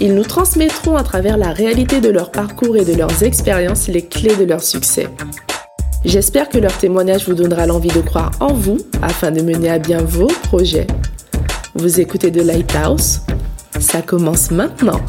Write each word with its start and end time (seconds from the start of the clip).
Ils 0.00 0.14
nous 0.14 0.24
transmettront 0.24 0.96
à 0.96 1.04
travers 1.04 1.36
la 1.36 1.52
réalité 1.52 2.00
de 2.00 2.08
leur 2.08 2.32
parcours 2.32 2.76
et 2.76 2.84
de 2.84 2.94
leurs 2.94 3.22
expériences 3.22 3.86
les 3.86 4.04
clés 4.04 4.34
de 4.34 4.44
leur 4.44 4.60
succès. 4.60 5.08
J'espère 6.04 6.48
que 6.48 6.58
leur 6.58 6.76
témoignage 6.76 7.28
vous 7.28 7.34
donnera 7.34 7.66
l'envie 7.66 7.92
de 7.92 8.00
croire 8.00 8.32
en 8.40 8.52
vous 8.52 8.78
afin 9.02 9.30
de 9.30 9.40
mener 9.40 9.70
à 9.70 9.78
bien 9.78 10.02
vos 10.02 10.26
projets. 10.26 10.88
Vous 11.74 12.00
écoutez 12.00 12.32
The 12.32 12.44
Lighthouse 12.44 13.20
Ça 13.78 14.02
commence 14.02 14.50
maintenant. 14.50 15.00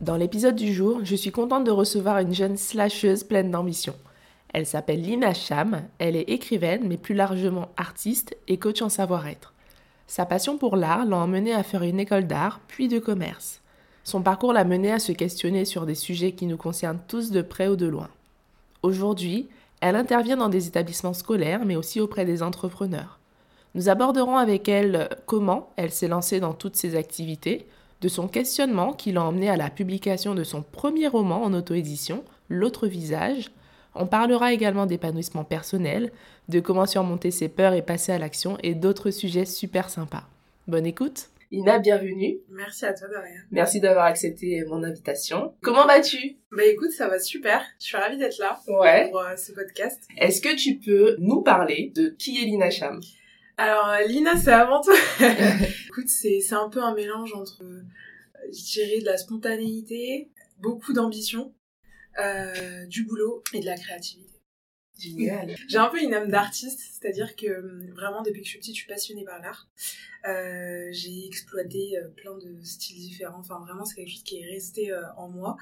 Dans 0.00 0.16
l'épisode 0.16 0.56
du 0.56 0.72
jour, 0.72 1.00
je 1.04 1.14
suis 1.14 1.30
contente 1.30 1.64
de 1.64 1.70
recevoir 1.70 2.18
une 2.18 2.34
jeune 2.34 2.56
slasheuse 2.56 3.22
pleine 3.22 3.50
d'ambition. 3.50 3.94
Elle 4.54 4.66
s'appelle 4.66 5.02
Lina 5.02 5.34
Cham, 5.34 5.82
elle 5.98 6.16
est 6.16 6.30
écrivaine, 6.30 6.82
mais 6.88 6.96
plus 6.96 7.14
largement 7.14 7.68
artiste 7.76 8.36
et 8.48 8.58
coach 8.58 8.82
en 8.82 8.88
savoir-être. 8.88 9.51
Sa 10.06 10.26
passion 10.26 10.58
pour 10.58 10.76
l'art 10.76 11.04
l'a 11.04 11.16
emmenée 11.16 11.54
à 11.54 11.62
faire 11.62 11.82
une 11.82 12.00
école 12.00 12.26
d'art, 12.26 12.60
puis 12.68 12.88
de 12.88 12.98
commerce. 12.98 13.60
Son 14.04 14.22
parcours 14.22 14.52
l'a 14.52 14.64
menée 14.64 14.92
à 14.92 14.98
se 14.98 15.12
questionner 15.12 15.64
sur 15.64 15.86
des 15.86 15.94
sujets 15.94 16.32
qui 16.32 16.46
nous 16.46 16.56
concernent 16.56 17.00
tous 17.08 17.30
de 17.30 17.42
près 17.42 17.68
ou 17.68 17.76
de 17.76 17.86
loin. 17.86 18.08
Aujourd'hui, 18.82 19.48
elle 19.80 19.96
intervient 19.96 20.36
dans 20.36 20.48
des 20.48 20.66
établissements 20.66 21.14
scolaires, 21.14 21.64
mais 21.64 21.76
aussi 21.76 22.00
auprès 22.00 22.24
des 22.24 22.42
entrepreneurs. 22.42 23.18
Nous 23.74 23.88
aborderons 23.88 24.36
avec 24.36 24.68
elle 24.68 25.08
comment 25.26 25.70
elle 25.76 25.92
s'est 25.92 26.08
lancée 26.08 26.40
dans 26.40 26.52
toutes 26.52 26.76
ces 26.76 26.96
activités, 26.96 27.66
de 28.00 28.08
son 28.08 28.26
questionnement 28.26 28.92
qui 28.92 29.12
l'a 29.12 29.22
emmenée 29.22 29.48
à 29.48 29.56
la 29.56 29.70
publication 29.70 30.34
de 30.34 30.44
son 30.44 30.62
premier 30.62 31.06
roman 31.06 31.42
en 31.42 31.54
auto-édition, 31.54 32.24
L'autre 32.52 32.86
visage, 32.86 33.50
on 33.94 34.06
parlera 34.06 34.52
également 34.52 34.86
d'épanouissement 34.86 35.44
personnel, 35.44 36.12
de 36.48 36.60
comment 36.60 36.86
surmonter 36.86 37.30
ses 37.30 37.48
peurs 37.48 37.74
et 37.74 37.82
passer 37.82 38.12
à 38.12 38.18
l'action 38.18 38.58
et 38.62 38.74
d'autres 38.74 39.10
sujets 39.10 39.44
super 39.44 39.90
sympas. 39.90 40.24
Bonne 40.66 40.86
écoute 40.86 41.28
Ina, 41.50 41.78
bienvenue. 41.78 42.38
Merci 42.48 42.86
à 42.86 42.94
toi, 42.94 43.08
Daria. 43.08 43.40
Merci 43.50 43.78
d'avoir 43.78 44.06
accepté 44.06 44.64
mon 44.64 44.82
invitation. 44.82 45.54
Comment 45.60 45.86
vas-tu? 45.86 46.38
Bah 46.50 46.64
écoute, 46.64 46.92
ça 46.92 47.08
va 47.08 47.18
super. 47.18 47.62
Je 47.78 47.88
suis 47.88 47.96
ravie 47.98 48.16
d'être 48.16 48.38
là 48.38 48.58
ouais. 48.68 49.10
pour 49.10 49.20
euh, 49.20 49.36
ce 49.36 49.52
podcast. 49.52 50.00
Est-ce 50.16 50.40
que 50.40 50.56
tu 50.56 50.78
peux 50.78 51.14
nous 51.18 51.42
parler 51.42 51.92
de 51.94 52.08
qui 52.08 52.42
est 52.42 52.46
Lina 52.46 52.70
Cham? 52.70 53.00
Alors, 53.58 53.86
euh, 53.86 54.06
Lina, 54.06 54.34
c'est 54.36 54.50
avant 54.50 54.80
tout... 54.80 54.94
écoute, 55.88 56.08
c'est 56.08 56.40
un 56.52 56.70
peu 56.70 56.82
un 56.82 56.94
mélange 56.94 57.34
entre, 57.34 57.62
euh, 57.62 57.82
je 58.46 58.72
dirais, 58.72 59.00
de 59.00 59.04
la 59.04 59.18
spontanéité, 59.18 60.30
beaucoup 60.58 60.94
d'ambition, 60.94 61.52
euh, 62.18 62.86
du 62.86 63.04
boulot 63.04 63.42
et 63.52 63.60
de 63.60 63.66
la 63.66 63.76
créativité. 63.76 64.32
Génial. 64.98 65.56
J'ai 65.68 65.78
un 65.78 65.88
peu 65.88 66.00
une 66.00 66.14
âme 66.14 66.28
d'artiste, 66.28 66.80
c'est-à-dire 66.80 67.34
que 67.36 67.58
hum, 67.58 67.90
vraiment 67.94 68.22
depuis 68.22 68.40
que 68.40 68.46
je 68.46 68.50
suis 68.50 68.58
petite, 68.58 68.74
je 68.74 68.80
suis 68.80 68.88
passionnée 68.88 69.24
par 69.24 69.40
l'art. 69.40 69.68
Euh, 70.24 70.88
j'ai 70.92 71.26
exploité 71.26 71.98
euh, 71.98 72.08
plein 72.08 72.36
de 72.38 72.62
styles 72.62 73.00
différents. 73.00 73.40
Enfin, 73.40 73.58
vraiment, 73.60 73.84
c'est 73.84 73.96
quelque 73.96 74.10
chose 74.10 74.22
qui 74.22 74.40
est 74.40 74.48
resté 74.48 74.92
euh, 74.92 75.02
en 75.16 75.28
moi. 75.28 75.56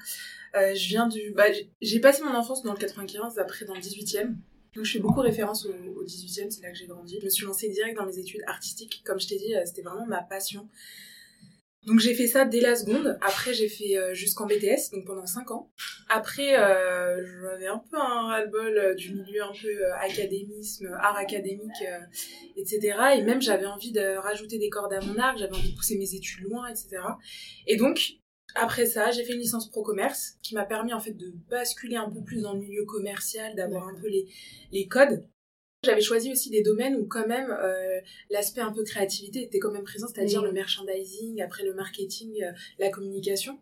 Euh, 0.55 0.75
je 0.75 0.87
viens 0.87 1.07
du, 1.07 1.31
bah, 1.31 1.45
j'ai 1.81 1.99
passé 1.99 2.23
mon 2.23 2.35
enfance 2.35 2.61
dans 2.63 2.73
le 2.73 2.79
95, 2.79 3.39
après 3.39 3.65
dans 3.65 3.73
le 3.73 3.81
18e. 3.81 4.35
Donc 4.73 4.85
je 4.85 4.91
fais 4.93 4.99
beaucoup 4.99 5.19
référence 5.19 5.65
au, 5.65 5.73
au 5.99 6.05
18e, 6.05 6.49
c'est 6.49 6.61
là 6.61 6.71
que 6.71 6.77
j'ai 6.77 6.87
grandi. 6.87 7.17
Je 7.19 7.25
me 7.25 7.29
suis 7.29 7.45
lancée 7.45 7.69
direct 7.69 7.97
dans 7.97 8.05
mes 8.05 8.19
études 8.19 8.41
artistiques. 8.47 9.01
Comme 9.03 9.19
je 9.19 9.27
t'ai 9.27 9.37
dit, 9.37 9.53
c'était 9.65 9.81
vraiment 9.81 10.05
ma 10.05 10.21
passion. 10.21 10.69
Donc 11.87 11.99
j'ai 11.99 12.13
fait 12.13 12.27
ça 12.27 12.45
dès 12.45 12.59
la 12.59 12.75
seconde. 12.75 13.17
Après 13.21 13.53
j'ai 13.53 13.67
fait 13.67 13.97
euh, 13.97 14.13
jusqu'en 14.13 14.45
BTS, 14.45 14.91
donc 14.93 15.05
pendant 15.05 15.25
5 15.25 15.49
ans. 15.49 15.71
Après 16.09 16.59
euh, 16.59 17.25
j'avais 17.41 17.67
un 17.67 17.79
peu 17.79 17.97
un 17.97 18.27
ras-le-bol 18.27 18.77
euh, 18.77 18.93
du 18.93 19.15
milieu 19.15 19.43
un 19.43 19.51
peu 19.51 19.67
euh, 19.67 19.95
académisme, 19.95 20.95
art 20.99 21.17
académique, 21.17 21.81
euh, 21.81 21.99
etc. 22.55 22.97
Et 23.17 23.23
même 23.23 23.41
j'avais 23.41 23.65
envie 23.65 23.91
de 23.91 24.15
rajouter 24.17 24.59
des 24.59 24.69
cordes 24.69 24.93
à 24.93 25.01
mon 25.01 25.17
arc, 25.17 25.39
j'avais 25.39 25.55
envie 25.55 25.71
de 25.71 25.75
pousser 25.75 25.97
mes 25.97 26.13
études 26.13 26.43
loin, 26.43 26.67
etc. 26.67 27.01
Et 27.65 27.77
donc 27.77 28.17
après 28.53 28.85
ça 28.85 29.09
j'ai 29.09 29.23
fait 29.23 29.33
une 29.33 29.39
licence 29.39 29.67
pro 29.67 29.81
commerce 29.81 30.37
qui 30.43 30.53
m'a 30.53 30.65
permis 30.65 30.93
en 30.93 30.99
fait 30.99 31.13
de 31.13 31.33
basculer 31.49 31.95
un 31.95 32.11
peu 32.11 32.21
plus 32.21 32.41
dans 32.41 32.53
le 32.53 32.59
milieu 32.59 32.85
commercial, 32.85 33.55
d'avoir 33.55 33.87
un 33.87 33.95
peu 33.95 34.07
les, 34.07 34.27
les 34.71 34.87
codes. 34.87 35.25
J'avais 35.83 36.01
choisi 36.01 36.31
aussi 36.31 36.51
des 36.51 36.61
domaines 36.61 36.95
où 36.95 37.05
quand 37.07 37.25
même 37.27 37.49
euh, 37.49 37.99
l'aspect 38.29 38.61
un 38.61 38.71
peu 38.71 38.83
créativité 38.83 39.41
était 39.41 39.57
quand 39.57 39.71
même 39.71 39.83
présent, 39.83 40.05
c'est-à-dire 40.07 40.43
Mmh. 40.43 40.45
le 40.45 40.51
merchandising, 40.51 41.41
après 41.41 41.63
le 41.63 41.73
marketing, 41.73 42.43
euh, 42.43 42.51
la 42.77 42.89
communication. 42.89 43.59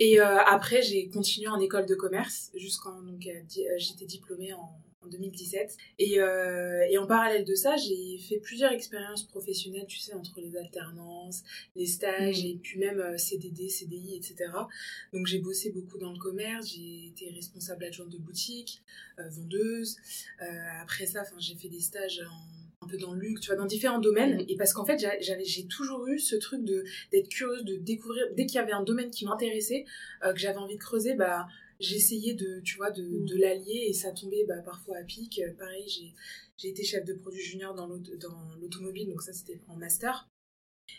Et 0.00 0.20
euh, 0.20 0.38
après 0.38 0.82
j'ai 0.82 1.08
continué 1.08 1.46
en 1.46 1.60
école 1.60 1.86
de 1.86 1.94
commerce 1.94 2.50
jusqu'en 2.56 3.00
donc 3.02 3.24
euh, 3.28 3.40
di- 3.44 3.64
euh, 3.68 3.74
j'étais 3.78 4.06
diplômée 4.06 4.52
en, 4.54 4.72
en 5.04 5.08
2017. 5.08 5.76
Et, 5.98 6.20
euh, 6.20 6.86
et 6.90 6.98
en 6.98 7.06
parallèle 7.06 7.44
de 7.44 7.54
ça, 7.54 7.76
j'ai 7.76 8.18
fait 8.18 8.38
plusieurs 8.38 8.72
expériences 8.72 9.24
professionnelles, 9.26 9.86
tu 9.88 9.98
sais, 9.98 10.14
entre 10.14 10.40
les 10.40 10.56
alternances, 10.56 11.42
les 11.76 11.86
stages 11.86 12.42
Mmh. 12.42 12.46
et 12.46 12.58
puis 12.62 12.78
même 12.78 13.00
euh, 13.00 13.16
CDD, 13.18 13.68
CDI, 13.68 14.16
etc. 14.16 14.50
Donc 15.12 15.26
j'ai 15.26 15.38
bossé 15.38 15.70
beaucoup 15.70 15.98
dans 15.98 16.12
le 16.12 16.18
commerce, 16.18 16.72
j'ai 16.74 17.06
été 17.08 17.30
responsable 17.30 17.84
adjointe 17.84 18.10
de 18.10 18.18
boutique, 18.18 18.82
euh, 19.18 19.28
vendeuse. 19.28 19.96
Euh, 20.40 20.44
après 20.82 21.06
ça, 21.06 21.22
j'ai 21.38 21.54
fait 21.56 21.68
des 21.68 21.80
stages 21.80 22.20
en- 22.20 22.84
un 22.84 22.88
peu 22.88 22.96
dans 22.98 23.12
le 23.14 23.20
luxe, 23.20 23.42
tu 23.42 23.46
vois, 23.48 23.56
dans 23.56 23.66
différents 23.66 24.00
domaines. 24.00 24.38
Mhm. 24.38 24.46
Et 24.48 24.56
parce 24.56 24.72
qu'en 24.72 24.84
fait, 24.84 24.98
j'avais, 24.98 25.44
j'ai 25.44 25.66
toujours 25.66 26.06
eu 26.08 26.18
ce 26.18 26.34
truc 26.36 26.64
de 26.64 26.84
d'être 27.12 27.28
curieuse, 27.28 27.64
de 27.64 27.76
découvrir. 27.76 28.24
Dès 28.36 28.44
qu'il 28.46 28.56
y 28.56 28.58
avait 28.58 28.72
un 28.72 28.82
domaine 28.82 29.10
qui 29.10 29.24
m'intéressait, 29.24 29.84
euh, 30.24 30.32
que 30.32 30.38
j'avais 30.40 30.58
envie 30.58 30.74
de 30.76 30.80
creuser, 30.82 31.14
bah 31.14 31.46
j'essayais 31.82 32.34
de, 32.34 32.60
tu 32.64 32.76
vois, 32.76 32.90
de, 32.90 33.02
Mhm. 33.02 33.26
de 33.26 33.36
l'allier 33.36 33.86
et 33.88 33.92
ça 33.92 34.12
tombait 34.12 34.44
bah, 34.46 34.62
parfois 34.64 34.96
à 34.98 35.02
pic. 35.04 35.38
Euh, 35.40 35.52
pareil, 35.58 35.84
j'ai, 35.88 36.14
j'ai 36.56 36.68
été 36.68 36.82
chef 36.84 37.04
de 37.04 37.14
produit 37.14 37.42
junior 37.42 37.74
dans, 37.74 37.88
dans 37.88 38.54
l'automobile, 38.60 39.08
donc 39.08 39.22
ça 39.22 39.32
c'était 39.32 39.60
en 39.68 39.76
master. 39.76 40.28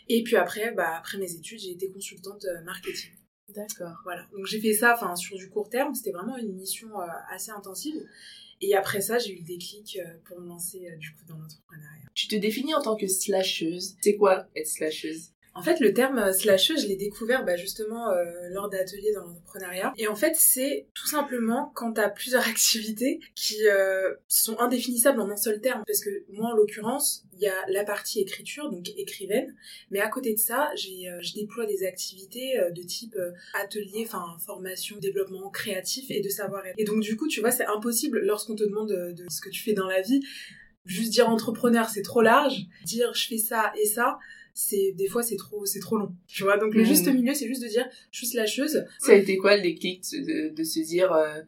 Et 0.08 0.22
puis 0.22 0.36
après, 0.36 0.72
bah, 0.72 0.96
après 0.96 1.18
mes 1.18 1.32
études, 1.34 1.58
j'ai 1.60 1.70
été 1.72 1.90
consultante 1.90 2.44
euh, 2.44 2.62
marketing. 2.62 3.12
D'accord. 3.48 3.96
Voilà. 4.04 4.26
Donc 4.32 4.46
j'ai 4.46 4.60
fait 4.60 4.72
ça 4.72 4.94
enfin 4.94 5.14
sur 5.16 5.36
du 5.36 5.50
court 5.50 5.68
terme, 5.68 5.94
c'était 5.94 6.12
vraiment 6.12 6.36
une 6.36 6.54
mission 6.54 6.88
euh, 7.00 7.06
assez 7.30 7.50
intensive. 7.50 7.96
Et 8.60 8.74
après 8.74 9.00
ça, 9.02 9.18
j'ai 9.18 9.34
eu 9.34 9.38
le 9.40 9.44
déclic 9.44 9.98
euh, 9.98 10.16
pour 10.24 10.40
me 10.40 10.48
lancer 10.48 10.88
euh, 10.88 10.96
du 10.96 11.10
coup 11.12 11.24
dans 11.26 11.36
l'entrepreneuriat. 11.36 12.08
Tu 12.14 12.28
te 12.28 12.36
définis 12.36 12.74
en 12.74 12.80
tant 12.80 12.96
que 12.96 13.06
slasheuse. 13.06 13.96
C'est 14.00 14.16
quoi 14.16 14.46
être 14.56 14.66
slasheuse? 14.66 15.30
En 15.54 15.62
fait, 15.62 15.80
le 15.80 15.92
terme 15.92 16.18
euh, 16.18 16.32
slasheuse, 16.32 16.82
je 16.82 16.88
l'ai 16.88 16.96
découvert 16.96 17.44
bah, 17.44 17.56
justement 17.56 18.10
euh, 18.10 18.24
lors 18.50 18.68
d'ateliers 18.68 19.12
dans 19.14 19.24
l'entrepreneuriat. 19.24 19.92
Et 19.98 20.08
en 20.08 20.14
fait, 20.16 20.34
c'est 20.36 20.88
tout 20.94 21.06
simplement 21.06 21.70
quand 21.74 21.94
tu 21.94 22.00
as 22.00 22.08
plusieurs 22.08 22.46
activités 22.48 23.20
qui 23.34 23.66
euh, 23.68 24.14
sont 24.28 24.58
indéfinissables 24.60 25.20
en 25.20 25.30
un 25.30 25.36
seul 25.36 25.60
terme. 25.60 25.82
Parce 25.86 26.00
que 26.00 26.10
moi, 26.28 26.50
en 26.50 26.56
l'occurrence, 26.56 27.24
il 27.36 27.42
y 27.42 27.48
a 27.48 27.54
la 27.68 27.84
partie 27.84 28.20
écriture, 28.20 28.70
donc 28.70 28.88
écrivaine. 28.96 29.54
Mais 29.90 30.00
à 30.00 30.08
côté 30.08 30.34
de 30.34 30.38
ça, 30.38 30.70
j'ai, 30.76 31.08
euh, 31.08 31.20
je 31.20 31.34
déploie 31.34 31.66
des 31.66 31.84
activités 31.84 32.58
euh, 32.58 32.70
de 32.70 32.82
type 32.82 33.14
euh, 33.16 33.32
atelier, 33.54 34.04
enfin 34.06 34.36
formation, 34.44 34.96
développement 34.98 35.50
créatif 35.50 36.06
et 36.10 36.20
de 36.20 36.28
savoir-être. 36.28 36.74
Et 36.78 36.84
donc 36.84 37.00
du 37.00 37.16
coup, 37.16 37.28
tu 37.28 37.40
vois, 37.40 37.50
c'est 37.50 37.66
impossible 37.66 38.20
lorsqu'on 38.20 38.54
te 38.54 38.64
demande 38.64 38.88
de, 38.88 39.12
de 39.12 39.28
ce 39.30 39.40
que 39.40 39.50
tu 39.50 39.62
fais 39.62 39.72
dans 39.72 39.86
la 39.86 40.00
vie. 40.00 40.20
Juste 40.84 41.12
dire 41.12 41.28
entrepreneur, 41.28 41.88
c'est 41.88 42.02
trop 42.02 42.22
large. 42.22 42.66
Dire 42.84 43.14
je 43.14 43.26
fais 43.26 43.38
ça 43.38 43.72
et 43.80 43.86
ça, 43.86 44.18
c'est 44.54 44.92
des 44.92 45.08
fois 45.08 45.22
c'est 45.22 45.36
trop 45.36 45.66
c'est 45.66 45.80
trop 45.80 45.96
long. 45.98 46.12
Tu 46.28 46.44
vois. 46.44 46.56
Donc 46.56 46.74
le 46.74 46.82
Mhm. 46.82 46.86
juste 46.86 47.08
milieu, 47.08 47.34
c'est 47.34 47.48
juste 47.48 47.62
de 47.62 47.68
dire 47.68 47.86
je 48.12 48.18
suis 48.18 48.28
slasheuse. 48.28 48.84
Ça 49.00 49.12
a 49.12 49.16
été 49.16 49.36
quoi 49.36 49.56
le 49.56 49.62
déclic 49.62 50.02
de, 50.12 50.54
de 50.54 50.64
se 50.64 50.80
dire 50.80 51.12
euh, 51.12 51.40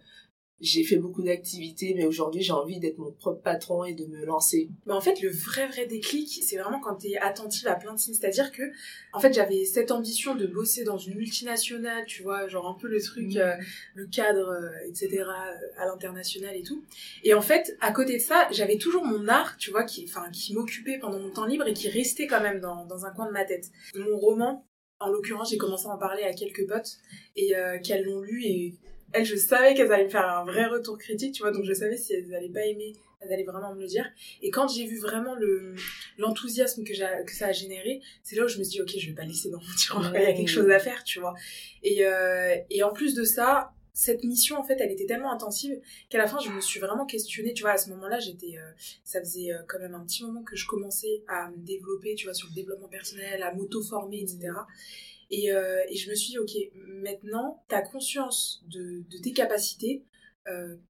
j'ai 0.60 0.84
fait 0.84 0.96
beaucoup 0.96 1.22
d'activités 1.22 1.94
mais 1.94 2.06
aujourd'hui 2.06 2.42
j'ai 2.42 2.52
envie 2.52 2.80
d'être 2.80 2.98
mon 2.98 3.12
propre 3.12 3.42
patron 3.42 3.84
et 3.84 3.94
de 3.94 4.06
me 4.06 4.24
lancer 4.24 4.68
Mais 4.86 4.92
en 4.92 5.00
fait, 5.00 5.20
le 5.20 5.30
vrai 5.30 5.66
vrai 5.68 5.86
déclic, 5.86 6.28
c'est 6.42 6.56
vraiment 6.56 6.80
quand 6.80 6.96
t'es 6.96 7.16
attentive 7.16 7.66
à 7.68 7.74
plein 7.74 7.94
de 7.94 7.98
signes. 7.98 8.14
C'est-à-dire 8.14 8.52
que, 8.52 8.62
en 9.12 9.20
fait, 9.20 9.32
j'avais 9.32 9.64
cette 9.64 9.90
ambition 9.90 10.34
de 10.34 10.46
bosser 10.46 10.84
dans 10.84 10.98
une 10.98 11.16
multinationale, 11.16 12.04
tu 12.06 12.22
vois, 12.22 12.48
genre 12.48 12.66
un 12.68 12.74
peu 12.74 12.88
le 12.88 13.00
truc, 13.00 13.36
euh, 13.36 13.54
le 13.94 14.06
cadre, 14.06 14.48
euh, 14.48 14.88
etc., 14.88 15.08
euh, 15.22 15.82
à 15.82 15.86
l'international 15.86 16.56
et 16.56 16.62
tout. 16.62 16.82
Et 17.22 17.34
en 17.34 17.42
fait, 17.42 17.76
à 17.80 17.92
côté 17.92 18.16
de 18.18 18.22
ça, 18.22 18.48
j'avais 18.50 18.78
toujours 18.78 19.04
mon 19.04 19.28
art, 19.28 19.56
tu 19.58 19.70
vois, 19.70 19.84
qui, 19.84 20.04
enfin, 20.08 20.30
qui 20.30 20.54
m'occupait 20.54 20.98
pendant 20.98 21.18
mon 21.18 21.30
temps 21.30 21.46
libre 21.46 21.66
et 21.66 21.72
qui 21.72 21.88
restait 21.88 22.26
quand 22.26 22.40
même 22.40 22.60
dans, 22.60 22.84
dans 22.86 23.04
un 23.04 23.10
coin 23.10 23.26
de 23.26 23.32
ma 23.32 23.44
tête. 23.44 23.70
Mon 23.94 24.16
roman, 24.16 24.66
en 24.98 25.10
l'occurrence, 25.10 25.50
j'ai 25.50 25.58
commencé 25.58 25.86
à 25.86 25.90
en 25.90 25.98
parler 25.98 26.22
à 26.22 26.32
quelques 26.32 26.66
potes 26.66 26.98
et 27.36 27.56
euh, 27.56 27.78
qu'elles 27.80 28.04
l'ont 28.04 28.20
lu 28.20 28.44
et 28.44 28.74
elles, 29.12 29.24
je 29.24 29.36
savais 29.36 29.74
qu'elles 29.74 29.92
allaient 29.92 30.04
me 30.04 30.10
faire 30.10 30.28
un 30.28 30.44
vrai 30.44 30.66
retour 30.66 30.98
critique, 30.98 31.34
tu 31.34 31.42
vois, 31.42 31.52
donc 31.52 31.64
je 31.64 31.72
savais 31.72 31.96
si 31.96 32.14
elles 32.14 32.34
allaient 32.34 32.48
pas 32.48 32.64
aimer 32.64 32.94
d'aller 33.28 33.44
vraiment 33.44 33.74
me 33.74 33.80
le 33.80 33.86
dire. 33.86 34.06
Et 34.42 34.50
quand 34.50 34.68
j'ai 34.68 34.86
vu 34.86 34.98
vraiment 34.98 35.34
le 35.34 35.74
l'enthousiasme 36.18 36.84
que, 36.84 37.24
que 37.24 37.32
ça 37.32 37.46
a 37.46 37.52
généré, 37.52 38.00
c'est 38.22 38.36
là 38.36 38.44
où 38.44 38.48
je 38.48 38.58
me 38.58 38.64
suis 38.64 38.76
dit, 38.76 38.82
ok, 38.82 38.92
je 38.98 39.08
vais 39.08 39.14
pas 39.14 39.24
laisser 39.24 39.50
dans 39.50 39.58
mon 39.58 39.74
tiroir, 39.76 40.14
il 40.14 40.22
y 40.22 40.26
a 40.26 40.32
quelque 40.32 40.48
chose 40.48 40.70
à 40.70 40.78
faire, 40.78 41.02
tu 41.04 41.20
vois. 41.20 41.34
Et, 41.82 42.04
euh, 42.06 42.56
et 42.70 42.82
en 42.82 42.92
plus 42.92 43.14
de 43.14 43.24
ça, 43.24 43.72
cette 43.96 44.24
mission 44.24 44.58
en 44.58 44.62
fait 44.62 44.76
elle 44.78 44.92
était 44.92 45.06
tellement 45.06 45.32
intensive 45.32 45.80
qu'à 46.10 46.18
la 46.18 46.26
fin 46.26 46.38
je 46.38 46.50
me 46.50 46.60
suis 46.60 46.78
vraiment 46.78 47.06
questionnée 47.06 47.54
tu 47.54 47.62
vois 47.62 47.72
à 47.72 47.76
ce 47.78 47.88
moment-là 47.88 48.20
j'étais 48.20 48.58
euh, 48.58 48.70
ça 49.04 49.20
faisait 49.20 49.50
euh, 49.50 49.62
quand 49.66 49.78
même 49.78 49.94
un 49.94 50.04
petit 50.04 50.22
moment 50.22 50.42
que 50.42 50.54
je 50.54 50.66
commençais 50.66 51.24
à 51.28 51.48
me 51.50 51.56
développer 51.56 52.14
tu 52.14 52.26
vois 52.26 52.34
sur 52.34 52.46
le 52.50 52.54
développement 52.54 52.88
personnel 52.88 53.42
à 53.42 53.54
m'auto-former 53.54 54.20
etc 54.20 54.52
et, 55.30 55.52
euh, 55.52 55.82
et 55.88 55.96
je 55.96 56.10
me 56.10 56.14
suis 56.14 56.30
dit 56.30 56.38
ok 56.38 56.52
maintenant 57.02 57.64
t'as 57.68 57.82
conscience 57.82 58.62
de, 58.68 59.04
de 59.10 59.18
tes 59.18 59.32
capacités 59.32 60.04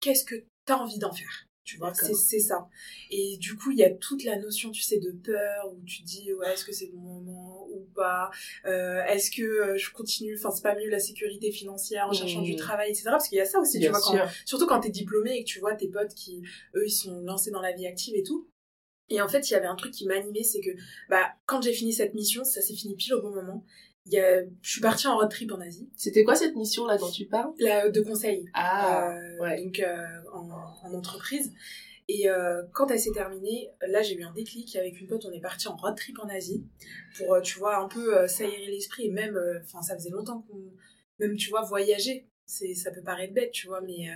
qu'est-ce 0.00 0.25
que 0.25 0.44
t'as 0.67 0.77
envie 0.77 0.99
d'en 0.99 1.12
faire? 1.12 1.47
Tu 1.65 1.79
vois 1.79 1.93
c'est 1.94 2.38
ça. 2.38 2.69
Et 3.11 3.38
du 3.38 3.56
coup 3.56 3.73
il 3.73 3.79
y 3.79 3.83
a 3.83 3.91
toute 3.91 4.23
la 4.23 4.38
notion 4.38 4.71
tu 4.71 4.83
sais 4.83 4.99
de 4.99 5.11
peur 5.11 5.73
où 5.73 5.83
tu 5.85 6.03
dis 6.03 6.33
ouais 6.35 6.53
est-ce 6.53 6.65
que 6.65 6.73
c'est 6.73 6.87
le 6.87 6.93
bon 6.93 7.21
moment 7.21 7.67
ou 7.73 7.88
pas? 7.94 8.31
Euh, 8.67 9.03
est-ce 9.06 9.31
que 9.31 9.43
euh, 9.43 9.77
je 9.77 9.91
continue? 9.91 10.37
Enfin 10.38 10.50
c'est 10.50 10.62
pas 10.62 10.77
mieux 10.77 10.91
la 10.91 11.00
sécurité 11.00 11.50
financière 11.50 12.06
en 12.06 12.12
cherchant 12.12 12.43
du 12.43 12.55
travail 12.55 12.91
etc 12.91 13.05
parce 13.06 13.29
qu'il 13.29 13.38
y 13.38 13.41
a 13.41 13.47
ça 13.47 13.59
aussi 13.59 13.81
tu 13.81 13.88
vois 13.88 14.00
quand, 14.00 14.17
surtout 14.44 14.67
quand 14.67 14.81
t'es 14.81 14.91
diplômé 14.91 15.38
et 15.38 15.43
que 15.43 15.49
tu 15.49 15.59
vois 15.59 15.75
tes 15.75 15.88
potes 15.88 16.15
qui 16.15 16.43
eux 16.77 16.87
ils 16.87 16.91
sont 16.91 17.21
lancés 17.23 17.50
dans 17.50 17.62
la 17.62 17.73
vie 17.73 17.87
active 17.87 18.15
et 18.15 18.23
tout. 18.23 18.49
Et 19.09 19.21
en 19.21 19.29
fait, 19.29 19.49
il 19.49 19.53
y 19.53 19.56
avait 19.56 19.67
un 19.67 19.77
truc 19.77 19.93
qui 19.93 20.05
m'animait, 20.05 20.43
c'est 20.43 20.61
que 20.61 20.71
bah 21.09 21.33
quand 21.47 21.62
j'ai 21.62 21.73
fini 21.73 21.93
cette 21.93 22.15
mission, 22.15 22.43
ça 22.43 22.61
s'est 22.61 22.75
fini 22.75 22.97
pile 22.97 23.15
au 23.15 23.23
bon 23.23 23.31
moment 23.31 23.65
y 24.12 24.19
a, 24.19 24.43
je 24.62 24.70
suis 24.70 24.81
partie 24.81 25.06
en 25.06 25.17
road 25.17 25.31
trip 25.31 25.50
en 25.53 25.61
Asie. 25.61 25.88
C'était 25.97 26.25
quoi 26.25 26.35
cette 26.35 26.55
mission 26.55 26.87
là 26.87 26.97
dont 26.97 27.11
tu 27.11 27.26
parles? 27.26 27.53
La 27.58 27.88
de 27.88 28.00
conseil. 28.00 28.47
Ah, 28.55 29.11
euh, 29.11 29.43
ouais. 29.43 29.64
Donc 29.64 29.81
euh, 29.81 30.06
en, 30.32 30.49
en, 30.85 30.94
entreprise. 30.94 31.53
Et 32.08 32.29
euh, 32.29 32.62
quand 32.73 32.88
elle 32.93 33.00
s'est 33.00 33.11
terminée, 33.11 33.69
là 33.88 34.00
j'ai 34.03 34.14
eu 34.14 34.23
un 34.23 34.32
déclic 34.32 34.76
avec 34.76 35.00
une 35.00 35.08
pote. 35.08 35.25
On 35.25 35.32
est 35.32 35.41
parti 35.41 35.67
en 35.67 35.75
road 35.76 35.97
trip 35.97 36.19
en 36.20 36.29
Asie 36.29 36.64
pour, 37.19 37.35
euh, 37.35 37.41
tu 37.41 37.58
vois, 37.58 37.79
un 37.79 37.88
peu 37.88 38.17
euh, 38.17 38.29
s'aérer 38.29 38.67
l'esprit. 38.67 39.06
Et 39.06 39.11
même, 39.11 39.37
euh, 39.37 39.58
enfin, 39.64 39.82
ça 39.82 39.97
faisait 39.97 40.11
longtemps 40.11 40.44
qu'on, 40.49 40.73
même, 41.19 41.37
tu 41.37 41.50
vois, 41.50 41.62
voyager. 41.62 42.29
C'est, 42.44 42.75
ça 42.75 42.93
peut 42.93 43.02
paraître 43.02 43.35
bête, 43.35 43.50
tu 43.50 43.67
vois, 43.67 43.81
mais 43.81 44.09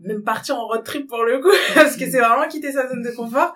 même 0.00 0.22
partir 0.22 0.56
en 0.56 0.66
road 0.66 0.84
trip 0.84 1.06
pour 1.08 1.24
le 1.24 1.40
coup 1.40 1.50
parce 1.74 1.96
que 1.96 2.10
c'est 2.10 2.18
vraiment 2.18 2.48
quitter 2.48 2.72
sa 2.72 2.88
zone 2.88 3.02
de 3.02 3.10
confort. 3.10 3.54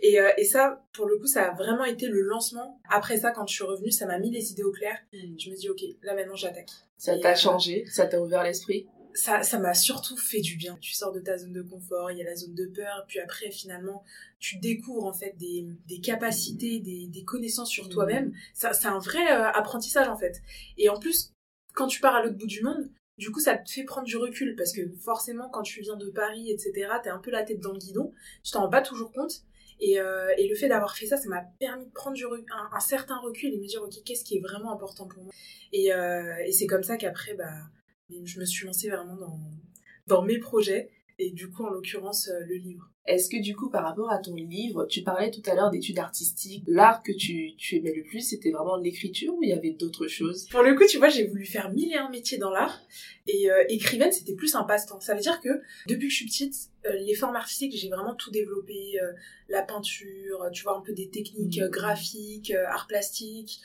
Et, 0.00 0.20
euh, 0.20 0.30
et 0.36 0.44
ça 0.44 0.84
pour 0.92 1.06
le 1.06 1.18
coup 1.18 1.26
ça 1.26 1.50
a 1.50 1.54
vraiment 1.54 1.84
été 1.84 2.06
le 2.08 2.22
lancement. 2.22 2.80
Après 2.88 3.18
ça 3.18 3.30
quand 3.30 3.46
je 3.46 3.54
suis 3.54 3.64
revenue 3.64 3.90
ça 3.90 4.06
m'a 4.06 4.18
mis 4.18 4.30
les 4.30 4.52
idées 4.52 4.64
au 4.64 4.72
clair. 4.72 4.98
Mm. 5.12 5.38
je 5.38 5.50
me 5.50 5.56
dis 5.56 5.68
ok 5.68 5.82
là 6.02 6.14
maintenant 6.14 6.36
j'attaque. 6.36 6.70
Ça 6.98 7.18
t'a 7.18 7.32
euh, 7.32 7.34
changé 7.34 7.84
ça 7.86 8.06
t'a 8.06 8.20
ouvert 8.20 8.42
l'esprit? 8.42 8.86
ça 9.14 9.42
ça 9.42 9.58
m'a 9.58 9.74
surtout 9.74 10.16
fait 10.16 10.40
du 10.40 10.56
bien. 10.56 10.76
Tu 10.80 10.92
sors 10.92 11.12
de 11.12 11.20
ta 11.20 11.38
zone 11.38 11.52
de 11.52 11.62
confort 11.62 12.10
il 12.10 12.18
y 12.18 12.22
a 12.22 12.24
la 12.24 12.36
zone 12.36 12.54
de 12.54 12.66
peur 12.66 13.04
puis 13.08 13.18
après 13.18 13.50
finalement 13.50 14.04
tu 14.38 14.58
découvres 14.58 15.06
en 15.06 15.14
fait 15.14 15.34
des, 15.38 15.66
des 15.88 16.00
capacités 16.00 16.80
des, 16.80 17.06
des 17.06 17.24
connaissances 17.24 17.70
sur 17.70 17.86
mm. 17.86 17.90
toi-même. 17.90 18.34
Ça 18.54 18.72
c'est 18.72 18.88
un 18.88 18.98
vrai 18.98 19.32
euh, 19.32 19.50
apprentissage 19.50 20.08
en 20.08 20.16
fait. 20.16 20.42
Et 20.76 20.88
en 20.88 20.98
plus 20.98 21.32
quand 21.72 21.86
tu 21.86 22.00
pars 22.00 22.14
à 22.14 22.22
l'autre 22.22 22.36
bout 22.36 22.46
du 22.46 22.62
monde 22.62 22.90
du 23.18 23.30
coup, 23.30 23.40
ça 23.40 23.56
te 23.56 23.70
fait 23.70 23.84
prendre 23.84 24.06
du 24.06 24.16
recul 24.16 24.54
parce 24.56 24.72
que 24.72 24.82
forcément, 25.02 25.48
quand 25.48 25.62
tu 25.62 25.80
viens 25.80 25.96
de 25.96 26.10
Paris, 26.10 26.50
etc., 26.50 26.88
t'es 27.02 27.08
un 27.08 27.18
peu 27.18 27.30
la 27.30 27.42
tête 27.42 27.60
dans 27.60 27.72
le 27.72 27.78
guidon. 27.78 28.12
Tu 28.42 28.52
t'en 28.52 28.62
rends 28.62 28.70
pas 28.70 28.82
toujours 28.82 29.12
compte. 29.12 29.42
Et, 29.80 30.00
euh, 30.00 30.32
le 30.38 30.54
fait 30.54 30.68
d'avoir 30.68 30.96
fait 30.96 31.06
ça, 31.06 31.16
ça 31.16 31.28
m'a 31.28 31.42
permis 31.58 31.86
de 31.86 31.92
prendre 31.92 32.16
du 32.16 32.24
un, 32.24 32.80
certain 32.80 33.18
recul 33.18 33.52
et 33.52 33.58
me 33.58 33.66
dire, 33.66 33.82
ok, 33.82 33.94
qu'est-ce 34.04 34.24
qui 34.24 34.36
est 34.36 34.40
vraiment 34.40 34.72
important 34.72 35.06
pour 35.06 35.22
moi? 35.22 35.32
Et, 35.72 35.92
euh, 35.92 36.34
et 36.46 36.52
c'est 36.52 36.66
comme 36.66 36.82
ça 36.82 36.96
qu'après, 36.96 37.34
bah, 37.34 37.52
je 38.10 38.40
me 38.40 38.44
suis 38.44 38.66
lancée 38.66 38.88
vraiment 38.88 39.16
dans, 39.16 39.38
dans 40.06 40.22
mes 40.22 40.38
projets 40.38 40.90
et 41.18 41.30
du 41.30 41.50
coup, 41.50 41.64
en 41.64 41.70
l'occurrence, 41.70 42.28
euh, 42.28 42.40
le 42.40 42.56
livre. 42.56 42.90
Est-ce 43.06 43.30
que 43.30 43.40
du 43.40 43.54
coup, 43.54 43.70
par 43.70 43.84
rapport 43.84 44.10
à 44.10 44.18
ton 44.18 44.34
livre, 44.34 44.86
tu 44.86 45.02
parlais 45.02 45.30
tout 45.30 45.42
à 45.46 45.54
l'heure 45.54 45.70
d'études 45.70 45.98
artistiques, 45.98 46.64
l'art 46.66 47.02
que 47.02 47.12
tu, 47.12 47.54
tu 47.56 47.76
aimais 47.76 47.92
le 47.94 48.02
plus, 48.02 48.20
c'était 48.20 48.50
vraiment 48.50 48.76
l'écriture 48.76 49.34
ou 49.34 49.42
il 49.42 49.50
y 49.50 49.52
avait 49.52 49.70
d'autres 49.70 50.08
choses? 50.08 50.46
Pour 50.50 50.62
le 50.62 50.74
coup, 50.74 50.84
tu 50.88 50.98
vois, 50.98 51.08
j'ai 51.08 51.26
voulu 51.26 51.44
faire 51.44 51.72
mille 51.72 51.92
et 51.92 51.96
un 51.96 52.10
métiers 52.10 52.38
dans 52.38 52.50
l'art 52.50 52.80
et 53.28 53.50
euh, 53.50 53.64
écrivaine, 53.68 54.12
c'était 54.12 54.34
plus 54.34 54.54
un 54.54 54.62
passe-temps. 54.62 55.00
Ça 55.00 55.14
veut 55.14 55.20
dire 55.20 55.40
que 55.40 55.48
depuis 55.88 56.06
que 56.06 56.12
je 56.12 56.16
suis 56.16 56.26
petite, 56.26 56.54
euh, 56.86 56.92
les 56.92 57.14
formes 57.14 57.34
artistiques, 57.34 57.76
j'ai 57.76 57.88
vraiment 57.88 58.14
tout 58.14 58.30
développé, 58.30 59.00
euh, 59.00 59.12
la 59.48 59.62
peinture, 59.62 60.48
tu 60.52 60.62
vois, 60.62 60.76
un 60.76 60.80
peu 60.80 60.92
des 60.92 61.08
techniques 61.08 61.60
mmh. 61.60 61.68
graphiques, 61.68 62.50
art 62.50 62.86
plastique, 62.88 63.60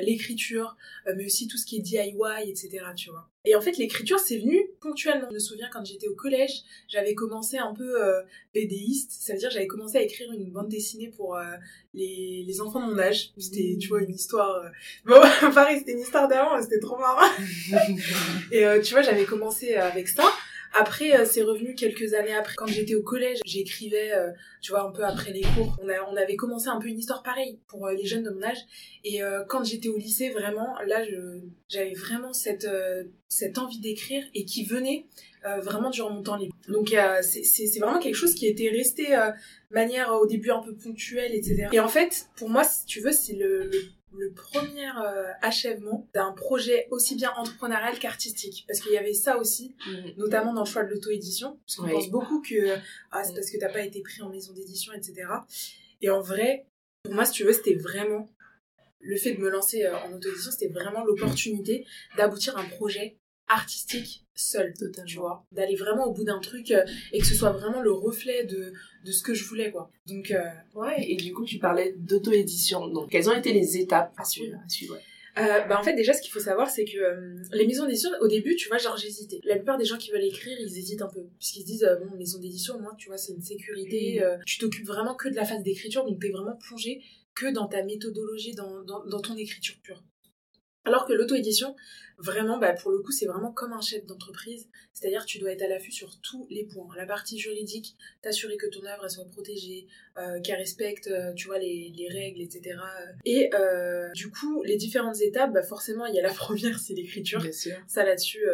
l'écriture, 0.00 0.76
mais 1.16 1.26
aussi 1.26 1.48
tout 1.48 1.56
ce 1.56 1.66
qui 1.66 1.76
est 1.76 1.80
DIY, 1.80 2.14
etc., 2.46 2.70
tu 2.96 3.10
vois. 3.10 3.28
Et 3.44 3.56
en 3.56 3.60
fait, 3.60 3.76
l'écriture, 3.76 4.20
c'est 4.20 4.38
venu 4.38 4.70
ponctuellement. 4.80 5.26
Je 5.30 5.34
me 5.34 5.38
souviens 5.40 5.68
quand 5.72 5.84
j'étais 5.84 6.06
au 6.06 6.14
collège, 6.14 6.62
j'avais 6.88 7.14
commencé 7.14 7.58
un 7.58 7.74
peu 7.74 7.96
BDiste, 8.84 9.12
ça 9.12 9.32
veut 9.32 9.38
dire 9.38 9.50
j'avais 9.50 9.66
commencé 9.66 9.98
à 9.98 10.02
écrire 10.02 10.32
une 10.32 10.50
bande 10.50 10.68
dessinée 10.68 11.12
pour 11.16 11.38
les, 11.92 12.44
les 12.46 12.60
enfants 12.60 12.86
de 12.86 12.92
mon 12.92 12.98
âge. 12.98 13.30
C'était, 13.38 13.76
tu 13.80 13.88
vois, 13.88 14.02
une 14.02 14.14
histoire... 14.14 14.64
Bon, 15.04 15.20
pareil, 15.54 15.78
c'était 15.78 15.92
une 15.92 16.00
histoire 16.00 16.28
d'avant, 16.28 16.60
c'était 16.62 16.80
trop 16.80 16.98
marrant. 16.98 17.28
et 18.52 18.64
tu 18.82 18.94
vois, 18.94 19.02
j'avais 19.02 19.24
commencé 19.24 19.74
avec 19.74 20.08
ça. 20.08 20.24
Après, 20.76 21.16
euh, 21.16 21.24
c'est 21.24 21.42
revenu 21.42 21.76
quelques 21.76 22.14
années 22.14 22.34
après. 22.34 22.54
Quand 22.56 22.66
j'étais 22.66 22.96
au 22.96 23.02
collège, 23.02 23.38
j'écrivais, 23.44 24.12
euh, 24.12 24.30
tu 24.60 24.72
vois, 24.72 24.82
un 24.82 24.90
peu 24.90 25.04
après 25.04 25.32
les 25.32 25.42
cours. 25.42 25.76
On, 25.80 25.88
a, 25.88 26.02
on 26.10 26.16
avait 26.16 26.34
commencé 26.34 26.66
un 26.68 26.80
peu 26.80 26.88
une 26.88 26.98
histoire 26.98 27.22
pareille 27.22 27.60
pour 27.68 27.86
euh, 27.86 27.94
les 27.94 28.04
jeunes 28.04 28.24
de 28.24 28.30
mon 28.30 28.42
âge. 28.42 28.58
Et 29.04 29.20
quand 29.48 29.62
j'étais 29.64 29.88
au 29.88 29.96
lycée, 29.96 30.30
vraiment, 30.30 30.74
là, 30.86 31.04
j'avais 31.68 31.92
vraiment 31.92 32.32
cette, 32.32 32.66
cette 33.28 33.58
envie 33.58 33.78
d'écrire 33.78 34.24
et 34.34 34.44
qui 34.46 34.64
venait 34.64 35.06
vraiment 35.62 35.90
durant 35.90 36.10
mon 36.10 36.22
temps 36.22 36.36
libre. 36.36 36.54
Donc, 36.68 36.94
c'est 37.20 37.78
vraiment 37.78 37.98
quelque 37.98 38.14
chose 38.14 38.34
qui 38.34 38.46
était 38.46 38.70
resté 38.70 39.14
manière 39.70 40.10
au 40.12 40.26
début 40.26 40.50
un 40.50 40.60
peu 40.60 40.74
ponctuelle, 40.74 41.34
etc. 41.34 41.68
Et 41.72 41.80
en 41.80 41.88
fait, 41.88 42.28
pour 42.36 42.48
moi, 42.48 42.64
si 42.64 42.86
tu 42.86 43.00
veux, 43.00 43.12
c'est 43.12 43.34
le 43.34 43.70
premier 44.34 44.88
euh, 44.88 45.32
achèvement 45.42 46.08
d'un 46.14 46.32
projet 46.32 46.86
aussi 46.90 47.16
bien 47.16 47.32
entrepreneurial 47.36 47.98
qu'artistique. 47.98 48.64
Parce 48.66 48.80
qu'il 48.80 48.92
y 48.92 48.98
avait 48.98 49.14
ça 49.14 49.38
aussi, 49.38 49.74
mhm. 49.86 50.14
notamment 50.16 50.52
dans 50.52 50.64
le 50.64 50.68
choix 50.68 50.84
de 50.84 50.90
l'auto-édition. 50.90 51.58
Parce 51.66 51.76
qu'on 51.76 51.88
pense 51.88 52.10
beaucoup 52.10 52.40
que 52.40 52.76
ah, 53.10 53.24
c'est 53.24 53.34
parce 53.34 53.50
que 53.50 53.58
t'as 53.58 53.72
pas 53.72 53.82
été 53.82 54.00
pris 54.00 54.22
en 54.22 54.28
maison 54.28 54.52
d'édition, 54.52 54.92
etc. 54.92 55.26
Et 56.00 56.10
en 56.10 56.20
vrai, 56.20 56.66
pour 57.02 57.14
moi, 57.14 57.24
si 57.24 57.32
tu 57.32 57.44
veux, 57.44 57.52
c'était 57.52 57.74
vraiment 57.74 58.28
le 59.00 59.16
fait 59.16 59.34
de 59.34 59.40
me 59.40 59.50
lancer 59.50 59.84
euh, 59.84 59.96
en 59.98 60.12
auto-édition, 60.12 60.50
c'était 60.50 60.72
vraiment 60.72 61.04
l'opportunité 61.04 61.86
d'aboutir 62.16 62.56
à 62.56 62.62
un 62.62 62.68
projet 62.68 63.18
artistique 63.48 64.24
seul, 64.34 64.74
Totalement. 64.74 65.06
tu 65.06 65.16
vois, 65.18 65.46
d'aller 65.52 65.76
vraiment 65.76 66.06
au 66.06 66.12
bout 66.12 66.24
d'un 66.24 66.40
truc 66.40 66.70
euh, 66.70 66.84
et 67.12 67.20
que 67.20 67.26
ce 67.26 67.34
soit 67.34 67.50
vraiment 67.52 67.80
le 67.80 67.92
reflet 67.92 68.44
de, 68.44 68.72
de 69.04 69.12
ce 69.12 69.22
que 69.22 69.34
je 69.34 69.44
voulais, 69.44 69.70
quoi. 69.70 69.90
Donc, 70.06 70.30
euh, 70.30 70.44
ouais, 70.74 71.04
et 71.08 71.16
du 71.16 71.32
coup, 71.32 71.44
tu 71.44 71.58
parlais 71.58 71.94
d'auto-édition, 71.98 72.88
donc 72.88 73.10
quelles 73.10 73.28
ont 73.28 73.36
été 73.36 73.52
les 73.52 73.76
étapes 73.78 74.12
à 74.16 74.24
suivre, 74.24 74.58
euh, 75.36 75.64
bah 75.64 75.80
en 75.80 75.82
fait 75.82 75.94
déjà 75.96 76.12
ce 76.12 76.22
qu'il 76.22 76.30
faut 76.30 76.38
savoir 76.38 76.70
c'est 76.70 76.84
que 76.84 77.34
les 77.52 77.66
maisons 77.66 77.86
d'édition 77.86 78.08
au 78.20 78.28
début 78.28 78.54
tu 78.54 78.68
vois 78.68 78.78
genre 78.78 78.96
j'hésitais. 78.96 79.40
La 79.42 79.56
plupart 79.56 79.76
des 79.76 79.84
gens 79.84 79.96
qui 79.96 80.12
veulent 80.12 80.22
écrire 80.22 80.56
ils 80.60 80.78
hésitent 80.78 81.02
un 81.02 81.08
peu. 81.08 81.26
Puisqu'ils 81.40 81.62
se 81.62 81.66
disent 81.66 81.98
bon 82.00 82.16
maison 82.16 82.38
d'édition 82.38 82.78
moi 82.78 82.94
tu 82.96 83.08
vois 83.08 83.18
c'est 83.18 83.32
une 83.32 83.42
sécurité 83.42 84.22
tu 84.46 84.58
t'occupes 84.58 84.86
vraiment 84.86 85.16
que 85.16 85.28
de 85.28 85.34
la 85.34 85.44
phase 85.44 85.64
d'écriture 85.64 86.04
donc 86.04 86.20
t'es 86.20 86.30
vraiment 86.30 86.54
plongé 86.54 87.02
que 87.34 87.52
dans 87.52 87.66
ta 87.66 87.82
méthodologie 87.82 88.54
dans, 88.54 88.84
dans, 88.84 89.04
dans 89.06 89.20
ton 89.20 89.36
écriture 89.36 89.74
pure 89.82 90.04
alors 90.84 91.06
que 91.06 91.12
l'auto-édition, 91.12 91.74
vraiment, 92.18 92.58
bah, 92.58 92.72
pour 92.72 92.90
le 92.90 92.98
coup, 92.98 93.10
c'est 93.10 93.26
vraiment 93.26 93.52
comme 93.52 93.72
un 93.72 93.80
chef 93.80 94.04
d'entreprise. 94.06 94.68
C'est-à-dire 94.92 95.24
tu 95.24 95.38
dois 95.38 95.50
être 95.50 95.62
à 95.62 95.68
l'affût 95.68 95.90
sur 95.90 96.20
tous 96.20 96.46
les 96.50 96.64
points. 96.64 96.86
La 96.96 97.06
partie 97.06 97.38
juridique, 97.38 97.96
t'assurer 98.22 98.56
que 98.56 98.66
ton 98.66 98.84
œuvre 98.84 99.08
soit 99.08 99.24
protégée, 99.24 99.86
euh, 100.18 100.40
qu'elle 100.40 100.58
respecte, 100.58 101.08
euh, 101.08 101.32
tu 101.32 101.46
vois, 101.46 101.58
les, 101.58 101.92
les, 101.96 102.08
règles, 102.08 102.42
etc. 102.42 102.78
Et 103.24 103.50
euh, 103.54 104.10
du 104.12 104.30
coup, 104.30 104.62
les 104.62 104.76
différentes 104.76 105.20
étapes, 105.20 105.52
bah, 105.52 105.62
forcément, 105.62 106.06
il 106.06 106.14
y 106.14 106.18
a 106.18 106.22
la 106.22 106.32
première, 106.34 106.78
c'est 106.78 106.94
l'écriture. 106.94 107.42
Ça 107.86 108.04
là-dessus, 108.04 108.44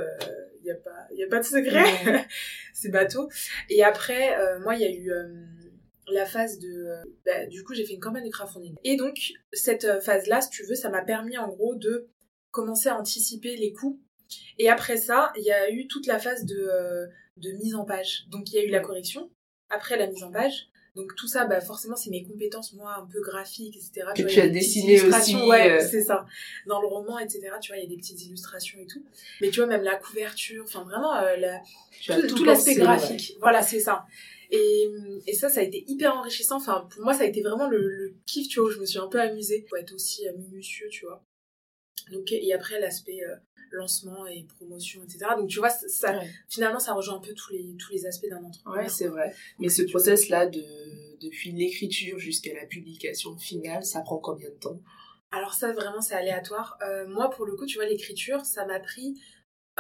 il 0.61 0.65
n'y 0.65 0.71
a 0.71 0.77
pas, 0.77 1.07
il 1.15 1.23
a 1.23 1.29
pas 1.29 1.41
de 1.41 1.45
secret. 1.45 2.27
c'est 2.73 2.91
bateau. 2.91 3.29
Et 3.69 3.85
après, 3.85 4.37
moi, 4.61 4.77
il 4.77 4.83
y 4.83 4.85
a 4.85 4.91
eu 4.91 5.13
la 6.13 6.27
phase 6.27 6.59
de... 6.59 6.87
Bah, 7.27 7.47
du 7.47 7.63
coup, 7.63 7.75
j'ai 7.75 7.85
fait 7.85 7.95
une 7.95 8.01
campagne 8.01 8.25
de 8.25 8.31
crowdfunding. 8.31 8.75
Et 8.85 8.97
donc, 8.97 9.33
cette 9.53 10.01
phase-là, 10.01 10.41
si 10.41 10.51
tu 10.51 10.65
veux, 10.65 10.75
ça 10.75 10.89
m'a 10.89 11.03
permis 11.03 11.37
en 11.39 11.49
gros 11.49 11.75
de 11.75 12.09
commencer 12.51 12.89
à 12.89 12.99
anticiper 12.99 13.57
les 13.57 13.73
coûts. 13.73 14.01
Et 14.59 14.69
après 14.69 14.97
ça, 14.97 15.33
il 15.37 15.45
y 15.45 15.53
a 15.53 15.71
eu 15.71 15.87
toute 15.87 16.07
la 16.07 16.19
phase 16.19 16.45
de, 16.45 16.57
euh, 16.57 17.07
de 17.37 17.51
mise 17.53 17.75
en 17.75 17.85
page. 17.85 18.27
Donc 18.29 18.51
il 18.51 18.55
y 18.55 18.59
a 18.59 18.65
eu 18.65 18.71
la 18.71 18.81
correction, 18.81 19.31
après 19.69 19.97
la 19.97 20.07
mise 20.07 20.23
en 20.23 20.31
page. 20.31 20.69
Donc 20.97 21.15
tout 21.15 21.29
ça, 21.29 21.45
bah 21.45 21.61
forcément, 21.61 21.95
c'est 21.95 22.11
mes 22.11 22.25
compétences, 22.25 22.73
moi, 22.73 22.97
un 22.99 23.07
peu 23.07 23.21
graphiques, 23.21 23.77
etc. 23.77 24.09
Que 24.15 24.23
tu, 24.23 24.41
as 24.41 24.49
dessiné 24.49 25.01
aussi. 25.01 25.37
Ouais, 25.37 25.71
euh. 25.71 25.89
c'est 25.89 26.03
ça. 26.03 26.27
Dans 26.67 26.81
le 26.81 26.89
roman, 26.89 27.19
etc., 27.19 27.41
tu 27.61 27.71
vois, 27.71 27.79
il 27.79 27.85
y 27.85 27.87
a 27.87 27.89
des 27.89 27.97
petites 27.97 28.21
illustrations 28.23 28.79
et 28.81 28.87
tout. 28.87 29.05
Mais 29.41 29.51
tu 29.51 29.61
vois, 29.61 29.67
même 29.67 29.83
la 29.83 29.95
couverture, 29.95 30.65
enfin 30.65 30.83
vraiment, 30.83 31.15
euh, 31.17 31.37
la, 31.37 31.61
tout, 32.27 32.45
l'aspect 32.45 32.75
graphique. 32.75 33.37
Voilà, 33.41 33.63
c'est 33.63 33.81
ça. 33.81 34.05
Et, 34.51 34.89
et 35.29 35.33
ça, 35.33 35.49
ça 35.49 35.61
a 35.61 35.63
été 35.63 35.85
hyper 35.87 36.17
enrichissant. 36.17 36.57
Enfin, 36.57 36.89
pour 36.91 37.05
moi, 37.05 37.15
ça 37.15 37.23
a 37.23 37.27
été 37.27 37.41
vraiment 37.41 37.69
le, 37.69 37.89
le 37.89 38.15
kiff, 38.27 38.49
tu 38.49 38.59
vois, 38.59 38.69
où 38.69 38.73
je 38.73 38.81
me 38.81 38.85
suis 38.85 38.99
un 38.99 39.07
peu 39.07 39.21
amusée. 39.21 39.65
Faut 39.71 39.77
être 39.77 39.95
aussi 39.95 40.27
minutieux, 40.37 40.89
tu 40.91 41.07
vois 41.07 41.23
Donc, 42.11 42.33
et 42.33 42.53
après, 42.53 42.81
l'aspect 42.81 43.21
lancement 43.73 44.27
et 44.27 44.45
promotion, 44.59 45.03
etc. 45.05 45.27
Donc, 45.37 45.49
tu 45.49 45.59
vois, 45.59 45.71
ça, 45.71 46.21
finalement, 46.49 46.81
ça 46.81 46.93
rejoint 46.93 47.17
un 47.17 47.21
peu 47.21 47.35
tous 47.35 47.53
les, 47.53 47.77
tous 47.79 47.93
les 47.93 48.07
aspects 48.07 48.29
d'un 48.29 48.43
entrepreneur. 48.43 48.83
Ouais, 48.83 48.89
c'est 48.89 49.07
vrai. 49.07 49.33
Mais 49.59 49.69
ce 49.69 49.83
process-là, 49.83 50.47
de, 50.47 50.63
depuis 51.21 51.53
l'écriture 51.53 52.19
jusqu'à 52.19 52.53
la 52.55 52.67
publication 52.67 53.37
finale, 53.37 53.85
ça 53.85 54.01
prend 54.01 54.19
combien 54.19 54.49
de 54.51 54.55
temps? 54.55 54.81
Alors, 55.31 55.55
ça, 55.55 55.73
vraiment, 55.73 56.01
c'est 56.01 56.15
aléatoire. 56.15 56.79
moi, 57.09 57.31
pour 57.31 57.47
le 57.47 57.55
coup, 57.55 57.67
tu 57.67 57.77
vois, 57.77 57.87
l'écriture, 57.87 58.45
ça 58.45 58.67
m'a 58.67 58.81
pris 58.81 59.15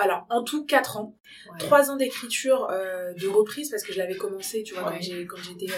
alors 0.00 0.26
en 0.30 0.42
tout 0.42 0.64
4 0.64 0.96
ans. 0.96 1.18
3 1.58 1.90
ans 1.90 1.96
d'écriture 1.96 2.68
euh, 2.70 3.12
de 3.14 3.28
reprise 3.28 3.70
parce 3.70 3.82
que 3.82 3.92
je 3.92 3.98
l'avais 3.98 4.16
commencé, 4.16 4.62
tu 4.62 4.74
vois, 4.74 4.92
quand 5.28 5.36
j'étais 5.36 5.72
euh, 5.72 5.76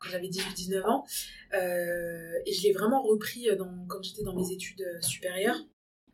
quand 0.00 0.08
j'avais 0.10 0.28
18-19 0.28 0.86
ans. 0.86 1.04
Euh, 1.54 2.32
et 2.46 2.52
je 2.52 2.62
l'ai 2.62 2.72
vraiment 2.72 3.02
repris 3.02 3.48
dans, 3.56 3.86
quand 3.88 4.02
j'étais 4.02 4.22
dans 4.22 4.34
mes 4.34 4.50
études 4.50 4.84
supérieures. 5.00 5.58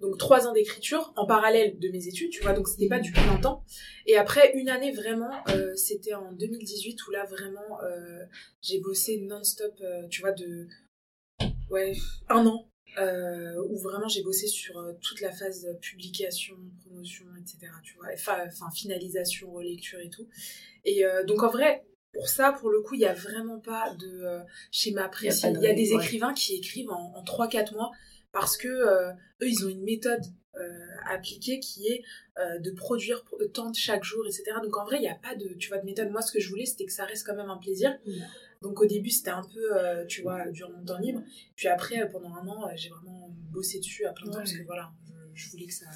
Donc 0.00 0.18
3 0.18 0.46
ans 0.46 0.52
d'écriture 0.52 1.14
en 1.16 1.26
parallèle 1.26 1.78
de 1.78 1.88
mes 1.88 2.06
études, 2.06 2.28
tu 2.28 2.42
vois, 2.42 2.52
donc 2.52 2.68
c'était 2.68 2.86
pas 2.86 2.98
du 2.98 3.12
plein 3.12 3.40
temps. 3.40 3.64
Et 4.04 4.18
après 4.18 4.52
une 4.52 4.68
année 4.68 4.92
vraiment, 4.92 5.30
c'était 5.74 6.12
en 6.12 6.32
2018 6.32 7.06
où 7.06 7.10
là 7.12 7.24
vraiment 7.24 7.78
j'ai 8.60 8.78
bossé 8.80 9.16
non-stop, 9.22 9.82
tu 10.10 10.20
vois, 10.20 10.32
de 10.32 10.68
ouais, 11.70 11.94
un 12.28 12.44
an 12.44 12.68
euh, 12.98 13.62
où 13.68 13.76
vraiment 13.78 14.08
j'ai 14.08 14.22
bossé 14.22 14.46
sur 14.46 14.78
euh, 14.78 14.92
toute 15.02 15.20
la 15.20 15.30
phase 15.30 15.68
publication, 15.82 16.56
promotion, 16.82 17.26
etc. 17.38 17.70
Tu 17.84 17.94
vois, 17.96 18.08
enfin, 18.14 18.70
finalisation, 18.74 19.52
relecture 19.52 20.00
et 20.00 20.08
tout. 20.08 20.26
Et 20.84 21.04
euh, 21.04 21.24
donc 21.24 21.42
en 21.42 21.50
vrai, 21.50 21.84
pour 22.16 22.28
ça, 22.28 22.52
pour 22.52 22.70
le 22.70 22.80
coup, 22.80 22.94
il 22.94 22.98
n'y 22.98 23.06
a 23.06 23.14
vraiment 23.14 23.60
pas 23.60 23.94
de 23.94 24.40
schéma 24.72 25.08
précis. 25.08 25.46
Il 25.54 25.62
y 25.62 25.68
a, 25.68 25.74
des 25.74 25.92
écrivains 25.92 26.34
qui 26.34 26.56
écrivent 26.56 26.90
en, 26.90 27.14
en 27.14 27.22
3-4 27.22 27.74
mois 27.74 27.90
parce 28.32 28.56
que 28.56 28.68
eux, 28.68 29.48
ils 29.48 29.64
ont 29.64 29.68
une 29.68 29.84
méthode 29.84 30.22
appliquée 31.08 31.60
qui 31.60 31.86
est 31.88 32.02
de 32.38 32.70
produire 32.70 33.24
tant 33.54 33.72
chaque 33.72 34.04
jour, 34.04 34.24
etc. 34.26 34.44
Donc 34.62 34.76
en 34.76 34.84
vrai, 34.84 34.96
il 34.96 35.02
n'y 35.02 35.08
a 35.08 35.14
pas 35.14 35.34
de, 35.34 35.54
tu 35.54 35.68
vois, 35.68 35.78
de 35.78 35.84
méthode. 35.84 36.10
Moi, 36.10 36.22
ce 36.22 36.32
que 36.32 36.40
je 36.40 36.48
voulais, 36.48 36.66
c'était 36.66 36.86
que 36.86 36.92
ça 36.92 37.04
reste 37.04 37.26
quand 37.26 37.36
même 37.36 37.50
un 37.50 37.58
plaisir. 37.58 37.96
Donc 38.62 38.80
au 38.80 38.86
début, 38.86 39.10
c'était 39.10 39.30
un 39.30 39.42
peu, 39.42 39.76
euh, 39.76 40.04
tu 40.06 40.22
vois, 40.22 40.50
durant 40.50 40.72
mon 40.72 40.84
temps 40.84 40.98
libre. 40.98 41.22
Puis 41.54 41.68
après, 41.68 42.02
euh, 42.02 42.06
pendant 42.06 42.34
un 42.34 42.46
an, 42.48 42.66
euh, 42.66 42.72
j'ai 42.74 42.88
vraiment 42.88 43.28
bossé 43.52 43.78
dessus 43.78 44.06
à 44.06 44.12
plein 44.12 44.30
temps 44.30 44.38
parce 44.38 44.52
que 44.52 44.64
voilà, 44.64 44.90
je, 45.34 45.50
voulais 45.50 45.66
que 45.66 45.74
ça, 45.74 45.86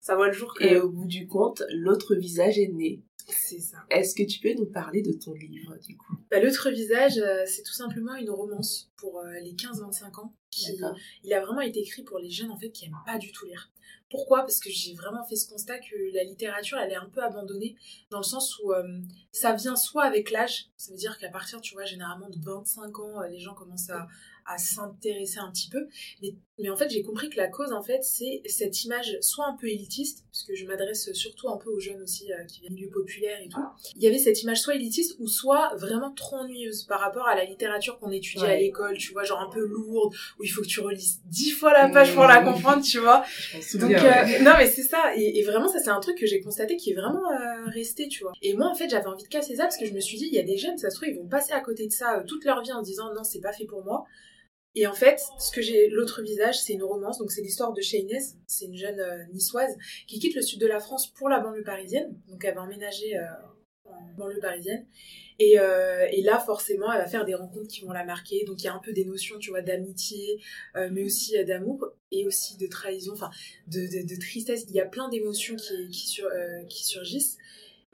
ça 0.00 0.16
voit 0.16 0.28
le 0.28 0.32
jour. 0.32 0.52
Et 0.60 0.76
au 0.76 0.88
bout 0.88 1.06
du 1.06 1.26
compte, 1.26 1.62
l'autre 1.70 2.14
visage 2.14 2.58
est 2.58 2.72
né. 2.72 3.02
C'est 3.28 3.60
ça. 3.60 3.78
Est-ce 3.90 4.14
que 4.14 4.22
tu 4.22 4.40
peux 4.40 4.54
nous 4.54 4.70
parler 4.70 5.02
de 5.02 5.12
ton 5.12 5.34
livre, 5.34 5.76
du 5.86 5.96
coup? 5.96 6.16
Bah, 6.30 6.40
L'autre 6.40 6.70
visage, 6.70 7.20
c'est 7.46 7.62
tout 7.62 7.72
simplement 7.72 8.14
une 8.16 8.30
romance 8.30 8.90
pour 8.96 9.22
les 9.42 9.52
15-25 9.52 10.20
ans. 10.20 10.34
Qui, 10.50 10.80
il 11.24 11.34
a 11.34 11.44
vraiment 11.44 11.60
été 11.60 11.80
écrit 11.80 12.02
pour 12.02 12.18
les 12.18 12.30
jeunes, 12.30 12.50
en 12.50 12.58
fait, 12.58 12.70
qui 12.70 12.86
aiment 12.86 13.02
pas 13.04 13.18
du 13.18 13.32
tout 13.32 13.44
lire. 13.44 13.70
Pourquoi? 14.10 14.40
Parce 14.40 14.58
que 14.58 14.70
j'ai 14.70 14.94
vraiment 14.94 15.22
fait 15.24 15.36
ce 15.36 15.48
constat 15.48 15.78
que 15.78 16.14
la 16.14 16.24
littérature, 16.24 16.78
elle 16.78 16.92
est 16.92 16.96
un 16.96 17.10
peu 17.10 17.22
abandonnée, 17.22 17.76
dans 18.10 18.18
le 18.18 18.24
sens 18.24 18.58
où 18.60 18.72
euh, 18.72 19.00
ça 19.32 19.52
vient 19.52 19.76
soit 19.76 20.04
avec 20.04 20.30
l'âge, 20.30 20.70
ça 20.76 20.92
veut 20.92 20.98
dire 20.98 21.18
qu'à 21.18 21.28
partir, 21.28 21.60
tu 21.60 21.74
vois, 21.74 21.84
généralement 21.84 22.30
de 22.30 22.38
25 22.42 22.98
ans, 23.00 23.20
euh, 23.20 23.28
les 23.28 23.38
gens 23.38 23.54
commencent 23.54 23.90
à, 23.90 24.08
à 24.48 24.58
s'intéresser 24.58 25.38
un 25.38 25.50
petit 25.50 25.68
peu. 25.68 25.86
Mais, 26.22 26.34
mais 26.58 26.70
en 26.70 26.76
fait, 26.76 26.88
j'ai 26.88 27.02
compris 27.02 27.28
que 27.28 27.36
la 27.36 27.48
cause, 27.48 27.72
en 27.72 27.82
fait, 27.82 28.02
c'est 28.02 28.42
cette 28.46 28.84
image 28.84 29.18
soit 29.20 29.46
un 29.46 29.54
peu 29.54 29.68
élitiste, 29.68 30.24
parce 30.32 30.44
que 30.44 30.54
je 30.54 30.64
m'adresse 30.66 31.12
surtout 31.12 31.48
un 31.50 31.56
peu 31.56 31.70
aux 31.70 31.78
jeunes 31.78 32.02
aussi 32.02 32.32
euh, 32.32 32.44
qui 32.44 32.60
viennent 32.60 32.74
du 32.74 32.88
populaire 32.88 33.38
et 33.44 33.48
tout. 33.48 33.60
Il 33.94 34.02
y 34.02 34.06
avait 34.06 34.18
cette 34.18 34.42
image 34.42 34.60
soit 34.60 34.74
élitiste 34.74 35.16
ou 35.20 35.28
soit 35.28 35.74
vraiment 35.76 36.10
trop 36.12 36.36
ennuyeuse 36.36 36.84
par 36.84 37.00
rapport 37.00 37.28
à 37.28 37.36
la 37.36 37.44
littérature 37.44 37.98
qu'on 37.98 38.10
étudie 38.10 38.44
à 38.44 38.56
l'école, 38.56 38.96
tu 38.96 39.12
vois, 39.12 39.24
genre 39.24 39.40
un 39.40 39.50
peu 39.50 39.64
lourde, 39.64 40.14
où 40.38 40.44
il 40.44 40.48
faut 40.48 40.62
que 40.62 40.66
tu 40.66 40.80
relises 40.80 41.20
dix 41.26 41.50
fois 41.50 41.72
la 41.72 41.90
page 41.90 42.14
pour 42.14 42.24
la 42.24 42.40
mmh. 42.40 42.44
comprendre, 42.44 42.82
tu 42.82 42.98
vois. 42.98 43.24
Donc, 43.74 43.92
euh, 43.92 44.42
non, 44.42 44.52
mais 44.58 44.66
c'est 44.66 44.82
ça. 44.82 45.14
Et, 45.14 45.42
vraiment, 45.42 45.68
ça, 45.68 45.78
c'est 45.78 45.90
un 45.90 46.00
truc 46.00 46.18
que 46.18 46.26
j'ai 46.26 46.40
constaté 46.40 46.76
qui 46.76 46.92
est 46.92 46.94
vraiment 46.94 47.30
euh, 47.30 47.66
resté, 47.66 48.08
tu 48.08 48.22
vois. 48.22 48.32
Et 48.42 48.54
moi, 48.54 48.68
en 48.68 48.74
fait, 48.74 48.88
j'avais 48.88 49.06
envie 49.06 49.22
de 49.22 49.28
casser 49.28 49.56
ça 49.56 49.64
parce 49.64 49.76
que 49.76 49.86
je 49.86 49.92
me 49.92 50.00
suis 50.00 50.16
dit, 50.16 50.26
il 50.26 50.34
y 50.34 50.38
a 50.38 50.42
des 50.42 50.56
jeunes, 50.56 50.78
ça 50.78 50.90
se 50.90 50.96
trouve, 50.96 51.08
ils 51.08 51.16
vont 51.16 51.28
passer 51.28 51.52
à 51.52 51.60
côté 51.60 51.86
de 51.86 51.92
ça 51.92 52.24
toute 52.26 52.44
leur 52.44 52.62
vie 52.62 52.72
en 52.72 52.82
disant, 52.82 53.12
non, 53.14 53.22
c'est 53.22 53.40
pas 53.40 53.52
fait 53.52 53.66
pour 53.66 53.84
moi. 53.84 54.06
Et 54.74 54.86
en 54.86 54.94
fait, 54.94 55.20
ce 55.38 55.50
que 55.50 55.62
j'ai, 55.62 55.88
l'autre 55.88 56.22
visage, 56.22 56.60
c'est 56.60 56.74
une 56.74 56.82
romance. 56.82 57.18
Donc, 57.18 57.32
c'est 57.32 57.42
l'histoire 57.42 57.72
de 57.72 57.80
Shayness. 57.80 58.36
C'est 58.46 58.66
une 58.66 58.76
jeune 58.76 59.00
euh, 59.00 59.24
niçoise 59.32 59.76
qui 60.06 60.18
quitte 60.18 60.34
le 60.34 60.42
sud 60.42 60.60
de 60.60 60.66
la 60.66 60.78
France 60.78 61.08
pour 61.08 61.28
la 61.28 61.40
banlieue 61.40 61.64
parisienne. 61.64 62.14
Donc, 62.28 62.44
elle 62.44 62.54
va 62.54 62.62
emménager 62.62 63.16
euh, 63.16 63.26
en 63.86 64.12
banlieue 64.16 64.40
parisienne. 64.40 64.86
Et, 65.40 65.58
euh, 65.58 66.06
et, 66.10 66.22
là, 66.22 66.38
forcément, 66.38 66.92
elle 66.92 67.00
va 67.00 67.06
faire 67.06 67.24
des 67.24 67.34
rencontres 67.34 67.68
qui 67.68 67.80
vont 67.84 67.92
la 67.92 68.04
marquer. 68.04 68.44
Donc, 68.44 68.62
il 68.62 68.66
y 68.66 68.68
a 68.68 68.74
un 68.74 68.80
peu 68.80 68.92
des 68.92 69.04
notions, 69.04 69.38
tu 69.38 69.50
vois, 69.50 69.62
d'amitié, 69.62 70.40
mais 70.74 71.04
aussi 71.04 71.42
d'amour 71.44 71.88
et 72.10 72.26
aussi 72.26 72.56
de 72.56 72.66
trahison, 72.66 73.12
enfin, 73.12 73.30
de, 73.68 74.20
tristesse. 74.20 74.64
Il 74.68 74.74
y 74.74 74.80
a 74.80 74.86
plein 74.86 75.08
d'émotions 75.08 75.56
qui 75.90 76.84
surgissent. 76.84 77.38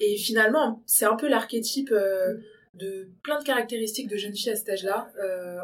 Et 0.01 0.17
finalement, 0.17 0.83
c'est 0.87 1.05
un 1.05 1.17
peu 1.17 1.29
l'archétype 1.29 1.93
de 2.75 3.09
plein 3.23 3.39
de 3.39 3.45
caractéristiques 3.45 4.09
de 4.09 4.17
jeune 4.17 4.35
fille 4.35 4.51
à 4.51 4.57
cet 4.57 4.69
âge-là, 4.69 5.11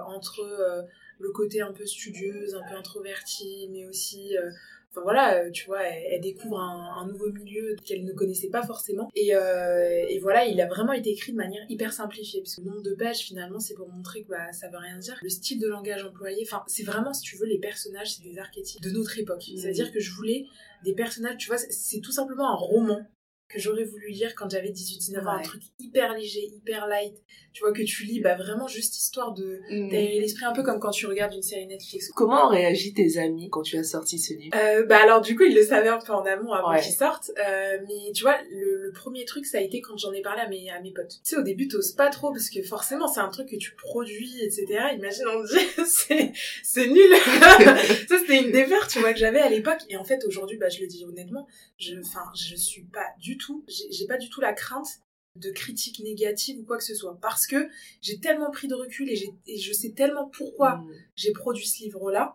entre 0.07 0.87
le 1.21 1.31
côté 1.31 1.61
un 1.61 1.73
peu 1.73 1.87
studieuse, 1.87 2.55
un 2.55 2.69
peu 2.69 2.75
introvertie, 2.75 3.69
mais 3.71 3.87
aussi 3.87 4.37
euh, 4.37 4.51
enfin 4.91 5.03
voilà 5.03 5.37
euh, 5.37 5.51
tu 5.51 5.67
vois 5.67 5.83
elle, 5.83 6.21
découvre 6.21 6.59
un, 6.59 7.07
nouveau 7.07 7.31
milieu 7.31 7.77
qu'elle 7.85 8.05
ne 8.05 8.13
connaissait 8.13 8.49
pas 8.49 8.63
forcément. 8.63 9.11
Et, 9.15 9.35
euh, 9.35 10.07
et, 10.09 10.19
voilà 10.19 10.47
il 10.47 10.61
a 10.61 10.67
vraiment 10.67 10.93
été 10.93 11.11
écrit 11.11 11.33
de 11.33 11.37
manière 11.37 11.63
hyper 11.69 11.93
simplifiée 11.93 12.41
parce 12.41 12.57
que 12.57 12.63
le 12.63 12.71
nombre 12.71 12.83
de 12.83 12.95
pages 12.95 13.19
finalement 13.19 13.61
c'est 13.61 13.75
pour 13.75 13.89
montrer 13.89 14.23
que 14.23 14.29
bah, 14.29 14.53
ça 14.53 14.69
veut 14.69 14.79
rien 14.79 14.99
dire. 14.99 15.19
Le 15.23 15.29
style 15.29 15.61
de 15.61 15.69
langage 15.69 16.05
employé 16.05 16.43
enfin 16.47 16.65
c'est 16.67 16.85
vraiment 16.85 17.13
si 17.13 17.23
tu 17.23 17.37
veux 17.37 17.47
les 17.47 17.59
personnages 17.59 18.15
c'est 18.15 18.23
des 18.23 18.39
archétypes 18.39 18.83
de 18.83 18.91
notre 18.91 19.19
époque. 19.19 19.45
Mmh. 19.47 19.59
c'est 19.59 19.69
à 19.69 19.73
dire 19.73 19.93
que 19.93 20.01
je 20.01 20.13
voulais 20.13 20.47
des 20.85 20.95
personnages 20.95 21.37
tu 21.37 21.49
vois 21.49 21.59
c'est 21.59 22.01
tout 22.01 22.13
simplement 22.13 22.51
un 22.51 22.57
roman 22.57 23.07
que 23.51 23.59
j'aurais 23.59 23.85
voulu 23.85 24.09
lire 24.09 24.35
quand 24.35 24.49
j'avais 24.49 24.71
18-19 24.71 25.27
ans, 25.27 25.31
un 25.31 25.43
truc 25.43 25.63
hyper 25.79 26.15
léger, 26.15 26.47
hyper 26.55 26.87
light. 26.87 27.15
Tu 27.53 27.65
vois 27.65 27.73
que 27.73 27.83
tu 27.83 28.05
lis 28.05 28.21
bah 28.21 28.37
vraiment 28.37 28.69
juste 28.69 28.97
histoire 28.97 29.33
de 29.33 29.61
mm. 29.69 29.89
l'esprit 29.91 30.45
un 30.45 30.53
peu 30.53 30.63
comme 30.63 30.79
quand 30.79 30.93
tu 30.93 31.07
regardes 31.07 31.35
une 31.35 31.43
série 31.43 31.67
Netflix. 31.67 32.11
Comment 32.15 32.47
ont 32.47 32.49
réagi 32.49 32.95
tes 32.95 33.19
amis 33.19 33.51
quand 33.51 33.63
tu 33.63 33.77
as 33.77 33.83
sorti 33.83 34.21
ce 34.21 34.35
livre? 34.35 34.57
Euh, 34.57 34.87
Bah 34.87 34.99
alors 35.03 35.21
du 35.21 35.35
coup 35.37 35.43
ils 35.43 35.55
le 35.55 35.65
savaient 35.65 35.89
un 35.89 35.99
peu 35.99 36.13
en 36.13 36.25
amont 36.25 36.53
avant 36.53 36.81
qu'il 36.81 36.93
sorte, 36.93 37.33
euh, 37.39 37.79
mais 37.89 38.13
tu 38.13 38.23
vois 38.23 38.37
le, 38.51 38.93
premier 38.93 39.25
truc 39.25 39.47
ça 39.47 39.59
a 39.59 39.61
été 39.61 39.81
quand 39.81 39.97
j'en 39.97 40.13
ai 40.13 40.21
parlé 40.21 40.43
à 40.43 40.49
mes 40.49 40.71
à 40.71 40.81
mes 40.81 40.93
potes. 40.93 41.21
Tu 41.25 41.31
sais 41.31 41.37
au 41.37 41.43
début 41.43 41.67
t'oses 41.67 41.93
pas 41.93 42.11
trop 42.11 42.31
parce 42.31 42.51
que 42.51 42.63
forcément 42.63 43.09
c'est 43.09 43.21
un 43.21 43.29
truc 43.31 43.49
que 43.49 43.57
tu 43.57 43.75
produis 43.75 44.43
etc. 44.43 44.67
Imagine 44.95 45.25
on 45.35 45.43
dit 45.43 45.85
c'est 46.63 46.87
nul. 46.87 47.15
ça 48.09 48.19
c'était 48.19 48.43
une 48.45 48.53
défaite 48.53 48.89
tu 48.89 49.01
vois 49.01 49.13
que 49.13 49.19
j'avais 49.19 49.41
à 49.41 49.49
l'époque 49.49 49.81
et 49.89 49.97
en 49.97 50.05
fait 50.05 50.25
aujourd'hui 50.25 50.57
bah 50.57 50.69
je 50.69 50.81
le 50.81 50.87
dis 50.87 51.05
honnêtement 51.05 51.49
je 51.79 51.95
enfin 51.99 52.23
je 52.35 52.55
suis 52.55 52.85
pas 52.85 53.07
du 53.19 53.37
tout, 53.41 53.65
j'ai 53.69 54.07
pas 54.07 54.19
du 54.19 54.29
tout 54.29 54.41
la 54.41 54.53
crainte 54.53 55.01
de 55.37 55.51
critiques 55.51 56.01
négatives 56.01 56.59
ou 56.59 56.65
quoi 56.65 56.77
que 56.77 56.85
ce 56.85 56.95
soit 56.95 57.17
parce 57.21 57.47
que 57.47 57.69
j'ai 58.03 58.19
tellement 58.19 58.51
pris 58.51 58.69
de 58.69 58.75
recul 58.75 59.09
et, 59.09 59.33
et 59.47 59.59
je 59.59 59.73
sais 59.73 59.91
tellement 59.91 60.29
pourquoi 60.29 60.77
mmh. 60.77 60.93
j'ai 61.17 61.33
produit 61.33 61.67
ce 61.67 61.85
livre 61.85 62.11
là 62.11 62.35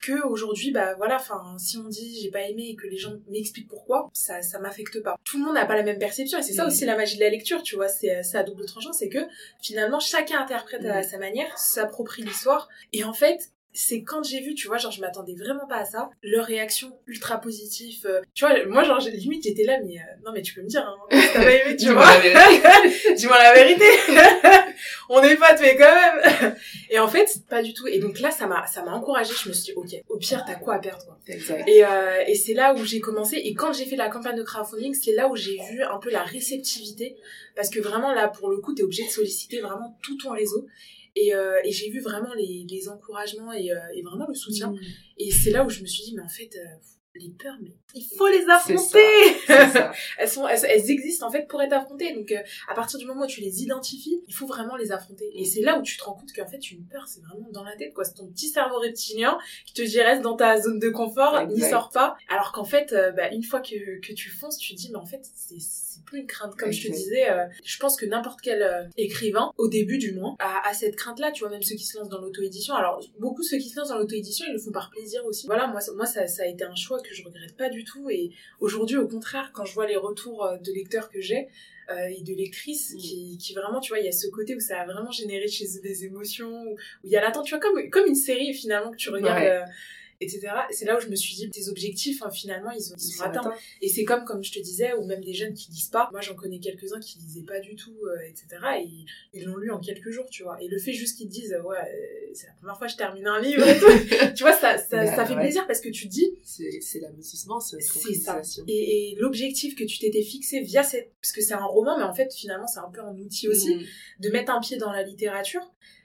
que 0.00 0.24
aujourd'hui 0.24 0.70
bah 0.70 0.94
voilà 0.94 1.16
enfin 1.16 1.56
si 1.58 1.76
on 1.78 1.88
dit 1.88 2.20
j'ai 2.22 2.30
pas 2.30 2.42
aimé 2.42 2.68
et 2.68 2.76
que 2.76 2.86
les 2.86 2.98
gens 2.98 3.14
m'expliquent 3.28 3.68
pourquoi 3.68 4.10
ça 4.12 4.42
ça 4.42 4.60
m'affecte 4.60 5.02
pas 5.02 5.16
tout 5.24 5.38
le 5.38 5.44
monde 5.44 5.54
n'a 5.54 5.66
pas 5.66 5.74
la 5.74 5.82
même 5.82 5.98
perception 5.98 6.38
et 6.38 6.42
c'est 6.42 6.52
ça 6.52 6.64
mmh. 6.64 6.68
aussi 6.68 6.84
la 6.84 6.96
magie 6.96 7.16
de 7.16 7.22
la 7.22 7.30
lecture 7.30 7.62
tu 7.62 7.74
vois 7.74 7.88
c'est 7.88 8.22
ça 8.22 8.40
à 8.40 8.42
double 8.44 8.66
tranchant 8.66 8.92
c'est 8.92 9.08
que 9.08 9.26
finalement 9.60 9.98
chacun 9.98 10.40
interprète 10.40 10.84
à 10.84 11.00
mmh. 11.00 11.04
sa 11.04 11.18
manière 11.18 11.58
s'approprie 11.58 12.22
l'histoire 12.22 12.68
et 12.92 13.02
en 13.02 13.12
fait 13.12 13.50
c'est 13.76 14.02
quand 14.02 14.22
j'ai 14.22 14.40
vu, 14.40 14.54
tu 14.54 14.68
vois, 14.68 14.78
genre 14.78 14.90
je 14.90 15.02
m'attendais 15.02 15.34
vraiment 15.34 15.66
pas 15.66 15.76
à 15.76 15.84
ça, 15.84 16.08
leur 16.22 16.46
réaction 16.46 16.98
ultra 17.06 17.38
positive. 17.38 18.06
Euh, 18.06 18.22
tu 18.32 18.46
vois, 18.46 18.64
moi 18.66 18.82
genre 18.84 18.98
limite 19.00 19.44
j'étais 19.44 19.64
là, 19.64 19.78
mais 19.84 19.98
euh, 19.98 20.24
non 20.24 20.32
mais 20.32 20.40
tu 20.40 20.54
peux 20.54 20.62
me 20.62 20.66
dire, 20.66 20.80
hein, 20.80 20.96
t'as 21.34 21.42
pas 21.42 21.50
aimé, 21.50 21.76
tu 21.76 21.92
vois. 21.92 22.06
Dis-moi 23.16 23.36
la 23.38 23.52
vérité. 23.52 23.84
On 25.10 25.22
est 25.22 25.36
pas 25.36 25.54
tués 25.54 25.76
quand 25.76 25.94
même. 25.94 26.56
et 26.90 26.98
en 26.98 27.06
fait, 27.06 27.28
pas 27.50 27.62
du 27.62 27.74
tout. 27.74 27.86
Et 27.86 27.98
donc 27.98 28.18
là, 28.20 28.30
ça 28.30 28.46
m'a 28.46 28.66
ça 28.66 28.82
m'a 28.82 28.92
encouragée. 28.92 29.34
Je 29.42 29.48
me 29.50 29.54
suis 29.54 29.64
dit, 29.64 29.72
ok, 29.76 30.02
au 30.08 30.16
pire 30.16 30.44
t'as 30.46 30.54
quoi 30.54 30.76
à 30.76 30.78
perdre 30.78 31.04
quoi. 31.04 31.18
Et 31.66 31.84
euh, 31.84 32.24
et 32.26 32.34
c'est 32.34 32.54
là 32.54 32.74
où 32.74 32.82
j'ai 32.82 33.00
commencé. 33.00 33.36
Et 33.36 33.54
quand 33.54 33.74
j'ai 33.74 33.84
fait 33.84 33.96
la 33.96 34.08
campagne 34.08 34.36
de 34.36 34.42
crowdfunding, 34.42 34.94
c'est 34.94 35.12
là 35.12 35.28
où 35.28 35.36
j'ai 35.36 35.58
vu 35.70 35.82
un 35.82 35.98
peu 35.98 36.10
la 36.10 36.22
réceptivité, 36.22 37.16
parce 37.54 37.68
que 37.68 37.80
vraiment 37.80 38.14
là 38.14 38.28
pour 38.28 38.48
le 38.48 38.56
coup 38.56 38.74
t'es 38.74 38.82
obligé 38.82 39.04
de 39.04 39.10
solliciter 39.10 39.60
vraiment 39.60 39.98
tout 40.02 40.16
ton 40.16 40.30
réseau. 40.30 40.66
Et, 41.16 41.34
euh, 41.34 41.58
et 41.64 41.72
j'ai 41.72 41.90
vu 41.90 42.00
vraiment 42.00 42.34
les, 42.34 42.66
les 42.68 42.88
encouragements 42.88 43.52
et, 43.52 43.72
euh, 43.72 43.78
et, 43.94 44.02
vraiment 44.02 44.26
le 44.28 44.34
soutien. 44.34 44.70
Mm. 44.70 44.78
Et 45.18 45.30
c'est 45.30 45.50
là 45.50 45.64
où 45.64 45.70
je 45.70 45.80
me 45.80 45.86
suis 45.86 46.04
dit, 46.04 46.14
mais 46.14 46.22
en 46.22 46.28
fait, 46.28 46.54
euh, 46.56 46.76
les 47.18 47.30
peurs, 47.30 47.56
mais 47.62 47.72
il 47.94 48.04
faut 48.16 48.28
les 48.28 48.48
affronter. 48.48 48.98
elles 50.18 50.28
sont, 50.28 50.46
elles, 50.46 50.90
existent 50.90 51.26
en 51.26 51.30
fait 51.30 51.46
pour 51.48 51.62
être 51.62 51.72
affrontées. 51.72 52.14
Donc 52.14 52.32
euh, 52.32 52.40
à 52.68 52.74
partir 52.74 52.98
du 52.98 53.06
moment 53.06 53.24
où 53.24 53.26
tu 53.26 53.40
les 53.40 53.62
identifies, 53.62 54.22
il 54.26 54.34
faut 54.34 54.46
vraiment 54.46 54.76
les 54.76 54.92
affronter. 54.92 55.30
Et 55.34 55.44
c'est 55.44 55.62
là 55.62 55.78
où 55.78 55.82
tu 55.82 55.96
te 55.96 56.04
rends 56.04 56.14
compte 56.14 56.32
qu'en 56.32 56.46
fait 56.46 56.70
une 56.70 56.84
peur, 56.86 57.06
c'est 57.06 57.22
vraiment 57.22 57.48
dans 57.50 57.64
la 57.64 57.76
tête, 57.76 57.94
quoi. 57.94 58.04
C'est 58.04 58.14
ton 58.14 58.26
petit 58.28 58.48
cerveau 58.48 58.78
reptilien 58.78 59.38
qui 59.66 59.74
te 59.74 59.82
dit 59.82 60.00
reste 60.00 60.22
dans 60.22 60.36
ta 60.36 60.60
zone 60.60 60.78
de 60.78 60.90
confort, 60.90 61.46
n'y 61.46 61.60
sors 61.60 61.90
pas. 61.90 62.16
Alors 62.28 62.52
qu'en 62.52 62.64
fait, 62.64 62.92
euh, 62.92 63.12
bah, 63.12 63.30
une 63.30 63.42
fois 63.42 63.60
que, 63.60 64.00
que 64.00 64.12
tu 64.12 64.30
fonces, 64.30 64.58
tu 64.58 64.74
te 64.74 64.78
dis 64.78 64.90
mais 64.90 64.98
en 64.98 65.06
fait 65.06 65.22
c'est 65.34 66.04
plus 66.04 66.20
une 66.20 66.26
crainte. 66.26 66.54
Comme 66.56 66.72
je 66.72 66.86
te 66.86 66.92
disais, 66.92 67.30
euh, 67.30 67.46
je 67.64 67.78
pense 67.78 67.96
que 67.96 68.06
n'importe 68.06 68.40
quel 68.40 68.90
écrivain, 68.96 69.50
au 69.58 69.68
début 69.68 69.98
du 69.98 70.12
moins, 70.12 70.36
a, 70.38 70.68
a 70.68 70.74
cette 70.74 70.96
crainte-là. 70.96 71.32
Tu 71.32 71.40
vois 71.40 71.50
même 71.50 71.62
ceux 71.62 71.74
qui 71.74 71.84
se 71.84 71.98
lancent 71.98 72.08
dans 72.08 72.20
l'auto-édition. 72.20 72.74
Alors 72.74 73.00
beaucoup 73.18 73.42
ceux 73.42 73.58
qui 73.58 73.68
se 73.68 73.78
lancent 73.78 73.88
dans 73.88 73.98
l'auto-édition, 73.98 74.46
ils 74.48 74.52
le 74.52 74.58
font 74.58 74.72
par 74.72 74.90
plaisir 74.90 75.24
aussi. 75.26 75.46
Voilà, 75.46 75.66
moi 75.66 75.80
moi 75.94 76.06
ça, 76.06 76.26
ça 76.26 76.42
a 76.42 76.46
été 76.46 76.64
un 76.64 76.74
choix 76.74 77.00
que 77.08 77.14
je 77.14 77.24
regrette 77.24 77.56
pas 77.56 77.68
du 77.68 77.84
tout. 77.84 78.10
Et 78.10 78.32
aujourd'hui, 78.60 78.96
au 78.96 79.06
contraire, 79.06 79.50
quand 79.52 79.64
je 79.64 79.74
vois 79.74 79.86
les 79.86 79.96
retours 79.96 80.44
euh, 80.44 80.56
de 80.58 80.72
lecteurs 80.72 81.10
que 81.10 81.20
j'ai, 81.20 81.48
euh, 81.88 82.08
et 82.08 82.22
de 82.22 82.34
lectrices 82.34 82.94
mm. 82.94 82.98
qui, 82.98 83.38
qui 83.38 83.54
vraiment, 83.54 83.80
tu 83.80 83.90
vois, 83.90 84.00
il 84.00 84.04
y 84.04 84.08
a 84.08 84.12
ce 84.12 84.26
côté 84.28 84.56
où 84.56 84.60
ça 84.60 84.80
a 84.80 84.86
vraiment 84.86 85.10
généré 85.10 85.46
chez 85.46 85.66
eux 85.76 85.80
des 85.82 86.04
émotions, 86.04 86.64
où 86.64 86.76
il 87.04 87.10
y 87.10 87.16
a 87.16 87.20
l'attente, 87.20 87.46
tu 87.46 87.50
vois, 87.54 87.60
comme, 87.60 87.90
comme 87.90 88.06
une 88.06 88.16
série 88.16 88.52
finalement 88.54 88.90
que 88.90 88.96
tu 88.96 89.10
regardes. 89.10 89.44
Euh, 89.44 89.62
etc. 90.20 90.48
C'est 90.70 90.84
là 90.84 90.96
où 90.96 91.00
je 91.00 91.08
me 91.08 91.16
suis 91.16 91.34
dit, 91.34 91.50
tes 91.50 91.68
objectifs, 91.68 92.22
hein, 92.22 92.30
finalement, 92.30 92.70
ils, 92.70 92.82
sont, 92.82 92.94
ils 92.96 93.00
sont 93.00 93.24
atteints. 93.24 93.52
Et 93.82 93.88
c'est 93.88 94.04
comme, 94.04 94.24
comme 94.24 94.42
je 94.42 94.52
te 94.52 94.58
disais, 94.58 94.94
ou 94.94 95.04
même 95.04 95.22
des 95.22 95.34
jeunes 95.34 95.54
qui 95.54 95.70
lisent 95.70 95.88
pas. 95.88 96.08
Moi, 96.12 96.20
j'en 96.20 96.34
connais 96.34 96.58
quelques-uns 96.58 97.00
qui 97.00 97.18
lisaient 97.18 97.46
pas 97.46 97.60
du 97.60 97.74
tout, 97.74 97.96
euh, 98.04 98.28
etc. 98.28 98.46
Et 98.82 98.88
ils 99.34 99.44
l'ont 99.44 99.56
lu 99.56 99.70
en 99.70 99.80
quelques 99.80 100.10
jours, 100.10 100.26
tu 100.30 100.42
vois. 100.42 100.60
Et 100.62 100.68
le 100.68 100.78
fait 100.78 100.92
juste 100.92 101.18
qu'ils 101.18 101.28
disent, 101.28 101.56
ouais, 101.64 101.76
euh, 101.76 102.30
c'est 102.34 102.46
la 102.46 102.52
première 102.54 102.78
fois 102.78 102.86
que 102.86 102.92
je 102.92 102.98
termine 102.98 103.26
un 103.26 103.40
livre 103.40 103.64
tu 104.34 104.42
vois, 104.42 104.52
ça, 104.52 104.78
ça, 104.78 105.06
ça 105.06 105.26
fait 105.26 105.36
plaisir 105.36 105.66
parce 105.66 105.80
que 105.80 105.88
tu 105.88 106.06
dis. 106.06 106.38
C'est 106.44 107.00
l'aboutissement, 107.00 107.60
c'est 107.60 107.80
ça. 107.80 108.40
Et, 108.66 109.12
et 109.12 109.14
l'objectif 109.16 109.74
que 109.74 109.84
tu 109.84 109.98
t'étais 109.98 110.22
fixé 110.22 110.60
via 110.60 110.82
cette. 110.82 111.12
Parce 111.20 111.32
que 111.32 111.42
c'est 111.42 111.54
un 111.54 111.64
roman, 111.64 111.98
mais 111.98 112.04
en 112.04 112.14
fait, 112.14 112.32
finalement, 112.32 112.66
c'est 112.66 112.80
un 112.80 112.90
peu 112.92 113.00
un 113.00 113.16
outil 113.18 113.48
aussi 113.48 113.74
mm. 113.74 113.82
de 114.20 114.28
mettre 114.30 114.52
un 114.52 114.60
pied 114.60 114.76
dans 114.76 114.92
la 114.92 115.02
littérature 115.02 115.62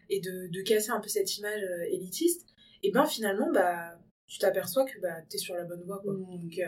et 0.09 0.19
de, 0.19 0.47
de 0.47 0.61
casser 0.61 0.91
un 0.91 0.99
peu 0.99 1.07
cette 1.07 1.37
image 1.37 1.63
euh, 1.63 1.83
élitiste. 1.89 2.45
Et 2.83 2.91
ben 2.91 3.05
finalement, 3.05 3.51
bah 3.51 3.97
tu 4.31 4.39
t'aperçois 4.39 4.85
que 4.85 4.97
bah, 5.01 5.09
tu 5.29 5.35
es 5.35 5.39
sur 5.39 5.55
la 5.55 5.65
bonne 5.65 5.83
voie. 5.85 5.99
Quoi. 6.01 6.13
Mmh. 6.13 6.39
Donc, 6.39 6.59
euh, 6.59 6.65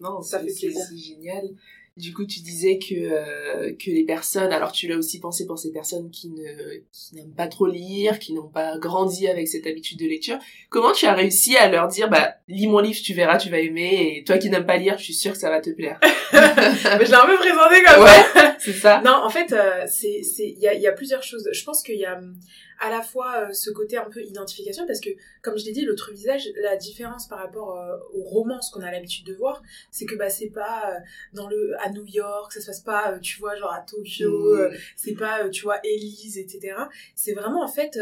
non, 0.00 0.22
ça 0.22 0.40
fait 0.40 0.46
plaisir. 0.46 0.72
C'est 0.88 0.96
génial. 0.96 1.44
Du 1.96 2.12
coup, 2.12 2.26
tu 2.26 2.40
disais 2.40 2.78
que, 2.78 2.94
euh, 2.94 3.74
que 3.74 3.90
les 3.90 4.04
personnes, 4.04 4.52
alors 4.52 4.70
tu 4.72 4.86
l'as 4.86 4.98
aussi 4.98 5.18
pensé 5.18 5.46
pour 5.46 5.58
ces 5.58 5.72
personnes 5.72 6.10
qui 6.10 6.28
ne 6.28 6.80
qui 6.92 7.14
n'aiment 7.14 7.34
pas 7.34 7.46
trop 7.46 7.66
lire, 7.66 8.18
qui 8.18 8.34
n'ont 8.34 8.48
pas 8.48 8.76
grandi 8.76 9.28
avec 9.28 9.48
cette 9.48 9.66
habitude 9.66 10.00
de 10.00 10.04
lecture. 10.04 10.36
Comment 10.68 10.92
tu 10.92 11.06
as 11.06 11.14
réussi 11.14 11.56
à 11.56 11.70
leur 11.70 11.88
dire, 11.88 12.10
bah, 12.10 12.34
lis 12.48 12.66
mon 12.66 12.80
livre, 12.80 13.00
tu 13.02 13.14
verras, 13.14 13.38
tu 13.38 13.48
vas 13.48 13.60
aimer, 13.60 14.16
et 14.18 14.24
toi 14.24 14.36
qui 14.36 14.50
n'aimes 14.50 14.66
pas 14.66 14.76
lire, 14.76 14.98
je 14.98 15.04
suis 15.04 15.14
sûre 15.14 15.32
que 15.32 15.38
ça 15.38 15.48
va 15.48 15.62
te 15.62 15.70
plaire. 15.70 15.98
Mais 16.32 17.06
je 17.06 17.10
l'ai 17.10 17.14
un 17.14 17.26
peu 17.26 17.36
présenté 17.36 17.82
comme 17.86 18.02
ouais, 18.02 18.54
c'est 18.58 18.74
ça. 18.74 19.00
Non, 19.02 19.14
en 19.24 19.30
fait, 19.30 19.52
euh, 19.52 19.86
c'est, 19.86 20.22
c'est, 20.22 20.48
il 20.48 20.58
y 20.58 20.68
a, 20.68 20.74
y 20.74 20.88
a 20.88 20.92
plusieurs 20.92 21.22
choses. 21.22 21.48
Je 21.50 21.64
pense 21.64 21.82
qu'il 21.82 21.98
y 21.98 22.04
a, 22.04 22.20
à 22.78 22.90
la 22.90 23.02
fois 23.02 23.48
euh, 23.48 23.52
ce 23.52 23.70
côté 23.70 23.96
un 23.96 24.08
peu 24.10 24.22
identification 24.22 24.86
parce 24.86 25.00
que 25.00 25.10
comme 25.42 25.56
je 25.58 25.64
l'ai 25.64 25.72
dit 25.72 25.84
l'autre 25.84 26.12
visage 26.12 26.48
la 26.62 26.76
différence 26.76 27.28
par 27.28 27.38
rapport 27.38 27.78
euh, 27.78 27.96
aux 28.14 28.22
romans 28.22 28.60
ce 28.60 28.70
qu'on 28.70 28.82
a 28.82 28.90
l'habitude 28.90 29.26
de 29.26 29.34
voir 29.34 29.62
c'est 29.90 30.06
que 30.06 30.14
bah 30.14 30.30
c'est 30.30 30.50
pas 30.50 30.94
euh, 30.94 30.98
dans 31.32 31.48
le 31.48 31.74
à 31.80 31.90
New 31.90 32.04
York 32.04 32.52
ça 32.52 32.60
se 32.60 32.66
passe 32.66 32.80
pas 32.80 33.18
tu 33.20 33.38
vois 33.38 33.56
genre 33.56 33.72
à 33.72 33.80
Tokyo 33.80 34.56
mmh. 34.56 34.74
c'est 34.96 35.14
pas 35.14 35.48
tu 35.48 35.62
vois 35.62 35.80
Elise 35.84 36.38
etc 36.38 36.74
c'est 37.14 37.32
vraiment 37.32 37.62
en 37.62 37.68
fait 37.68 37.98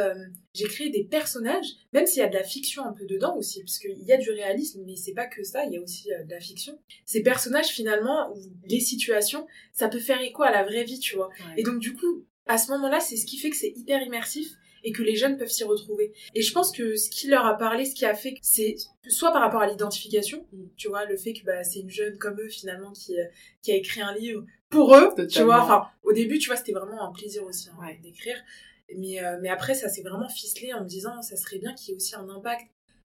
j'ai 0.54 0.66
créé 0.66 0.90
des 0.90 1.04
personnages 1.04 1.66
même 1.92 2.06
s'il 2.06 2.20
y 2.20 2.24
a 2.24 2.28
de 2.28 2.34
la 2.34 2.44
fiction 2.44 2.84
un 2.84 2.92
peu 2.92 3.06
dedans 3.06 3.36
aussi 3.36 3.60
parce 3.60 3.78
qu'il 3.78 4.02
y 4.02 4.12
a 4.12 4.16
du 4.16 4.30
réalisme 4.30 4.82
mais 4.86 4.96
c'est 4.96 5.14
pas 5.14 5.26
que 5.26 5.42
ça 5.44 5.64
il 5.64 5.72
y 5.72 5.76
a 5.76 5.80
aussi 5.80 6.08
de 6.08 6.30
la 6.30 6.40
fiction. 6.40 6.78
Ces 7.04 7.22
personnages 7.22 7.68
finalement 7.68 8.32
ou 8.34 8.40
les 8.66 8.80
situations 8.80 9.46
ça 9.72 9.88
peut 9.88 9.98
faire 9.98 10.20
écho 10.20 10.42
à 10.42 10.50
la 10.50 10.64
vraie 10.64 10.84
vie 10.84 10.98
tu 10.98 11.16
vois. 11.16 11.30
Et 11.56 11.62
donc 11.62 11.78
du 11.78 11.94
coup 11.94 12.24
à 12.46 12.58
ce 12.58 12.70
moment-là, 12.72 13.00
c'est 13.00 13.16
ce 13.16 13.26
qui 13.26 13.38
fait 13.38 13.50
que 13.50 13.56
c'est 13.56 13.72
hyper 13.74 14.02
immersif 14.02 14.48
et 14.84 14.92
que 14.92 15.02
les 15.02 15.16
jeunes 15.16 15.36
peuvent 15.36 15.50
s'y 15.50 15.64
retrouver. 15.64 16.12
Et 16.34 16.42
je 16.42 16.52
pense 16.52 16.70
que 16.70 16.94
ce 16.94 17.10
qui 17.10 17.26
leur 17.26 17.44
a 17.46 17.56
parlé, 17.56 17.86
ce 17.86 17.94
qui 17.94 18.04
a 18.04 18.14
fait, 18.14 18.36
c'est 18.42 18.76
soit 19.08 19.32
par 19.32 19.40
rapport 19.40 19.62
à 19.62 19.66
l'identification, 19.66 20.46
mm. 20.52 20.64
tu 20.76 20.88
vois, 20.88 21.06
le 21.06 21.16
fait 21.16 21.32
que 21.32 21.44
bah, 21.44 21.64
c'est 21.64 21.80
une 21.80 21.90
jeune 21.90 22.18
comme 22.18 22.40
eux 22.40 22.48
finalement 22.48 22.92
qui, 22.92 23.18
euh, 23.18 23.24
qui 23.62 23.72
a 23.72 23.76
écrit 23.76 24.02
un 24.02 24.14
livre 24.14 24.44
pour 24.68 24.94
eux, 24.94 25.14
tu 25.26 25.42
vois. 25.42 25.62
Enfin, 25.62 25.86
au 26.02 26.12
début, 26.12 26.38
tu 26.38 26.48
vois, 26.48 26.56
c'était 26.56 26.72
vraiment 26.72 27.02
un 27.02 27.12
plaisir 27.12 27.42
aussi 27.44 27.68
hein, 27.70 27.86
d'écrire. 28.02 28.36
Mais, 28.96 29.24
euh, 29.24 29.38
mais 29.40 29.48
après, 29.48 29.74
ça 29.74 29.88
s'est 29.88 30.02
vraiment 30.02 30.28
ficelé 30.28 30.74
en 30.74 30.82
me 30.82 30.88
disant, 30.88 31.22
ça 31.22 31.36
serait 31.36 31.58
bien 31.58 31.74
qu'il 31.74 31.90
y 31.90 31.92
ait 31.92 31.96
aussi 31.96 32.14
un 32.14 32.28
impact 32.28 32.66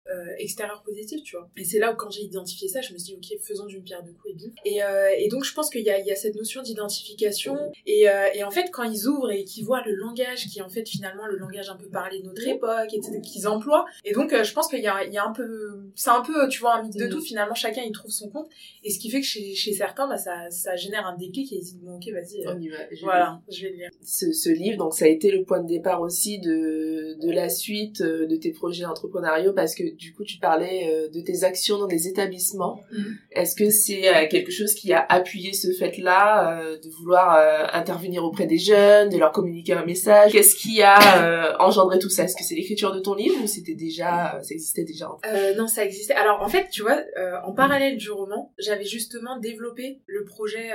euh, 0.08 0.34
extérieur 0.38 0.82
positif, 0.82 1.22
tu 1.25 1.36
vois. 1.36 1.48
Et 1.56 1.64
c'est 1.64 1.78
là 1.78 1.92
où 1.92 1.96
quand 1.96 2.10
j'ai 2.10 2.22
identifié 2.22 2.68
ça, 2.68 2.80
je 2.80 2.92
me 2.92 2.98
suis 2.98 3.16
dit, 3.16 3.34
ok, 3.34 3.40
faisons 3.40 3.66
d'une 3.66 3.82
pierre 3.82 4.02
deux 4.04 4.12
coups 4.12 4.34
et 4.34 4.34
bim. 4.34 4.52
Et, 4.64 4.82
euh, 4.82 5.08
et 5.18 5.28
donc 5.28 5.44
je 5.44 5.52
pense 5.52 5.68
qu'il 5.68 5.82
y 5.82 5.90
a, 5.90 5.98
il 5.98 6.06
y 6.06 6.12
a 6.12 6.14
cette 6.14 6.36
notion 6.36 6.62
d'identification. 6.62 7.56
Et, 7.86 8.08
euh, 8.08 8.28
et 8.34 8.44
en 8.44 8.50
fait, 8.50 8.70
quand 8.72 8.84
ils 8.84 9.08
ouvrent 9.08 9.32
et 9.32 9.44
qu'ils 9.44 9.64
voient 9.64 9.82
le 9.84 9.94
langage 9.94 10.46
qui 10.46 10.60
est 10.60 10.62
en 10.62 10.68
fait 10.68 10.88
finalement 10.88 11.26
le 11.26 11.36
langage 11.36 11.68
un 11.70 11.76
peu 11.76 11.88
parlé 11.88 12.20
de 12.20 12.26
notre 12.26 12.46
époque, 12.46 12.92
et 12.92 13.20
qu'ils 13.20 13.48
emploient. 13.48 13.84
Et 14.04 14.12
donc 14.12 14.32
je 14.32 14.52
pense 14.52 14.68
qu'il 14.68 14.80
y 14.80 14.86
a, 14.86 15.04
il 15.04 15.12
y 15.12 15.18
a 15.18 15.25
un 15.25 15.32
peu, 15.32 15.80
c'est 15.94 16.10
un 16.10 16.22
peu, 16.22 16.48
tu 16.48 16.60
vois, 16.60 16.76
un 16.76 16.82
mythe 16.82 16.96
de 16.96 17.06
mm. 17.06 17.10
tout. 17.10 17.20
Finalement, 17.20 17.54
chacun 17.54 17.82
il 17.82 17.92
trouve 17.92 18.10
son 18.10 18.28
compte. 18.30 18.48
Et 18.84 18.90
ce 18.90 18.98
qui 18.98 19.10
fait 19.10 19.20
que 19.20 19.26
chez, 19.26 19.54
chez 19.54 19.72
certains, 19.72 20.08
bah, 20.08 20.18
ça, 20.18 20.50
ça 20.50 20.76
génère 20.76 21.06
un 21.06 21.16
déclic 21.16 21.52
et 21.52 21.56
ils 21.56 21.60
disent, 21.60 21.78
bon, 21.82 21.97
ok, 21.97 22.08
vas-y. 22.12 22.47
On 22.47 22.60
y 22.60 22.69
va. 22.69 22.76
voilà, 23.02 23.40
je 23.50 23.62
vais 23.62 23.71
le 23.71 23.76
lire. 23.76 23.90
Ce, 24.04 24.32
ce 24.32 24.50
livre, 24.50 24.78
donc 24.78 24.95
ça 24.95 25.06
a 25.06 25.08
été 25.08 25.30
le 25.30 25.45
point 25.45 25.60
de 25.60 25.66
départ 25.66 26.00
aussi 26.00 26.38
de, 26.38 27.16
de 27.21 27.30
la 27.32 27.49
suite 27.49 28.02
de 28.02 28.36
tes 28.36 28.52
projets 28.52 28.84
entrepreneuriaux 28.84 29.52
parce 29.52 29.75
que 29.75 29.96
du 29.97 30.13
coup, 30.13 30.25
tu 30.25 30.39
parlais 30.39 30.89
euh, 30.89 31.09
de 31.09 31.21
tes 31.21 31.45
actions 31.45 31.78
dans 31.78 31.87
des 31.87 32.09
établissements. 32.09 32.80
Mm. 32.93 33.02
Est-ce 33.32 33.56
que 33.56 33.71
c'est 33.71 34.09
euh, 34.09 34.28
quelque 34.28 34.50
chose 34.50 34.75
qui 34.75 34.93
a 34.93 35.04
appuyé 35.09 35.52
ce 35.52 35.73
fait-là 35.73 36.61
euh, 36.61 36.78
de 36.78 36.89
vouloir 36.89 37.37
intervenir 37.73 38.25
auprès 38.25 38.47
des 38.47 38.59
jeunes, 38.59 39.09
de 39.09 39.19
leur 39.19 39.32
communiquer 39.32 39.73
un 39.73 39.85
message? 39.85 40.32
Qu'est-ce 40.32 40.56
qui 40.56 40.82
a 40.82 41.56
engendré 41.61 41.99
tout 41.99 42.09
ça? 42.09 42.25
Est-ce 42.25 42.37
que 42.37 42.45
c'est 42.45 42.54
l'écriture 42.54 42.93
de 42.93 43.00
ton 43.00 43.15
livre 43.15 43.43
ou 43.43 43.47
c'était 43.47 43.75
déjà, 43.75 44.39
ça 44.43 44.54
existait 44.54 44.85
déjà 44.85 45.09
Non, 45.56 45.67
ça 45.67 45.85
existait. 45.85 46.15
Alors 46.15 46.43
en 46.43 46.49
fait, 46.49 46.69
tu 46.71 46.82
vois, 46.82 47.00
en 47.45 47.52
parallèle 47.52 47.97
du 47.97 48.11
roman, 48.11 48.52
j'avais 48.59 48.85
justement 48.85 49.39
développé 49.39 50.00
le 50.06 50.25
projet 50.25 50.71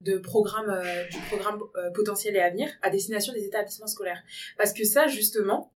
de 0.00 0.18
programme 0.18 0.82
du 1.10 1.18
programme 1.30 1.60
potentiel 1.94 2.36
et 2.36 2.40
avenir 2.40 2.68
à 2.82 2.90
destination 2.90 3.32
des 3.32 3.44
établissements 3.44 3.86
scolaires. 3.86 4.22
Parce 4.58 4.72
que 4.72 4.84
ça, 4.84 5.06
justement, 5.06 5.72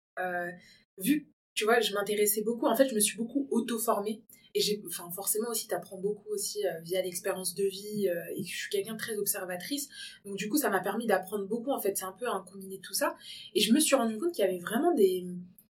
vu 0.98 1.28
tu 1.54 1.64
vois, 1.64 1.80
je 1.80 1.92
m'intéressais 1.94 2.42
beaucoup. 2.42 2.66
En 2.66 2.76
fait, 2.76 2.88
je 2.88 2.94
me 2.94 3.00
suis 3.00 3.16
beaucoup 3.16 3.46
auto-formée. 3.50 4.22
Et 4.56 4.60
j'ai, 4.60 4.80
enfin, 4.86 5.10
forcément 5.10 5.48
aussi, 5.50 5.66
t'apprends 5.66 5.98
beaucoup 5.98 6.28
aussi 6.30 6.64
euh, 6.64 6.80
via 6.82 7.02
l'expérience 7.02 7.54
de 7.54 7.64
vie. 7.64 8.08
Euh, 8.08 8.20
et 8.36 8.44
je 8.44 8.56
suis 8.56 8.70
quelqu'un 8.70 8.92
de 8.92 8.98
très 8.98 9.16
observatrice. 9.16 9.88
Donc, 10.24 10.36
du 10.36 10.48
coup, 10.48 10.56
ça 10.56 10.70
m'a 10.70 10.80
permis 10.80 11.06
d'apprendre 11.06 11.46
beaucoup. 11.46 11.70
En 11.70 11.80
fait, 11.80 11.96
c'est 11.96 12.04
un 12.04 12.12
peu 12.12 12.28
un 12.28 12.40
combiné 12.40 12.76
de 12.76 12.82
tout 12.82 12.94
ça. 12.94 13.16
Et 13.54 13.60
je 13.60 13.72
me 13.72 13.80
suis 13.80 13.96
rendu 13.96 14.16
compte 14.18 14.32
qu'il 14.32 14.44
y 14.44 14.48
avait 14.48 14.58
vraiment 14.58 14.94
des, 14.94 15.26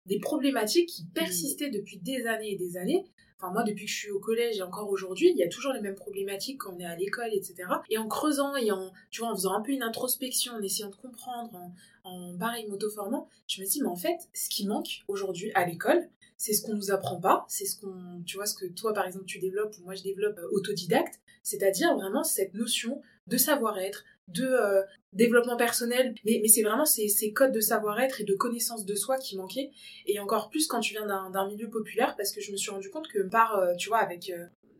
des 0.06 0.18
problématiques 0.18 0.88
qui 0.88 1.04
persistaient 1.14 1.70
depuis 1.70 1.98
des 1.98 2.26
années 2.26 2.52
et 2.52 2.56
des 2.56 2.76
années. 2.76 3.04
Enfin, 3.38 3.52
moi, 3.52 3.64
depuis 3.64 3.84
que 3.84 3.90
je 3.90 3.96
suis 3.96 4.10
au 4.10 4.18
collège 4.18 4.58
et 4.58 4.62
encore 4.62 4.88
aujourd'hui, 4.88 5.30
il 5.30 5.36
y 5.36 5.42
a 5.42 5.48
toujours 5.48 5.72
les 5.72 5.80
mêmes 5.80 5.94
problématiques 5.94 6.58
quand 6.58 6.74
on 6.74 6.78
est 6.78 6.86
à 6.86 6.96
l'école, 6.96 7.34
etc. 7.34 7.54
Et 7.90 7.98
en 7.98 8.08
creusant 8.08 8.56
et 8.56 8.70
en, 8.72 8.92
tu 9.10 9.20
vois, 9.20 9.30
en 9.30 9.36
faisant 9.36 9.52
un 9.52 9.60
peu 9.60 9.72
une 9.72 9.82
introspection, 9.82 10.54
en 10.54 10.62
essayant 10.62 10.88
de 10.88 10.96
comprendre, 10.96 11.54
en, 11.54 11.74
en 12.04 12.38
pareil 12.38 12.66
m'auto-formant, 12.68 13.28
je 13.46 13.60
me 13.60 13.66
dis, 13.66 13.82
mais 13.82 13.88
en 13.88 13.96
fait, 13.96 14.28
ce 14.32 14.48
qui 14.48 14.66
manque 14.66 15.02
aujourd'hui 15.08 15.50
à 15.54 15.66
l'école, 15.66 16.08
c'est 16.38 16.52
ce 16.52 16.62
qu'on 16.62 16.74
nous 16.74 16.90
apprend 16.90 17.20
pas, 17.20 17.44
c'est 17.48 17.64
ce 17.64 17.80
qu'on, 17.80 18.22
tu 18.24 18.36
vois, 18.36 18.46
ce 18.46 18.54
que 18.54 18.66
toi, 18.66 18.92
par 18.92 19.06
exemple, 19.06 19.24
tu 19.26 19.38
développes 19.38 19.74
ou 19.78 19.84
moi 19.84 19.94
je 19.94 20.02
développe 20.02 20.38
euh, 20.38 20.48
autodidacte, 20.52 21.20
c'est-à-dire 21.42 21.94
vraiment 21.94 22.24
cette 22.24 22.54
notion 22.54 23.00
de 23.26 23.36
savoir-être, 23.36 24.04
de 24.28 24.44
euh, 24.44 24.82
développement 25.12 25.56
personnel, 25.56 26.14
mais, 26.24 26.40
mais 26.42 26.48
c'est 26.48 26.62
vraiment 26.62 26.84
ces, 26.84 27.08
ces, 27.08 27.32
codes 27.32 27.52
de 27.52 27.60
savoir-être 27.60 28.20
et 28.20 28.24
de 28.24 28.34
connaissance 28.34 28.84
de 28.84 28.94
soi 28.94 29.18
qui 29.18 29.36
manquaient, 29.36 29.70
et 30.06 30.18
encore 30.18 30.50
plus 30.50 30.66
quand 30.66 30.80
tu 30.80 30.92
viens 30.92 31.06
d'un 31.06 31.48
milieu 31.48 31.68
populaire, 31.68 32.14
parce 32.16 32.32
que 32.32 32.40
je 32.40 32.52
me 32.52 32.56
suis 32.56 32.70
rendu 32.70 32.90
compte 32.90 33.08
que 33.08 33.22
par, 33.22 33.56
euh, 33.56 33.74
tu 33.76 33.88
vois, 33.88 33.98
avec... 33.98 34.32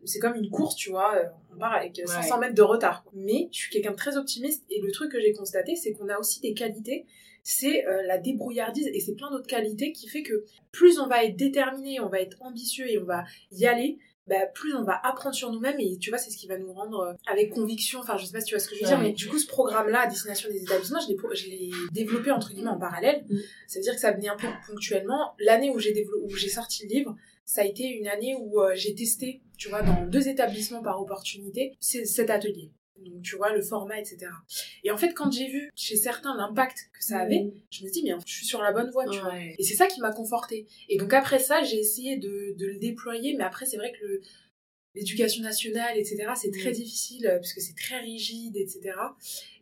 c'est 0.04 0.18
comme 0.18 0.34
une 0.34 0.50
course, 0.50 0.76
tu 0.76 0.90
vois, 0.90 1.14
on 1.54 1.58
part 1.58 1.74
avec 1.74 2.00
500 2.04 2.38
mètres 2.38 2.54
de 2.54 2.62
retard. 2.62 3.04
Mais 3.12 3.48
je 3.52 3.58
suis 3.58 3.70
quelqu'un 3.70 3.92
de 3.92 3.96
très 3.96 4.16
optimiste, 4.16 4.64
et 4.70 4.80
le 4.80 4.90
truc 4.92 5.12
que 5.12 5.20
j'ai 5.20 5.32
constaté, 5.32 5.76
c'est 5.76 5.92
qu'on 5.92 6.08
a 6.08 6.18
aussi 6.18 6.40
des 6.40 6.54
qualités. 6.54 7.06
C'est 7.42 7.84
la 8.06 8.18
débrouillardise 8.18 8.88
et 8.88 8.98
c'est 8.98 9.14
plein 9.14 9.30
d'autres 9.30 9.46
qualités 9.46 9.92
qui 9.92 10.08
fait 10.08 10.24
que 10.24 10.44
plus 10.72 10.98
on 10.98 11.06
va 11.06 11.22
être 11.22 11.36
déterminé, 11.36 12.00
on 12.00 12.08
va 12.08 12.20
être 12.20 12.36
ambitieux 12.42 12.90
et 12.90 12.98
on 12.98 13.04
va 13.04 13.24
y 13.52 13.66
aller, 13.66 13.98
bah, 14.26 14.46
plus 14.46 14.74
on 14.74 14.82
va 14.82 15.00
apprendre 15.04 15.34
sur 15.34 15.50
nous-mêmes 15.52 15.78
et 15.78 15.98
tu 15.98 16.10
vois 16.10 16.18
c'est 16.18 16.30
ce 16.30 16.36
qui 16.36 16.46
va 16.46 16.58
nous 16.58 16.72
rendre 16.72 17.00
euh, 17.00 17.12
avec 17.30 17.50
conviction. 17.50 18.00
Enfin 18.00 18.16
je 18.16 18.26
sais 18.26 18.32
pas 18.32 18.40
si 18.40 18.46
tu 18.46 18.54
vois 18.54 18.60
ce 18.60 18.68
que 18.68 18.74
je 18.74 18.80
veux 18.80 18.86
dire 18.86 18.98
mais 18.98 19.12
du 19.12 19.28
coup 19.28 19.38
ce 19.38 19.46
programme 19.46 19.88
là 19.88 20.00
à 20.00 20.06
destination 20.06 20.50
des 20.50 20.62
établissements 20.62 21.00
je 21.00 21.48
l'ai 21.48 21.70
développé 21.92 22.30
entre 22.30 22.52
guillemets 22.52 22.70
en 22.70 22.78
parallèle. 22.78 23.24
Mm. 23.28 23.36
ça 23.66 23.78
veut 23.78 23.82
dire 23.82 23.94
que 23.94 24.00
ça 24.00 24.12
venait 24.12 24.28
un 24.28 24.36
peu 24.36 24.48
ponctuellement. 24.66 25.34
L'année 25.38 25.70
où 25.70 25.78
j'ai 25.78 26.06
où 26.24 26.34
j'ai 26.34 26.48
sorti 26.48 26.86
le 26.86 26.94
livre 26.94 27.16
ça 27.44 27.62
a 27.62 27.64
été 27.64 27.84
une 27.84 28.08
année 28.08 28.34
où 28.38 28.60
euh, 28.60 28.72
j'ai 28.74 28.94
testé 28.94 29.40
tu 29.56 29.68
vois 29.68 29.82
dans 29.82 30.04
deux 30.06 30.28
établissements 30.28 30.82
par 30.82 31.00
opportunité 31.00 31.76
cet 31.80 32.28
atelier 32.28 32.72
donc 32.98 33.22
tu 33.22 33.36
vois 33.36 33.52
le 33.52 33.62
format 33.62 33.98
etc 33.98 34.28
et 34.84 34.90
en 34.90 34.96
fait 34.96 35.12
quand 35.12 35.30
j'ai 35.30 35.48
vu 35.48 35.70
chez 35.74 35.96
certains 35.96 36.36
l'impact 36.36 36.90
que 36.92 37.04
ça 37.04 37.18
avait 37.18 37.44
mm. 37.44 37.52
je 37.70 37.84
me 37.84 37.90
dis 37.90 38.02
mais 38.02 38.14
je 38.24 38.32
suis 38.32 38.46
sur 38.46 38.62
la 38.62 38.72
bonne 38.72 38.90
voie 38.90 39.06
tu 39.06 39.18
vois. 39.18 39.36
Et 39.36 39.62
c'est 39.62 39.74
ça 39.74 39.86
qui 39.86 40.00
m'a 40.00 40.12
confortée. 40.12 40.66
Et 40.88 40.98
donc 40.98 41.12
après 41.12 41.38
ça 41.38 41.62
j'ai 41.62 41.78
essayé 41.78 42.16
de, 42.16 42.54
de 42.56 42.66
le 42.66 42.78
déployer 42.78 43.34
mais 43.36 43.44
après 43.44 43.66
c'est 43.66 43.76
vrai 43.76 43.92
que 43.92 44.04
le 44.04 44.20
l'éducation 44.96 45.42
nationale, 45.42 45.96
etc. 45.96 46.24
C'est 46.34 46.50
très 46.50 46.72
difficile 46.72 47.28
parce 47.40 47.52
que 47.52 47.60
c'est 47.60 47.76
très 47.76 48.00
rigide, 48.00 48.56
etc. 48.56 48.94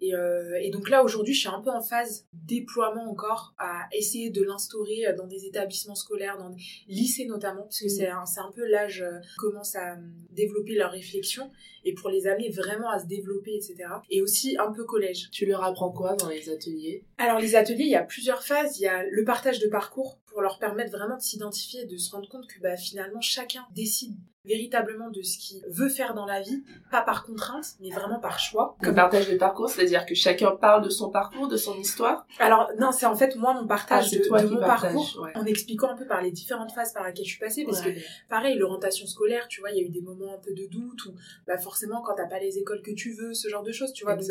Et, 0.00 0.12
et 0.60 0.70
donc 0.70 0.88
là, 0.88 1.02
aujourd'hui, 1.02 1.34
je 1.34 1.40
suis 1.40 1.48
un 1.48 1.60
peu 1.60 1.70
en 1.70 1.82
phase 1.82 2.26
déploiement 2.32 3.10
encore 3.10 3.54
à 3.58 3.88
essayer 3.92 4.30
de 4.30 4.42
l'instaurer 4.42 5.04
dans 5.16 5.26
des 5.26 5.46
établissements 5.46 5.94
scolaires, 5.94 6.38
dans 6.38 6.50
des 6.50 6.62
lycées 6.88 7.26
notamment, 7.26 7.62
parce 7.62 7.80
que 7.80 7.88
c'est 7.88 8.08
un, 8.08 8.24
un 8.36 8.52
peu 8.52 8.64
l'âge 8.64 9.04
commence 9.38 9.74
à 9.76 9.96
développer 10.30 10.74
leur 10.74 10.92
réflexion 10.92 11.50
et 11.84 11.94
pour 11.94 12.10
les 12.10 12.26
amener 12.26 12.50
vraiment 12.50 12.90
à 12.90 13.00
se 13.00 13.06
développer, 13.06 13.54
etc. 13.54 13.76
Et 14.10 14.22
aussi 14.22 14.56
un 14.58 14.72
peu 14.72 14.84
collège. 14.84 15.30
Tu 15.30 15.46
leur 15.46 15.62
apprends 15.64 15.90
quoi 15.90 16.14
dans 16.16 16.28
les 16.28 16.48
ateliers? 16.48 17.04
Alors 17.18 17.40
les 17.40 17.56
ateliers, 17.56 17.84
il 17.84 17.90
y 17.90 17.96
a 17.96 18.02
plusieurs 18.02 18.42
phases. 18.42 18.78
Il 18.78 18.82
y 18.82 18.88
a 18.88 19.04
le 19.04 19.24
partage 19.24 19.58
de 19.58 19.68
parcours 19.68 20.18
pour 20.26 20.42
leur 20.42 20.58
permettre 20.58 20.90
vraiment 20.90 21.16
de 21.16 21.22
s'identifier 21.22 21.82
et 21.82 21.86
de 21.86 21.96
se 21.96 22.10
rendre 22.10 22.28
compte 22.28 22.46
que 22.46 22.60
bah, 22.60 22.76
finalement 22.76 23.20
chacun 23.20 23.66
décide 23.74 24.16
véritablement 24.44 25.10
de 25.10 25.22
ce 25.22 25.38
qu'il 25.38 25.62
veut 25.68 25.88
faire 25.88 26.14
dans 26.14 26.26
la 26.26 26.40
vie, 26.40 26.64
pas 26.90 27.02
par 27.02 27.24
contrainte, 27.24 27.74
mais 27.80 27.90
vraiment 27.90 28.20
par 28.20 28.38
choix. 28.38 28.76
Le 28.82 28.94
partage 28.94 29.30
de 29.30 29.36
parcours, 29.36 29.70
c'est-à-dire 29.70 30.04
que 30.04 30.14
chacun 30.14 30.52
parle 30.52 30.84
de 30.84 30.90
son 30.90 31.10
parcours, 31.10 31.48
de 31.48 31.56
son 31.56 31.76
histoire? 31.78 32.26
Alors 32.38 32.70
non, 32.78 32.92
c'est 32.92 33.06
en 33.06 33.16
fait 33.16 33.36
moi 33.36 33.54
mon 33.54 33.66
partage 33.66 34.10
ah, 34.12 34.42
de, 34.42 34.48
mon 34.48 34.60
parcours, 34.60 35.26
en 35.34 35.46
expliquant 35.46 35.90
un 35.90 35.96
peu 35.96 36.06
par 36.06 36.20
les 36.20 36.30
différentes 36.30 36.72
phases 36.72 36.92
par 36.92 37.06
lesquelles 37.06 37.24
je 37.24 37.30
suis 37.30 37.40
passée, 37.40 37.64
parce 37.64 37.80
que 37.80 37.90
pareil, 38.28 38.56
l'orientation 38.58 39.06
scolaire, 39.06 39.48
tu 39.48 39.60
vois, 39.60 39.70
il 39.70 39.78
y 39.78 39.80
a 39.80 39.84
eu 39.84 39.90
des 39.90 40.02
moments 40.02 40.34
un 40.34 40.38
peu 40.38 40.52
de 40.52 40.66
doute, 40.66 41.06
ou 41.06 41.14
bah 41.46 41.56
forcément 41.56 42.02
quand 42.02 42.14
t'as 42.14 42.26
pas 42.26 42.38
les 42.38 42.58
écoles 42.58 42.82
que 42.82 42.92
tu 42.92 43.12
veux, 43.12 43.32
ce 43.32 43.48
genre 43.48 43.62
de 43.62 43.72
choses, 43.72 43.92
tu 43.92 44.04
vois, 44.04 44.14
donc 44.14 44.24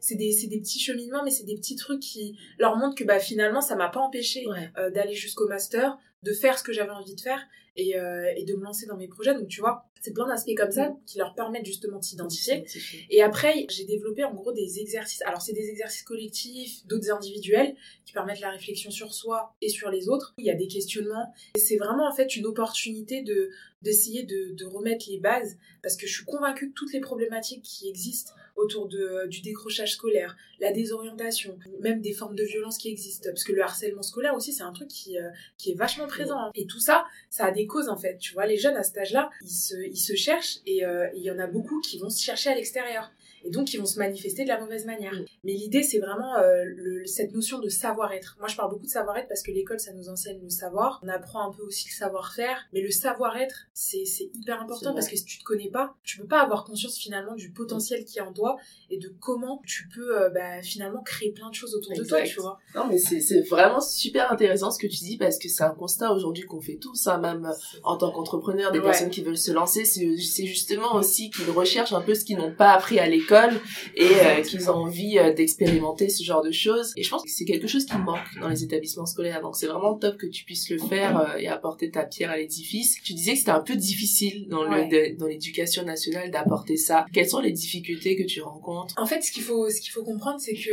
c'est, 0.00 0.14
des, 0.14 0.32
c'est 0.32 0.46
des 0.46 0.60
petits 0.60 0.80
cheminements, 0.80 1.22
mais 1.24 1.30
c'est 1.30 1.44
des 1.44 1.56
petits 1.56 1.76
trucs 1.76 2.00
qui 2.00 2.36
leur 2.58 2.76
montrent 2.76 2.96
que 2.96 3.04
bah 3.04 3.18
finalement 3.18 3.60
ça 3.60 3.76
m'a 3.76 3.88
pas 3.88 4.00
empêché 4.00 4.46
euh, 4.78 4.90
d'aller 4.90 5.14
jusqu'au 5.14 5.48
master, 5.48 5.96
de 6.24 6.32
faire 6.32 6.58
ce 6.58 6.64
que 6.64 6.72
j'avais 6.72 6.90
envie 6.90 7.14
de 7.14 7.20
faire, 7.20 7.46
et, 7.76 7.96
euh, 7.98 8.32
et 8.36 8.44
de 8.44 8.54
me 8.54 8.62
lancer 8.62 8.86
dans 8.86 8.96
mes 8.96 9.08
projets. 9.08 9.34
Donc 9.34 9.48
tu 9.48 9.60
vois, 9.60 9.86
c'est 10.00 10.12
plein 10.12 10.26
d'aspects 10.26 10.54
comme 10.56 10.70
ça 10.70 10.94
qui 11.06 11.18
leur 11.18 11.34
permettent 11.34 11.66
justement 11.66 11.98
de 11.98 12.04
s'identifier. 12.04 12.64
Et 13.10 13.22
après, 13.22 13.66
j'ai 13.68 13.84
développé 13.84 14.24
en 14.24 14.34
gros 14.34 14.52
des 14.52 14.78
exercices. 14.78 15.22
Alors 15.22 15.42
c'est 15.42 15.52
des 15.52 15.68
exercices 15.70 16.02
collectifs, 16.02 16.86
d'autres 16.86 17.10
individuels 17.10 17.74
qui 18.04 18.12
permettent 18.12 18.40
la 18.40 18.50
réflexion 18.50 18.90
sur 18.90 19.12
soi 19.12 19.54
et 19.60 19.68
sur 19.68 19.90
les 19.90 20.08
autres. 20.08 20.34
Il 20.38 20.44
y 20.44 20.50
a 20.50 20.54
des 20.54 20.68
questionnements. 20.68 21.32
Et 21.56 21.58
c'est 21.58 21.76
vraiment 21.76 22.08
en 22.08 22.14
fait 22.14 22.36
une 22.36 22.46
opportunité 22.46 23.22
de 23.22 23.50
d'essayer 23.82 24.22
de, 24.22 24.54
de 24.54 24.64
remettre 24.64 25.06
les 25.10 25.18
bases 25.18 25.56
parce 25.82 25.96
que 25.96 26.06
je 26.06 26.14
suis 26.14 26.24
convaincue 26.24 26.70
que 26.70 26.74
toutes 26.74 26.92
les 26.94 27.00
problématiques 27.00 27.62
qui 27.62 27.88
existent 27.88 28.32
autour 28.56 28.88
de, 28.88 28.98
euh, 28.98 29.26
du 29.26 29.40
décrochage 29.40 29.92
scolaire, 29.92 30.36
la 30.60 30.72
désorientation, 30.72 31.58
même 31.80 32.00
des 32.00 32.12
formes 32.12 32.36
de 32.36 32.44
violence 32.44 32.78
qui 32.78 32.88
existent, 32.88 33.30
parce 33.30 33.44
que 33.44 33.52
le 33.52 33.62
harcèlement 33.62 34.02
scolaire 34.02 34.34
aussi 34.34 34.52
c'est 34.52 34.62
un 34.62 34.72
truc 34.72 34.88
qui, 34.88 35.18
euh, 35.18 35.28
qui 35.58 35.72
est 35.72 35.74
vachement 35.74 36.06
présent. 36.06 36.38
Hein. 36.38 36.50
Et 36.54 36.66
tout 36.66 36.80
ça, 36.80 37.04
ça 37.30 37.46
a 37.46 37.50
des 37.50 37.66
causes 37.66 37.88
en 37.88 37.96
fait. 37.96 38.18
Tu 38.18 38.34
vois, 38.34 38.46
les 38.46 38.56
jeunes 38.56 38.76
à 38.76 38.82
cet 38.82 38.98
âge-là, 38.98 39.30
ils 39.42 39.48
se, 39.48 39.74
ils 39.76 39.96
se 39.96 40.14
cherchent 40.14 40.58
et 40.66 40.84
euh, 40.84 41.08
il 41.14 41.22
y 41.22 41.30
en 41.30 41.38
a 41.38 41.46
beaucoup 41.46 41.80
qui 41.80 41.98
vont 41.98 42.10
se 42.10 42.22
chercher 42.22 42.50
à 42.50 42.54
l'extérieur 42.54 43.10
et 43.44 43.50
donc 43.50 43.72
ils 43.72 43.78
vont 43.78 43.86
se 43.86 43.98
manifester 43.98 44.44
de 44.44 44.48
la 44.48 44.58
mauvaise 44.58 44.86
manière. 44.86 45.12
Mm. 45.12 45.24
Mais 45.44 45.52
l'idée, 45.52 45.82
c'est 45.82 45.98
vraiment 45.98 46.36
euh, 46.36 46.64
le, 46.64 47.04
cette 47.04 47.32
notion 47.32 47.58
de 47.58 47.68
savoir-être. 47.68 48.36
Moi, 48.38 48.48
je 48.48 48.56
parle 48.56 48.70
beaucoup 48.70 48.86
de 48.86 48.90
savoir-être 48.90 49.28
parce 49.28 49.42
que 49.42 49.50
l'école, 49.50 49.78
ça 49.78 49.92
nous 49.92 50.08
enseigne 50.08 50.40
le 50.42 50.50
savoir. 50.50 51.00
On 51.04 51.08
apprend 51.08 51.48
un 51.48 51.52
peu 51.52 51.62
aussi 51.62 51.88
le 51.88 51.94
savoir-faire, 51.94 52.58
mais 52.72 52.80
le 52.80 52.90
savoir-être, 52.90 53.66
c'est 53.74 54.04
hyper 54.34 54.62
important 54.62 54.94
parce 54.94 55.08
que 55.08 55.16
si 55.16 55.24
tu 55.24 55.38
te 55.38 55.44
connais 55.44 55.70
pas, 55.70 55.94
tu 56.02 56.18
peux 56.18 56.26
pas 56.26 56.40
avoir 56.40 56.64
conscience 56.64 56.98
finalement 56.98 57.34
du 57.34 57.50
potentiel 57.50 58.04
qui 58.04 58.18
est 58.18 58.22
en 58.22 58.32
toi 58.32 58.56
et 58.90 58.98
de 58.98 59.12
comment 59.20 59.60
tu 59.66 59.88
peux 59.94 60.18
euh, 60.18 60.30
bah, 60.30 60.62
finalement 60.62 61.02
créer 61.02 61.32
plein 61.32 61.50
de 61.50 61.54
choses 61.54 61.74
autour 61.74 61.92
de 61.94 62.02
toi, 62.02 62.22
tu 62.22 62.40
vois. 62.40 62.58
Non, 62.74 62.86
mais 62.88 62.98
c'est 62.98 63.42
vraiment 63.42 63.80
super 63.80 64.32
intéressant 64.32 64.70
ce 64.70 64.78
que 64.78 64.86
tu 64.86 64.98
dis 65.04 65.18
parce 65.18 65.38
que 65.38 65.48
c'est 65.48 65.64
un 65.64 65.74
constat 65.74 66.12
aujourd'hui 66.12 66.44
qu'on 66.44 66.60
fait 66.60 66.76
tous, 66.76 67.06
hein, 67.06 67.18
même 67.18 67.52
en 67.82 67.96
tant 67.98 68.10
qu'entrepreneur, 68.10 68.72
des 68.72 68.80
personnes 68.80 69.10
qui 69.10 69.22
veulent 69.22 69.36
se 69.36 69.52
lancer, 69.52 69.84
c'est 69.84 70.46
justement 70.46 70.94
aussi 70.94 71.30
qu'ils 71.30 71.50
recherchent 71.50 71.92
un 71.92 72.00
peu 72.00 72.14
ce 72.14 72.24
qu'ils 72.24 72.38
n'ont 72.38 72.54
pas 72.54 72.72
appris 72.72 72.98
à 72.98 73.06
l'école 73.06 73.33
et 73.96 74.04
euh, 74.04 74.42
qu'ils 74.42 74.70
ont 74.70 74.74
envie 74.74 75.18
euh, 75.18 75.32
d'expérimenter 75.32 76.08
ce 76.08 76.22
genre 76.22 76.42
de 76.42 76.50
choses. 76.50 76.92
Et 76.96 77.02
je 77.02 77.10
pense 77.10 77.22
que 77.22 77.30
c'est 77.30 77.44
quelque 77.44 77.66
chose 77.66 77.84
qui 77.84 77.96
manque 77.96 78.18
dans 78.40 78.48
les 78.48 78.64
établissements 78.64 79.06
scolaires. 79.06 79.40
Donc 79.40 79.56
c'est 79.56 79.66
vraiment 79.66 79.94
top 79.94 80.16
que 80.16 80.26
tu 80.26 80.44
puisses 80.44 80.70
le 80.70 80.78
faire 80.78 81.18
euh, 81.18 81.38
et 81.38 81.48
apporter 81.48 81.90
ta 81.90 82.04
pierre 82.04 82.30
à 82.30 82.36
l'édifice. 82.36 82.96
Tu 83.04 83.14
disais 83.14 83.32
que 83.32 83.38
c'était 83.38 83.50
un 83.50 83.62
peu 83.62 83.76
difficile 83.76 84.46
dans 84.48 84.64
le 84.64 85.16
dans 85.16 85.26
l'éducation 85.26 85.84
nationale 85.84 86.30
d'apporter 86.30 86.76
ça. 86.76 87.06
Quelles 87.12 87.28
sont 87.28 87.40
les 87.40 87.52
difficultés 87.52 88.16
que 88.16 88.24
tu 88.24 88.42
rencontres? 88.42 88.94
En 88.98 89.06
fait, 89.06 89.22
ce 89.22 89.32
qu'il 89.32 89.42
faut 89.42 89.68
ce 89.70 89.80
qu'il 89.80 89.92
faut 89.92 90.04
comprendre, 90.04 90.40
c'est 90.40 90.54
que 90.54 90.70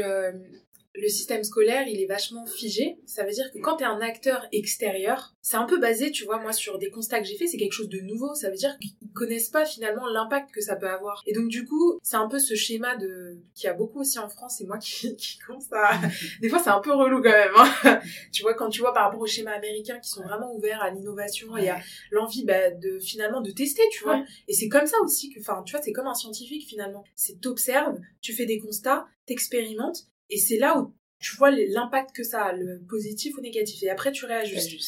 le 0.94 1.08
système 1.08 1.44
scolaire, 1.44 1.88
il 1.88 2.02
est 2.02 2.06
vachement 2.06 2.46
figé. 2.46 2.98
Ça 3.06 3.24
veut 3.24 3.32
dire 3.32 3.50
que 3.52 3.60
quand 3.60 3.78
tu 3.78 3.84
es 3.84 3.88
un 3.88 4.02
acteur 4.02 4.48
extérieur, 4.52 5.34
c'est 5.42 5.56
un 5.56 5.66
peu 5.66 5.80
basé, 5.80 6.12
tu 6.12 6.26
vois, 6.26 6.40
moi, 6.40 6.52
sur 6.52 6.78
des 6.80 6.90
constats 6.90 7.20
que 7.20 7.28
j'ai 7.28 7.38
faits, 7.38 7.48
c'est 7.50 7.58
quelque 7.58 7.72
chose 7.72 7.90
de 7.90 8.00
nouveau. 8.02 8.36
Ça 8.36 8.50
veut 8.50 8.58
dire 8.58 8.78
qu'ils 8.80 9.10
connaissent 9.14 9.50
pas 9.50 9.66
finalement 9.66 10.08
l'impact 10.08 10.52
que 10.52 10.60
ça 10.60 10.76
peut 10.76 10.90
avoir. 10.90 11.24
Et 11.28 11.34
donc, 11.34 11.48
du 11.48 11.66
coup, 11.66 11.98
c'est 12.04 12.18
un 12.18 12.28
peu 12.28 12.40
ce 12.40 12.56
schéma 12.56 12.98
de 12.98 13.38
qui 13.56 13.68
a 13.68 13.74
beaucoup 13.74 14.02
aussi 14.02 14.20
en 14.20 14.28
France, 14.28 14.60
et 14.60 14.66
moi 14.66 14.78
qui, 14.80 15.16
qui 15.18 15.40
commence 15.40 15.72
à... 15.72 16.00
Des 16.42 16.50
fois, 16.50 16.60
c'est 16.60 16.70
un 16.70 16.82
peu 16.82 16.94
relou 16.94 17.22
quand 17.22 17.30
même. 17.30 17.52
Hein. 17.56 18.02
tu 18.34 18.44
vois, 18.44 18.54
quand 18.54 18.70
tu 18.70 18.82
vois 18.82 18.94
par 18.94 19.06
rapport 19.06 19.22
au 19.22 19.28
schéma 19.28 19.52
américain 19.52 20.00
qui 20.00 20.10
sont 20.10 20.24
vraiment 20.24 20.54
ouverts 20.54 20.82
à 20.82 20.92
l'innovation 20.92 21.56
et 21.56 21.70
à 21.70 21.80
l'envie 22.12 22.44
bah, 22.44 22.70
de 22.70 23.00
finalement 23.00 23.42
de 23.42 23.52
tester, 23.52 23.84
tu 23.92 24.04
vois. 24.04 24.24
Et 24.48 24.54
c'est 24.54 24.68
comme 24.68 24.88
ça 24.88 24.98
aussi 25.04 25.34
que, 25.34 25.40
enfin, 25.40 25.64
tu 25.64 25.72
vois, 25.72 25.82
c'est 25.82 25.94
comme 25.94 26.08
un 26.08 26.16
scientifique 26.16 26.68
finalement. 26.68 27.04
C'est 27.16 27.40
t'observes, 27.40 27.98
tu 28.22 28.34
fais 28.34 28.46
des 28.46 28.60
constats, 28.60 29.08
t'expérimentes, 29.26 30.08
et 30.32 30.38
c'est 30.38 30.58
là 30.58 30.80
où 30.80 30.96
tu 31.20 31.36
vois 31.36 31.52
l'impact 31.52 32.16
que 32.16 32.24
ça 32.24 32.46
a, 32.46 32.54
le 32.54 32.82
positif 32.90 33.38
ou 33.38 33.42
négatif. 33.42 33.84
Et 33.84 33.90
après, 33.90 34.12
tu 34.12 34.26
réajustes. 34.26 34.82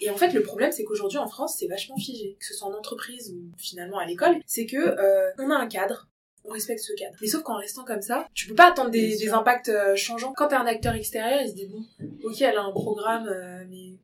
Et 0.00 0.08
en 0.08 0.16
fait, 0.16 0.32
le 0.32 0.42
problème, 0.42 0.70
c'est 0.70 0.84
qu'aujourd'hui, 0.84 1.18
en 1.18 1.26
France, 1.26 1.56
c'est 1.58 1.66
vachement 1.66 1.96
figé. 1.96 2.36
Que 2.38 2.46
ce 2.46 2.54
soit 2.54 2.68
en 2.68 2.74
entreprise 2.74 3.34
ou 3.34 3.50
finalement 3.58 3.98
à 3.98 4.06
l'école, 4.06 4.36
c'est 4.46 4.66
que 4.66 4.76
euh, 4.76 5.32
on 5.38 5.50
a 5.50 5.56
un 5.56 5.66
cadre. 5.66 6.08
On 6.44 6.52
respecte 6.52 6.80
ce 6.80 6.92
cadre. 6.94 7.14
Mais 7.20 7.26
sauf 7.26 7.42
qu'en 7.42 7.56
restant 7.56 7.84
comme 7.84 8.02
ça, 8.02 8.26
tu 8.34 8.46
peux 8.48 8.54
pas 8.54 8.70
attendre 8.70 8.90
des, 8.90 9.16
des 9.16 9.30
impacts 9.30 9.68
euh, 9.68 9.94
changeants. 9.94 10.32
Quand 10.36 10.48
t'es 10.48 10.56
un 10.56 10.66
acteur 10.66 10.94
extérieur, 10.94 11.40
il 11.42 11.48
se 11.48 11.54
dit 11.54 11.66
bon, 11.66 11.84
ok, 12.24 12.40
elle 12.40 12.56
a 12.56 12.62
un 12.62 12.72
programme, 12.72 13.28
euh, 13.28 13.64
mais 13.68 13.98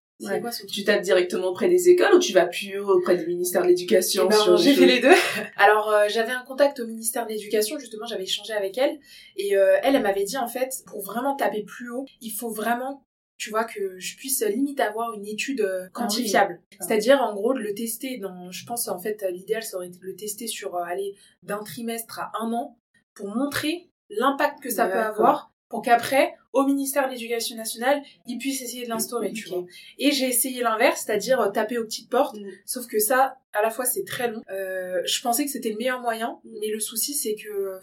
tu 0.68 0.84
tapes 0.84 1.02
directement 1.02 1.48
auprès 1.48 1.68
des 1.68 1.90
écoles 1.90 2.14
ou 2.14 2.18
tu 2.18 2.32
vas 2.32 2.46
plus 2.46 2.78
auprès 2.78 3.16
du 3.16 3.26
ministère 3.26 3.62
de 3.62 3.68
l'Éducation 3.68 4.24
eh 4.26 4.28
ben, 4.28 4.56
J'ai 4.56 4.74
fait 4.74 4.86
les 4.86 5.00
deux. 5.00 5.12
Alors 5.56 5.90
euh, 5.90 6.06
j'avais 6.08 6.32
un 6.32 6.42
contact 6.42 6.80
au 6.80 6.86
ministère 6.86 7.26
de 7.26 7.32
l'Éducation, 7.32 7.78
justement 7.78 8.06
j'avais 8.06 8.24
échangé 8.24 8.54
avec 8.54 8.78
elle 8.78 8.98
et 9.36 9.56
euh, 9.56 9.76
elle, 9.82 9.94
elle 9.94 10.02
m'avait 10.02 10.24
dit 10.24 10.38
en 10.38 10.48
fait 10.48 10.72
pour 10.86 11.02
vraiment 11.02 11.36
taper 11.36 11.64
plus 11.64 11.90
haut, 11.90 12.06
il 12.22 12.30
faut 12.30 12.48
vraiment 12.48 13.05
tu 13.38 13.50
vois 13.50 13.64
que 13.64 13.98
je 13.98 14.16
puisse 14.16 14.42
limite 14.42 14.80
avoir 14.80 15.12
une 15.14 15.26
étude 15.26 15.60
euh, 15.60 15.88
quantifiable. 15.92 16.60
Ah 16.72 16.76
C'est-à-dire 16.80 17.20
en 17.20 17.34
gros 17.34 17.54
de 17.54 17.60
le 17.60 17.74
tester 17.74 18.18
dans 18.18 18.50
je 18.50 18.64
pense 18.64 18.88
en 18.88 18.98
fait 18.98 19.24
l'idéal 19.30 19.62
été 19.62 19.98
de 19.98 20.04
le 20.04 20.16
tester 20.16 20.46
sur 20.46 20.76
aller 20.76 21.14
d'un 21.42 21.62
trimestre 21.62 22.20
à 22.20 22.32
un 22.40 22.52
an 22.52 22.78
pour 23.14 23.34
montrer 23.34 23.90
l'impact 24.10 24.60
que 24.62 24.70
ça 24.70 24.86
peut 24.86 24.98
avoir 24.98 25.52
pour 25.68 25.82
qu'après, 25.82 26.34
au 26.52 26.64
ministère 26.64 27.06
de 27.06 27.12
l'Éducation 27.12 27.56
nationale, 27.56 28.02
ils 28.26 28.38
puissent 28.38 28.62
essayer 28.62 28.84
de 28.84 28.88
l'instaurer, 28.88 29.32
tu 29.32 29.48
vois. 29.48 29.64
Et 29.98 30.12
j'ai 30.12 30.26
essayé 30.26 30.62
l'inverse, 30.62 31.02
c'est-à-dire 31.04 31.40
euh, 31.40 31.50
taper 31.50 31.78
aux 31.78 31.84
petites 31.84 32.08
portes, 32.08 32.36
mm. 32.36 32.50
sauf 32.64 32.86
que 32.86 32.98
ça, 32.98 33.36
à 33.52 33.62
la 33.62 33.70
fois, 33.70 33.84
c'est 33.84 34.04
très 34.04 34.30
long. 34.30 34.42
Euh, 34.50 35.02
je 35.04 35.20
pensais 35.22 35.44
que 35.44 35.50
c'était 35.50 35.70
le 35.70 35.76
meilleur 35.76 36.00
moyen, 36.00 36.38
mm. 36.44 36.50
mais 36.60 36.68
le 36.68 36.80
souci, 36.80 37.14
c'est 37.14 37.34
que... 37.34 37.78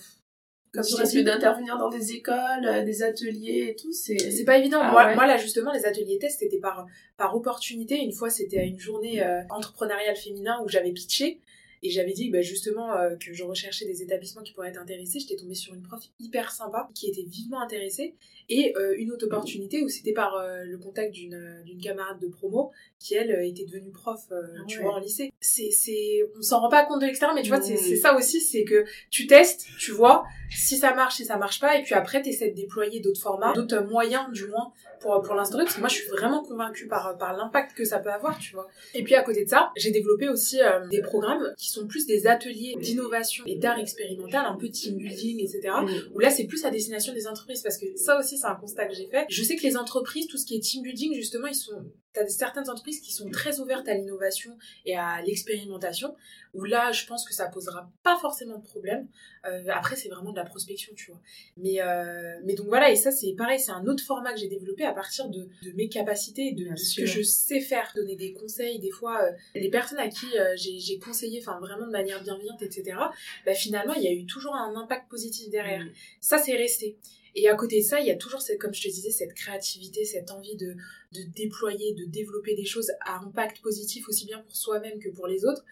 Comme 0.73 0.83
tu 0.83 0.95
risques 0.95 1.19
d'intervenir 1.19 1.77
dans 1.77 1.89
des 1.89 2.13
écoles, 2.13 2.65
euh, 2.65 2.83
des 2.83 3.03
ateliers 3.03 3.67
et 3.69 3.75
tout, 3.75 3.93
c'est... 3.93 4.17
C'est 4.17 4.43
pas 4.43 4.57
évident. 4.57 4.79
Ah 4.81 4.91
moi, 4.91 5.13
moi, 5.13 5.27
là, 5.27 5.38
justement, 5.38 5.71
les 5.71 5.86
ateliers 5.86 6.17
tests, 6.17 6.39
c'était 6.39 6.57
par, 6.57 6.88
par 7.15 7.36
opportunité. 7.36 7.97
Une 7.97 8.12
fois, 8.12 8.31
c'était 8.31 8.57
à 8.57 8.63
une 8.63 8.79
journée 8.79 9.23
euh, 9.23 9.43
entrepreneuriale 9.51 10.15
féminin 10.15 10.59
où 10.63 10.67
j'avais 10.67 10.91
pitché. 10.91 11.39
Et 11.86 11.89
j'avais 11.89 12.13
dit 12.13 12.29
bah, 12.29 12.41
justement 12.41 12.93
euh, 12.93 13.15
que 13.17 13.33
je 13.33 13.43
recherchais 13.43 13.86
des 13.86 14.01
établissements 14.01 14.41
qui 14.41 14.53
pourraient 14.53 14.69
être 14.69 14.81
intéressés. 14.81 15.19
J'étais 15.19 15.36
tombée 15.36 15.53
sur 15.53 15.73
une 15.73 15.83
prof 15.83 16.01
hyper 16.19 16.49
sympa 16.51 16.89
qui 16.95 17.07
était 17.07 17.23
vivement 17.23 17.62
intéressée. 17.62 18.15
Et 18.47 18.73
euh, 18.77 18.95
une 18.97 19.12
autre 19.12 19.25
opportunité 19.25 19.83
où 19.83 19.89
c'était 19.89 20.13
par 20.13 20.41
le 20.63 20.77
contact 20.77 21.12
d'une 21.12 21.62
d'une 21.65 21.81
camarade 21.81 22.19
de 22.19 22.27
promo 22.27 22.71
qui, 23.04 23.16
elle, 23.16 23.32
était 23.46 23.66
devenue 23.66 23.92
prof, 23.92 24.22
ah 24.32 24.36
tu 24.66 24.80
vois, 24.80 24.94
en 24.94 25.00
lycée. 25.00 25.34
C'est, 25.42 25.72
c'est, 25.72 26.22
on 26.38 26.42
s'en 26.42 26.62
rend 26.62 26.70
pas 26.70 26.86
compte 26.86 27.02
de 27.02 27.06
l'extérieur, 27.06 27.36
mais 27.36 27.42
tu 27.42 27.50
vois, 27.50 27.62
c'est, 27.62 27.76
c'est 27.76 27.98
ça 27.98 28.16
aussi, 28.16 28.39
c'est 28.39 28.63
que 28.63 28.86
tu 29.10 29.28
testes, 29.28 29.68
tu 29.78 29.92
vois, 29.92 30.24
si 30.50 30.78
ça 30.78 30.94
marche, 30.94 31.16
si 31.16 31.26
ça 31.26 31.36
marche 31.36 31.60
pas, 31.60 31.78
et 31.78 31.84
puis 31.84 31.96
après, 31.96 32.22
tu 32.22 32.30
essaies 32.30 32.52
de 32.52 32.56
déployer 32.56 33.02
d'autres 33.02 33.20
formats, 33.20 33.52
d'autres 33.54 33.82
moyens, 33.82 34.32
du 34.32 34.48
moins, 34.48 34.72
pour, 35.02 35.22
pour 35.22 35.36
l'instaurer, 35.36 35.66
parce 35.66 35.76
que 35.76 35.82
moi, 35.82 35.89
je 35.89 35.96
suis 35.96 36.08
vraiment 36.08 36.44
convaincue 36.44 36.88
par, 36.88 37.18
par 37.18 37.36
l'impact 37.36 37.76
que 37.76 37.84
ça 37.84 38.00
peut 38.00 38.10
avoir, 38.10 38.39
tu 38.39 38.54
vois. 38.54 38.68
Et 38.94 39.04
puis, 39.04 39.16
à 39.16 39.24
côté 39.24 39.44
de 39.44 39.50
ça, 39.50 39.72
j'ai 39.76 39.92
développé 39.92 40.30
aussi 40.30 40.60
des 40.89 41.02
programmes 41.02 41.54
qui 41.58 41.70
sont 41.70 41.86
plus 41.86 42.06
des 42.06 42.26
ateliers 42.26 42.76
d'innovation 42.80 43.44
et 43.46 43.56
d'art 43.56 43.80
expérimental, 43.80 44.46
un 44.46 44.56
peu 44.56 44.70
team 44.70 44.96
building, 44.96 45.42
etc. 45.42 45.74
Mm. 45.82 46.16
Où 46.16 46.20
là, 46.20 46.30
c'est 46.30 46.46
plus 46.46 46.63
à 46.63 46.72
destination 46.72 47.13
des 47.13 47.28
entreprises 47.28 47.62
parce 47.62 47.78
que 47.78 47.86
ça 47.98 48.18
aussi, 48.18 48.38
c'est 48.38 48.48
un 48.48 48.56
constat 48.56 48.86
que 48.86 48.94
j'ai 48.94 49.08
fait. 49.08 49.26
Je 49.30 49.44
sais 49.44 49.58
que 49.58 49.63
les 49.63 49.76
entreprises, 49.76 50.28
tout 50.28 50.38
ce 50.38 50.46
qui 50.46 50.56
est 50.56 50.60
team 50.60 50.84
building, 50.84 51.13
justement, 51.13 51.48
ils 51.48 51.56
sont 51.56 51.84
as 52.19 52.28
certaines 52.30 52.69
entreprises 52.69 53.02
qui 53.02 53.12
sont 53.12 53.30
très 53.30 53.60
ouvertes 53.60 53.88
à 53.88 53.93
l'innovation 53.93 54.58
et 54.86 54.95
à 54.95 55.21
l'expérimentation, 55.21 56.15
où 56.54 56.63
là, 56.63 56.91
je 56.91 57.06
pense 57.06 57.26
que 57.26 57.34
ça 57.34 57.47
posera 57.47 57.89
pas 58.04 58.17
forcément 58.17 58.58
de 58.58 58.63
problème. 58.63 59.08
Euh, 59.45 59.63
après, 59.71 59.95
c'est 59.95 60.10
vraiment 60.10 60.32
de 60.32 60.38
la 60.38 60.45
prospection, 60.45 60.93
tu 60.95 61.12
vois. 61.12 61.19
Mais, 61.58 61.82
euh, 61.82 62.39
mais 62.45 62.54
donc 62.54 62.67
voilà, 62.67 62.91
et 62.91 62.95
ça, 62.95 63.12
c'est 63.12 63.34
pareil, 63.34 63.60
c'est 63.60 63.71
un 63.71 63.86
autre 63.88 64.04
format 64.04 64.34
que 64.34 64.39
j'ai 64.39 64.47
développé 64.47 64.86
à 64.86 64.93
partir 64.93 65.28
de, 65.30 65.47
de 65.63 65.71
mes 65.76 65.89
capacités, 65.89 66.52
de, 66.52 66.69
de 66.69 66.76
ce 66.76 67.02
que 67.02 67.06
je 67.06 67.21
sais 67.21 67.60
faire, 67.60 67.91
donner 67.95 68.15
des 68.15 68.34
conseils. 68.34 68.80
Des 68.80 68.91
fois, 68.91 69.23
euh, 69.23 69.32
les 69.56 69.69
personnes 69.69 69.99
à 69.99 70.08
qui 70.08 70.28
j'ai 70.56 70.99
conseillé, 70.99 71.39
enfin 71.41 71.60
vraiment 71.60 71.88
de 71.88 71.91
manière 71.91 72.21
bienveillante, 72.23 72.62
etc., 72.62 72.97
bah, 73.45 73.54
finalement, 73.54 73.93
il 73.93 74.04
y 74.04 74.08
a 74.08 74.12
eu 74.12 74.26
toujours 74.26 74.56
un 74.56 74.76
impact 74.76 75.10
positif 75.10 75.49
derrière. 75.49 75.84
Mm. 75.84 75.91
Ça, 76.21 76.38
c'est 76.38 76.56
resté. 76.56 76.97
Et 77.36 77.50
à 77.50 77.56
côté 77.56 77.80
de 77.80 77.86
ça, 77.86 78.00
il 78.00 78.06
y 78.06 78.12
a 78.12 78.15
toujours, 78.15 78.41
cette, 78.41 78.60
comme 78.60 78.74
je 78.74 78.84
te 78.84 78.88
disais, 78.88 79.10
cette 79.10 79.34
créativité, 79.34 80.06
cette 80.06 80.32
envie 80.32 80.56
de, 80.56 80.76
de 81.13 81.22
déployer, 81.36 81.93
de 81.93 82.06
développer 82.06 82.56
des 82.56 82.65
choses 82.65 82.91
à 83.02 83.19
impact 83.19 83.62
positif 83.62 84.08
aussi 84.08 84.26
bien 84.26 84.39
pour 84.39 84.56
soi-même 84.56 85.00
que 85.00 85.10
pour 85.10 85.28
les 85.28 85.46
autres. 85.46 85.63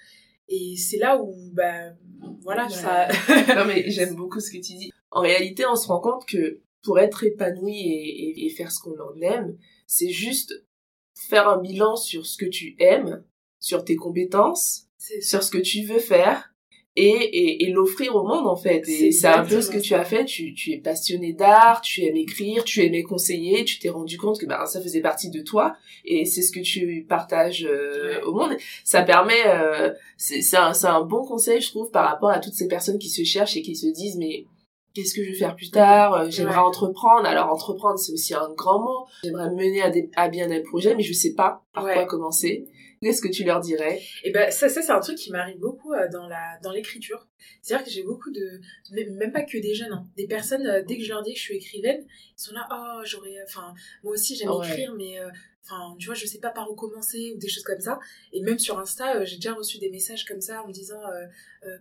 Et 0.48 0.76
c'est 0.76 0.98
là 0.98 1.22
où, 1.22 1.52
bah, 1.54 1.94
voilà, 2.42 2.68
ça... 2.68 3.08
non 3.56 3.66
mais 3.66 3.90
j'aime 3.90 4.16
beaucoup 4.16 4.40
ce 4.40 4.50
que 4.52 4.58
tu 4.58 4.74
dis. 4.74 4.92
En 5.12 5.22
réalité, 5.22 5.66
on 5.66 5.76
se 5.76 5.88
rend 5.88 6.00
compte 6.00 6.26
que 6.26 6.62
pour 6.84 7.00
être 7.00 7.24
épanoui 7.24 7.78
et, 7.78 8.46
et 8.46 8.50
faire 8.50 8.72
ce 8.72 8.80
qu'on 8.80 9.00
en 9.00 9.16
aime, 9.22 9.58
c'est 9.86 10.10
juste 10.10 10.66
faire 11.14 11.48
un 11.48 11.62
bilan 11.62 11.96
sur 11.96 12.26
ce 12.26 12.38
que 12.38 12.46
tu 12.46 12.76
aimes, 12.80 13.24
sur 13.60 13.86
tes 13.86 13.96
compétences, 13.96 14.88
sur 15.22 15.44
ce 15.44 15.52
que 15.52 15.60
tu 15.60 15.84
veux 15.84 16.00
faire 16.00 16.51
et, 16.98 17.04
et, 17.08 17.64
et 17.64 17.72
l'offrir 17.72 18.16
au 18.16 18.24
monde 18.24 18.48
en 18.48 18.56
fait. 18.56 18.88
Et 18.90 19.12
c'est 19.12 19.28
un 19.28 19.46
peu 19.46 19.62
ce 19.62 19.70
que 19.70 19.78
tu 19.78 19.94
as 19.94 20.04
fait. 20.04 20.26
Tu, 20.26 20.54
tu 20.54 20.72
es 20.72 20.78
passionné 20.78 21.32
d'art, 21.34 21.82
tu 21.82 22.04
aimes 22.04 22.18
écrire, 22.18 22.64
tu 22.66 22.84
aimais 22.84 23.04
conseiller, 23.04 23.64
tu 23.64 23.80
t'es 23.80 23.90
rendu 23.90 24.18
compte 24.18 24.40
que 24.40 24.46
bah, 24.46 24.66
ça 24.66 24.82
faisait 24.82 25.02
partie 25.02 25.30
de 25.30 25.42
toi 25.42 25.74
et 26.04 26.26
c'est 26.26 26.42
ce 26.42 26.52
que 26.52 26.60
tu 26.60 27.06
partages 27.08 27.66
euh, 27.70 28.20
au 28.26 28.34
monde. 28.34 28.58
Ça 28.84 29.04
permet, 29.04 29.42
euh, 29.48 29.92
c'est 30.18 30.58
un, 30.58 30.74
un 30.84 31.02
bon 31.02 31.24
conseil 31.26 31.62
je 31.62 31.70
trouve 31.70 31.92
par 31.92 32.10
rapport 32.10 32.30
à 32.30 32.40
toutes 32.40 32.56
ces 32.56 32.68
personnes 32.68 33.00
qui 33.00 33.10
se 33.10 33.24
cherchent 33.24 33.56
et 33.56 33.62
qui 33.62 33.76
se 33.76 33.88
disent 33.88 34.18
mais 34.18 34.46
qu'est-ce 34.94 35.14
que 35.14 35.24
je 35.24 35.30
vais 35.30 35.38
faire 35.38 35.56
plus 35.56 35.72
tard? 35.72 36.14
Euh, 36.14 36.28
J'aimerais 36.30 36.58
entreprendre. 36.58 37.26
Alors 37.26 37.50
entreprendre 37.54 37.98
c'est 37.98 38.12
aussi 38.12 38.34
un 38.34 38.50
grand 38.58 38.80
mot. 38.80 39.06
J'aimerais 39.24 39.50
mener 39.52 39.82
à, 39.82 39.90
des, 39.90 40.10
à 40.18 40.28
bien 40.28 40.52
un 40.52 40.62
projet 40.62 40.94
mais 40.96 41.04
je 41.04 41.14
sais 41.14 41.34
pas 41.36 41.64
par 41.74 41.86
quoi 41.86 42.06
commencer. 42.06 42.68
Qu'est-ce 43.02 43.22
que 43.24 43.30
tu 43.30 43.44
leur 43.44 43.62
dirais? 43.62 43.98
Et 44.24 44.30
eh 44.30 44.32
ben 44.32 44.52
ça, 44.52 44.70
ça 44.70 44.84
c'est 44.84 44.92
un 44.92 45.00
truc 45.00 45.18
qui 45.18 45.32
m'arrive 45.32 45.58
beaucoup 45.58 45.92
euh, 45.92 46.08
dans 46.10 46.28
la 46.28 46.60
dans 46.62 46.72
l'écriture. 46.72 47.28
C'est-à-dire 47.64 47.84
que 47.84 47.92
j'ai 47.92 48.04
beaucoup 48.04 48.30
de 48.30 48.62
même 48.92 49.32
pas 49.32 49.42
que 49.42 49.58
des 49.58 49.74
jeunes, 49.74 49.92
hein, 49.92 50.08
des 50.16 50.28
personnes 50.28 50.68
euh, 50.68 50.84
dès 50.84 50.98
que 50.98 51.04
je 51.04 51.10
leur 51.10 51.24
dis 51.24 51.34
que 51.34 51.40
je 51.40 51.44
suis 51.44 51.56
écrivaine, 51.56 52.06
ils 52.08 52.42
sont 52.42 52.54
là 52.54 52.68
oh 52.72 53.02
j'aurais 53.04 53.42
enfin 53.44 53.74
moi 54.04 54.14
aussi 54.14 54.36
j'aime 54.36 54.52
écrire 54.52 54.94
mais 54.94 55.20
euh, 55.20 55.32
enfin 55.66 55.96
tu 55.98 56.06
vois 56.06 56.14
je 56.14 56.28
sais 56.28 56.38
pas 56.38 56.52
par 56.52 56.70
où 56.70 56.76
commencer 56.76 57.34
ou 57.36 57.40
des 57.40 57.50
choses 57.50 57.64
comme 57.64 57.80
ça. 57.80 58.00
Et 58.34 58.42
même 58.44 58.60
sur 58.60 58.78
Insta 58.78 59.26
j'ai 59.26 59.38
déjà 59.38 59.54
reçu 59.54 59.80
des 59.80 59.90
messages 59.90 60.24
comme 60.24 60.42
ça 60.42 60.62
en 60.62 60.68
me 60.68 60.74
disant 60.74 61.02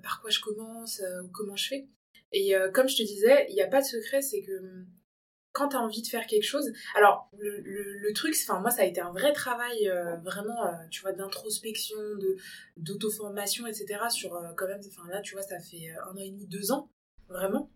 par 0.02 0.22
quoi 0.22 0.30
je 0.30 0.40
commence 0.40 1.02
ou 1.22 1.28
comment 1.28 1.56
je 1.56 1.68
fais. 1.68 1.88
Et 2.33 2.54
comme 2.72 2.88
je 2.88 2.96
te 2.96 3.02
disais 3.02 3.44
il 3.50 3.54
n'y 3.54 3.62
a 3.62 3.68
pas 3.68 3.83
de 3.83 3.87
secret 3.87 4.22
c'est 4.22 4.40
que 4.40 4.59
hum, 4.59 4.87
quand 5.53 5.69
tu 5.69 5.77
as 5.77 5.81
envie 5.81 6.03
de 6.03 6.07
faire 6.07 6.27
quelque 6.27 6.45
chose, 6.45 6.73
alors 6.97 7.29
le, 7.39 8.13
truc, 8.13 8.35
enfin 8.43 8.61
moi 8.61 8.71
ça 8.71 8.83
a 8.83 8.85
été 8.85 9.01
un 9.01 9.13
vrai 9.13 9.33
travail 9.33 9.89
euh, 9.89 10.17
vraiment, 10.19 10.67
euh, 10.67 10.73
tu 10.91 11.03
vois, 11.03 11.13
d'introspection, 11.13 11.97
d'auto-formation, 12.77 13.67
etc. 13.67 14.01
Sur 14.11 14.35
euh, 14.37 14.53
quand 14.57 14.67
même, 14.67 14.81
enfin 14.87 15.09
là 15.09 15.21
tu 15.21 15.35
vois 15.35 15.43
ça 15.43 15.59
fait 15.59 15.91
un 16.07 16.13
an 16.13 16.17
et 16.17 16.31
demi, 16.31 16.47
deux 16.47 16.73
ans, 16.73 16.91
vraiment. 17.29 17.71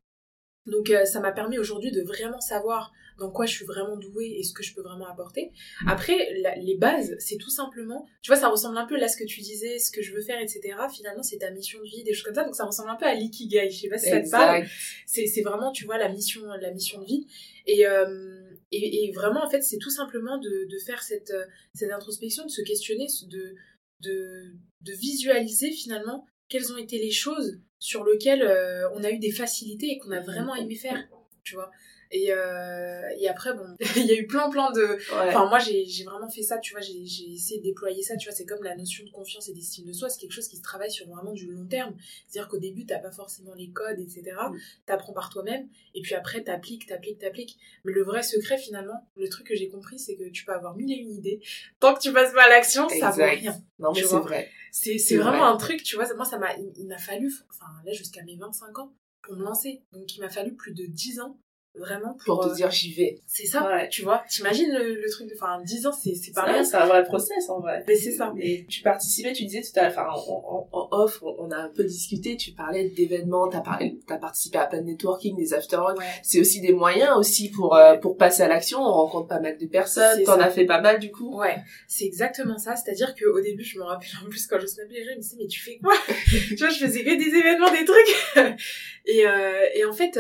Donc 0.67 0.91
ça 1.05 1.21
m'a 1.21 1.33
permis 1.33 1.59
aujourd'hui 1.59 1.93
de 1.93 2.03
vraiment 2.03 2.41
savoir 2.41 2.91
dans 3.19 3.31
quoi 3.31 3.47
je 3.47 3.55
suis 3.55 3.65
vraiment 3.65 3.97
douée 3.97 4.37
et 4.39 4.43
ce 4.43 4.53
que 4.53 4.63
je 4.63 4.75
peux 4.75 4.83
vraiment 4.83 5.07
apporter. 5.07 5.53
Après, 5.87 6.35
les 6.61 6.77
bases, 6.77 7.15
c'est 7.19 7.37
tout 7.37 7.51
simplement, 7.51 8.07
tu 8.23 8.31
vois, 8.31 8.41
ça 8.41 8.49
ressemble 8.49 8.77
un 8.77 8.87
peu 8.87 8.99
là 8.99 9.09
ce 9.09 9.17
que 9.17 9.25
tu 9.25 9.41
disais, 9.41 9.79
ce 9.79 9.91
que 9.91 10.03
je 10.03 10.13
veux 10.13 10.23
faire, 10.23 10.41
etc. 10.41 10.77
Finalement, 10.93 11.23
c'est 11.23 11.39
ta 11.39 11.51
mission 11.51 11.79
de 11.81 11.85
vie, 11.85 12.03
des 12.03 12.13
choses 12.13 12.25
comme 12.25 12.35
ça. 12.35 12.45
Donc 12.45 12.57
ça 12.57 12.65
ressemble 12.65 12.91
un 12.91 12.97
peu 12.97 13.07
à 13.07 13.15
l'ikigai. 13.15 13.71
Je 13.71 13.81
sais 13.83 13.89
pas 13.89 13.99
si 13.99 14.11
ça 14.11 14.21
te 14.21 14.31
parle. 14.31 14.65
C'est 15.07 15.43
vraiment, 15.43 15.73
tu 15.73 15.85
vois, 15.85 15.99
la 15.99 16.09
mission, 16.09 16.43
la 16.61 16.71
mission 16.73 17.01
de 17.01 17.07
vie. 17.07 17.27
Et, 17.67 17.87
euh, 17.87 18.41
et, 18.73 19.05
et, 19.05 19.13
vraiment, 19.13 19.45
en 19.45 19.49
fait, 19.49 19.63
c'est 19.63 19.79
tout 19.79 19.91
simplement 19.91 20.39
de, 20.39 20.69
de 20.69 20.79
faire 20.85 21.03
cette, 21.03 21.31
euh, 21.31 21.45
cette 21.75 21.91
introspection, 21.91 22.45
de 22.45 22.51
se 22.51 22.61
questionner, 22.63 23.07
de, 23.27 23.55
de, 24.01 24.53
de 24.83 24.93
visualiser 24.93 25.71
finalement 25.71 26.27
quelles 26.49 26.73
ont 26.73 26.77
été 26.77 26.99
les 26.99 27.11
choses 27.11 27.59
sur 27.79 28.05
lesquelles 28.05 28.43
euh, 28.43 28.89
on 28.95 29.05
a 29.05 29.11
eu 29.11 29.19
des 29.19 29.31
facilités 29.31 29.89
et 29.89 29.99
qu'on 29.99 30.11
a 30.11 30.21
vraiment 30.21 30.55
aimé 30.55 30.75
faire, 30.75 31.09
tu 31.43 31.55
vois. 31.55 31.71
Et, 32.11 32.33
euh, 32.33 33.09
et 33.19 33.29
après, 33.29 33.55
bon, 33.55 33.67
il 33.97 34.07
y 34.07 34.13
a 34.13 34.15
eu 34.15 34.27
plein, 34.27 34.51
plein 34.51 34.71
de... 34.73 34.99
Enfin, 35.13 35.47
moi, 35.47 35.59
j'ai 35.59 36.05
vraiment 36.05 36.29
fait 36.29 36.43
ça, 36.43 36.59
tu 36.59 36.73
vois, 36.73 36.81
j'ai 36.81 37.01
essayé 37.33 37.59
de 37.59 37.65
déployer 37.65 38.03
ça, 38.03 38.17
tu 38.17 38.29
vois, 38.29 38.37
c'est 38.37 38.47
comme 38.47 38.63
la 38.63 38.77
notion 38.77 39.05
de 39.05 39.11
confiance 39.11 39.49
et 39.49 39.53
d'estime 39.55 39.87
de 39.87 39.93
soi, 39.93 40.09
c'est 40.09 40.21
quelque 40.21 40.33
chose 40.33 40.49
qui 40.49 40.57
se 40.57 40.63
travaille 40.63 40.91
sur 40.91 41.09
vraiment 41.09 41.33
du 41.33 41.51
long 41.51 41.67
terme. 41.67 41.95
C'est-à-dire 42.29 42.49
qu'au 42.49 42.59
début, 42.59 42.87
t'as 42.87 42.99
pas 42.99 43.11
forcément 43.11 43.55
les 43.55 43.71
codes, 43.71 43.99
etc. 43.99 44.23
Mm. 44.51 44.57
T'apprends 44.87 45.13
par 45.13 45.31
toi-même, 45.31 45.69
et 45.95 46.03
puis 46.03 46.15
après, 46.15 46.43
t'appliques, 46.43 46.87
t'appliques, 46.87 47.19
t'appliques. 47.19 47.59
Mais 47.85 47.93
le 47.93 48.03
vrai 48.03 48.23
secret, 48.23 48.59
finalement, 48.59 49.09
le 49.17 49.29
truc 49.29 49.47
que 49.47 49.55
j'ai 49.55 49.69
compris, 49.69 49.99
c'est 49.99 50.17
que 50.17 50.29
tu 50.31 50.45
peux 50.45 50.53
avoir 50.53 50.77
mille 50.77 50.93
et 50.93 50.97
une 50.97 51.15
idées. 51.15 51.41
Tant 51.81 51.95
que 51.95 52.01
tu 52.01 52.13
passes 52.13 52.33
pas 52.33 52.45
à 52.45 52.49
l'action, 52.49 52.89
ça 52.89 53.11
vaut 53.11 53.25
rien. 53.25 53.61
Non, 53.79 53.93
mais 53.93 54.03
c'est 54.03 54.17
vrai. 54.17 54.51
C'est 54.71 55.17
vraiment 55.17 55.47
un 55.47 55.57
truc, 55.57 55.83
tu 55.83 55.97
vois, 55.97 56.13
moi, 56.15 56.25
ça 56.25 56.39
m'a, 56.39 56.55
il, 56.57 56.87
m'a 56.87 56.99
fallu, 56.99 57.33
enfin, 57.51 57.71
là, 57.85 57.93
jusqu'à 57.93 58.23
mes 58.23 58.37
25 58.37 58.79
ans, 58.79 58.93
pour 59.23 59.37
me 59.37 59.45
lancer. 59.45 59.83
Donc, 59.93 60.17
il 60.17 60.21
m'a 60.21 60.29
fallu 60.29 60.55
plus 60.55 60.73
de 60.73 60.85
10 60.87 61.21
ans 61.21 61.39
vraiment 61.77 62.17
pour, 62.25 62.41
te 62.41 62.49
euh, 62.49 62.55
dire 62.55 62.71
j'y 62.71 62.93
vais. 62.93 63.21
c'est 63.27 63.47
ça. 63.47 63.69
Tu 63.91 64.03
vois 64.03 64.23
t'imagines 64.29 64.73
le, 64.73 64.95
le 64.95 65.11
truc 65.11 65.29
de 65.29 65.35
enfin 65.35 65.61
10 65.63 65.87
ans 65.87 65.93
c'est 65.93 66.15
c'est 66.15 66.33
pas 66.33 66.43
rien. 66.43 66.63
c'est 66.63 66.77
un 66.77 66.87
vrai 66.87 67.03
process 67.05 67.49
en 67.49 67.61
vrai. 67.61 67.85
Mais 67.89 67.97
c'est 67.97 68.13
ça. 68.13 68.33
Et 68.39 68.65
tu 68.69 68.83
participais 68.83 69.33
tu 69.33 69.45
disais 69.45 69.63
tout 69.63 69.79
à 69.79 69.89
l'heure 69.89 69.91
enfin 69.91 70.07
en, 70.09 70.69
en, 70.73 70.89
off 70.93 71.23
on, 71.23 71.51
a 71.51 71.57
un 71.57 71.69
peu 71.69 71.85
discuté 71.85 72.37
tu 72.37 72.53
parlais 72.53 72.91
d'événements 72.91 73.49
t'as 73.49 73.61
parlé 73.61 73.99
t'as 74.07 74.19
participé 74.19 74.59
à 74.59 74.67
plein 74.67 74.81
de 74.81 74.87
networking 74.87 75.37
des 75.37 75.53
after 75.53 75.79
c'est 76.23 76.41
aussi 76.41 76.61
des 76.61 76.73
moyens 76.73 77.17
aussi 77.17 77.51
pour 77.51 77.75
euh, 77.75 77.97
pour 77.97 78.17
passer 78.17 78.43
à 78.43 78.49
l'action. 78.49 78.79
On 78.81 78.93
rencontre 78.93 79.29
pas 79.29 79.41
mal 79.41 79.59
de 79.59 79.67
personnes 79.67 80.23
t'en 80.25 80.39
as 80.39 80.51
fait 80.51 80.67
pas 80.67 80.81
mal 80.81 81.01
du 81.01 81.11
coup. 81.11 81.37
Ouais 81.39 81.57
c'est 81.89 82.05
exactement 82.05 82.59
ça. 82.59 82.77
C'est 82.77 82.91
à 82.91 82.95
dire 82.95 83.15
que 83.15 83.25
au 83.25 83.41
début 83.41 83.65
je 83.65 83.79
me 83.79 83.85
rappelle 83.85 84.09
en 84.25 84.29
plus 84.29 84.47
quand 84.47 84.61
je 84.61 84.67
snappais 84.67 84.95
les 84.95 85.05
gens 85.05 85.11
ils 85.13 85.17
me 85.17 85.23
disaient 85.23 85.37
mais 85.41 85.49
tu 85.49 85.61
fais 85.61 85.79
quoi? 85.79 85.95
Tu 86.49 86.57
vois 86.57 86.69
je 86.69 86.85
faisais 86.85 87.03
que 87.05 87.17
des 87.17 87.37
événements 87.37 87.71
des 87.71 87.85
trucs. 87.85 88.59
Et 89.07 89.27
euh, 89.27 89.67
et 89.75 89.85
en 89.85 89.93
fait 89.93 90.17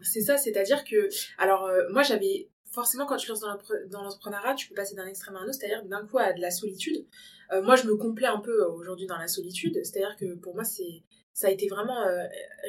c'est 0.00 0.20
ça, 0.20 0.36
c'est-à-dire 0.36 0.84
que, 0.84 1.08
alors 1.38 1.66
euh, 1.66 1.82
moi 1.90 2.02
j'avais 2.02 2.48
forcément 2.72 3.06
quand 3.06 3.16
tu 3.16 3.28
lances 3.28 3.40
dans 3.40 4.02
l'entrepreneuriat, 4.02 4.54
tu 4.54 4.68
peux 4.68 4.74
passer 4.74 4.94
d'un 4.94 5.06
extrême 5.06 5.36
à 5.36 5.40
un 5.40 5.44
autre, 5.44 5.54
c'est-à-dire 5.54 5.84
d'un 5.84 6.06
coup 6.06 6.18
à 6.18 6.32
de 6.32 6.40
la 6.40 6.50
solitude. 6.50 7.04
Euh, 7.52 7.62
moi 7.62 7.76
je 7.76 7.86
me 7.86 7.96
complais 7.96 8.26
un 8.26 8.40
peu 8.40 8.62
euh, 8.62 8.68
aujourd'hui 8.68 9.06
dans 9.06 9.16
la 9.16 9.28
solitude, 9.28 9.74
c'est-à-dire 9.82 10.16
que 10.16 10.34
pour 10.36 10.54
moi 10.54 10.64
c'est 10.64 11.02
ça 11.32 11.46
a 11.46 11.50
été 11.50 11.68
vraiment 11.68 12.04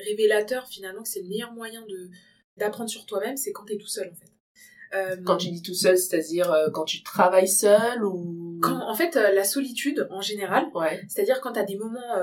révélateur 0.05 0.67
finalement 0.67 1.01
que 1.01 1.09
c'est 1.09 1.23
le 1.23 1.27
meilleur 1.27 1.51
moyen 1.53 1.81
de 1.87 2.09
d'apprendre 2.55 2.89
sur 2.89 3.07
toi-même, 3.07 3.35
c'est 3.35 3.51
quand 3.51 3.65
tu 3.65 3.73
es 3.73 3.77
tout 3.77 3.87
seul 3.87 4.11
en 4.11 4.15
fait. 4.15 5.23
quand 5.23 5.37
tu 5.37 5.49
dis 5.49 5.63
tout 5.63 5.73
seul, 5.73 5.97
c'est-à-dire 5.97 6.55
quand 6.71 6.85
tu 6.85 7.01
travailles 7.01 7.47
seul 7.47 8.05
ou 8.05 8.59
quand 8.61 8.87
en 8.87 8.93
fait 8.93 9.15
la 9.15 9.43
solitude 9.43 10.07
en 10.11 10.21
général, 10.21 10.67
ouais. 10.75 11.01
c'est-à-dire 11.07 11.41
quand 11.41 11.53
tu 11.53 11.59
as 11.59 11.63
des 11.63 11.77
moments 11.77 12.15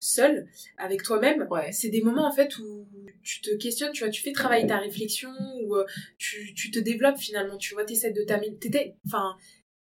seul 0.00 0.48
avec 0.78 1.02
toi-même, 1.02 1.46
ouais. 1.50 1.72
c'est 1.72 1.88
des 1.88 2.02
moments 2.02 2.26
en 2.26 2.32
fait 2.32 2.58
où 2.58 2.86
tu 3.22 3.40
te 3.40 3.54
questionnes, 3.56 3.92
tu 3.92 4.04
vois, 4.04 4.10
tu 4.10 4.22
fais 4.22 4.32
travailler 4.32 4.66
ta 4.66 4.78
réflexion 4.78 5.32
ou 5.62 5.76
euh, 5.76 5.84
tu, 6.18 6.54
tu 6.54 6.70
te 6.70 6.78
développes 6.78 7.18
finalement, 7.18 7.56
tu 7.56 7.74
vois, 7.74 7.84
t'essaies 7.84 8.12
de 8.12 8.22
t'améliorer. 8.22 8.96
Enfin, 9.06 9.36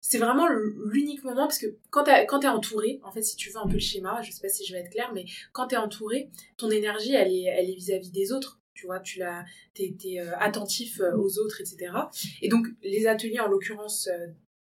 c'est 0.02 0.18
vraiment 0.18 0.48
l'unique 0.48 1.24
moment 1.24 1.48
parce 1.48 1.60
que 1.60 1.78
quand 1.90 2.04
t'es 2.04 2.26
quand 2.26 2.44
entouré, 2.44 3.00
en 3.04 3.12
fait, 3.12 3.22
si 3.22 3.36
tu 3.36 3.50
veux 3.50 3.58
un 3.58 3.68
peu 3.68 3.74
le 3.74 3.80
schéma, 3.80 4.22
je 4.22 4.32
sais 4.32 4.42
pas 4.42 4.50
si 4.50 4.66
je 4.66 4.74
vais 4.74 4.80
être 4.80 4.90
claire, 4.90 5.12
mais 5.14 5.26
quand 5.54 5.68
t'es 5.68 5.78
entouré, 5.78 6.30
ton 6.58 6.70
énergie, 6.70 7.14
elle 7.14 7.32
est 7.32 7.44
elle 7.44 7.70
est 7.70 7.76
vis-à-vis 7.76 8.12
des 8.12 8.32
autres. 8.32 8.60
Tu 8.74 8.88
vois, 8.88 9.00
tu 9.00 9.20
l'as, 9.20 9.46
t'es, 9.76 9.96
t'es 9.98 10.20
euh, 10.20 10.36
attentif 10.40 11.02
euh, 11.02 11.16
aux 11.16 11.38
autres, 11.38 11.62
etc. 11.62 11.94
Et 12.42 12.50
donc, 12.50 12.66
les 12.82 13.06
ateliers, 13.06 13.40
en 13.40 13.48
l'occurrence, 13.48 14.10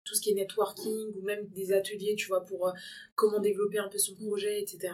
tout 0.05 0.15
ce 0.15 0.21
qui 0.21 0.31
est 0.31 0.35
networking 0.35 1.13
ou 1.15 1.21
même 1.23 1.45
des 1.49 1.73
ateliers, 1.73 2.15
tu 2.15 2.27
vois, 2.27 2.45
pour 2.45 2.71
comment 3.15 3.39
développer 3.39 3.79
un 3.79 3.89
peu 3.89 3.97
son 3.97 4.15
projet, 4.15 4.61
etc 4.61 4.93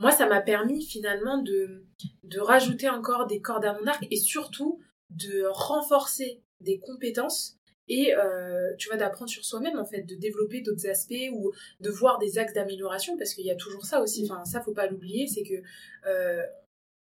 moi, 0.00 0.12
ça 0.12 0.26
m'a 0.26 0.40
permis 0.40 0.82
finalement 0.82 1.42
de, 1.42 1.84
de 2.24 2.40
rajouter 2.40 2.88
encore 2.88 3.26
des 3.26 3.42
cordes 3.42 3.66
à 3.66 3.78
mon 3.78 3.86
arc 3.86 4.06
et 4.10 4.16
surtout 4.16 4.80
de 5.10 5.44
renforcer 5.46 6.42
des 6.60 6.78
compétences 6.78 7.58
et 7.86 8.14
euh, 8.14 8.74
tu 8.78 8.88
vois 8.88 8.96
d'apprendre 8.96 9.30
sur 9.30 9.44
soi-même 9.44 9.78
en 9.78 9.84
fait 9.84 10.02
de 10.02 10.14
développer 10.14 10.62
d'autres 10.62 10.88
aspects 10.88 11.28
ou 11.32 11.52
de 11.80 11.90
voir 11.90 12.18
des 12.18 12.38
axes 12.38 12.54
d'amélioration 12.54 13.18
parce 13.18 13.34
qu'il 13.34 13.44
y 13.44 13.50
a 13.50 13.56
toujours 13.56 13.84
ça 13.84 14.00
aussi. 14.00 14.24
Enfin 14.24 14.44
ça 14.46 14.62
faut 14.62 14.72
pas 14.72 14.86
l'oublier 14.86 15.26
c'est 15.26 15.42
que 15.42 15.62
euh, 16.06 16.42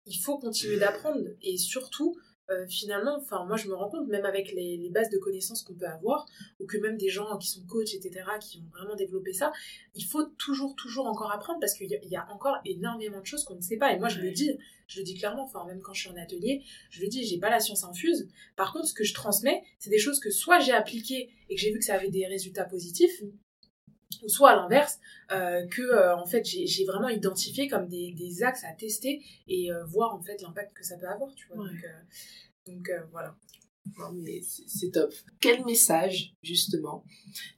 il 0.06 0.16
faut 0.16 0.38
continuer 0.38 0.78
d'apprendre 0.78 1.28
et 1.42 1.58
surtout 1.58 2.16
euh, 2.50 2.66
finalement, 2.66 3.16
enfin 3.16 3.44
moi 3.44 3.56
je 3.56 3.68
me 3.68 3.74
rends 3.74 3.88
compte, 3.88 4.08
même 4.08 4.24
avec 4.24 4.52
les, 4.52 4.76
les 4.76 4.90
bases 4.90 5.10
de 5.10 5.18
connaissances 5.18 5.62
qu'on 5.62 5.74
peut 5.74 5.86
avoir, 5.86 6.26
ou 6.58 6.66
que 6.66 6.76
même 6.78 6.96
des 6.96 7.08
gens 7.08 7.36
qui 7.38 7.48
sont 7.48 7.64
coachs, 7.66 7.94
etc., 7.94 8.24
qui 8.40 8.58
ont 8.58 8.70
vraiment 8.76 8.96
développé 8.96 9.32
ça, 9.32 9.52
il 9.94 10.04
faut 10.04 10.24
toujours, 10.38 10.74
toujours 10.76 11.06
encore 11.06 11.32
apprendre 11.32 11.60
parce 11.60 11.74
qu'il 11.74 11.90
y, 11.90 12.08
y 12.08 12.16
a 12.16 12.26
encore 12.30 12.56
énormément 12.64 13.20
de 13.20 13.26
choses 13.26 13.44
qu'on 13.44 13.56
ne 13.56 13.60
sait 13.60 13.76
pas. 13.76 13.92
Et 13.92 13.98
moi 13.98 14.08
je 14.08 14.20
le 14.20 14.30
dis, 14.32 14.50
je 14.88 14.98
le 14.98 15.04
dis 15.04 15.16
clairement, 15.16 15.44
enfin 15.44 15.64
même 15.66 15.80
quand 15.80 15.92
je 15.92 16.00
suis 16.00 16.10
en 16.10 16.16
atelier, 16.16 16.62
je 16.90 17.00
le 17.00 17.08
dis, 17.08 17.24
j'ai 17.24 17.38
pas 17.38 17.50
la 17.50 17.60
science 17.60 17.84
infuse. 17.84 18.28
Par 18.56 18.72
contre, 18.72 18.86
ce 18.86 18.94
que 18.94 19.04
je 19.04 19.14
transmets, 19.14 19.62
c'est 19.78 19.90
des 19.90 19.98
choses 19.98 20.18
que 20.20 20.30
soit 20.30 20.58
j'ai 20.58 20.72
appliquées 20.72 21.30
et 21.48 21.54
que 21.54 21.60
j'ai 21.60 21.72
vu 21.72 21.78
que 21.78 21.84
ça 21.84 21.94
avait 21.94 22.10
des 22.10 22.26
résultats 22.26 22.64
positifs, 22.64 23.22
ou 24.22 24.28
soit 24.28 24.50
à 24.50 24.56
l'inverse, 24.56 24.98
euh, 25.32 25.66
que 25.68 25.82
euh, 25.82 26.16
en 26.16 26.26
fait 26.26 26.44
j'ai 26.44 26.84
vraiment 26.84 27.08
identifié 27.08 27.68
comme 27.68 27.88
des, 27.88 28.12
des 28.12 28.42
axes 28.42 28.64
à 28.64 28.72
tester 28.72 29.22
et 29.46 29.72
euh, 29.72 29.84
voir 29.84 30.14
en 30.14 30.20
fait 30.22 30.40
l'impact 30.42 30.76
que 30.76 30.84
ça 30.84 30.96
peut 30.96 31.08
avoir, 31.08 31.34
tu 31.34 31.46
vois. 31.48 31.64
Ouais. 31.64 31.70
Donc, 31.70 31.84
euh, 31.84 32.72
donc 32.72 32.88
euh, 32.90 33.00
voilà. 33.12 33.36
Non, 33.98 34.12
mais 34.12 34.40
c'est 34.42 34.68
c'est 34.68 34.90
top. 34.90 35.12
Quel 35.40 35.64
message, 35.64 36.34
justement, 36.42 37.04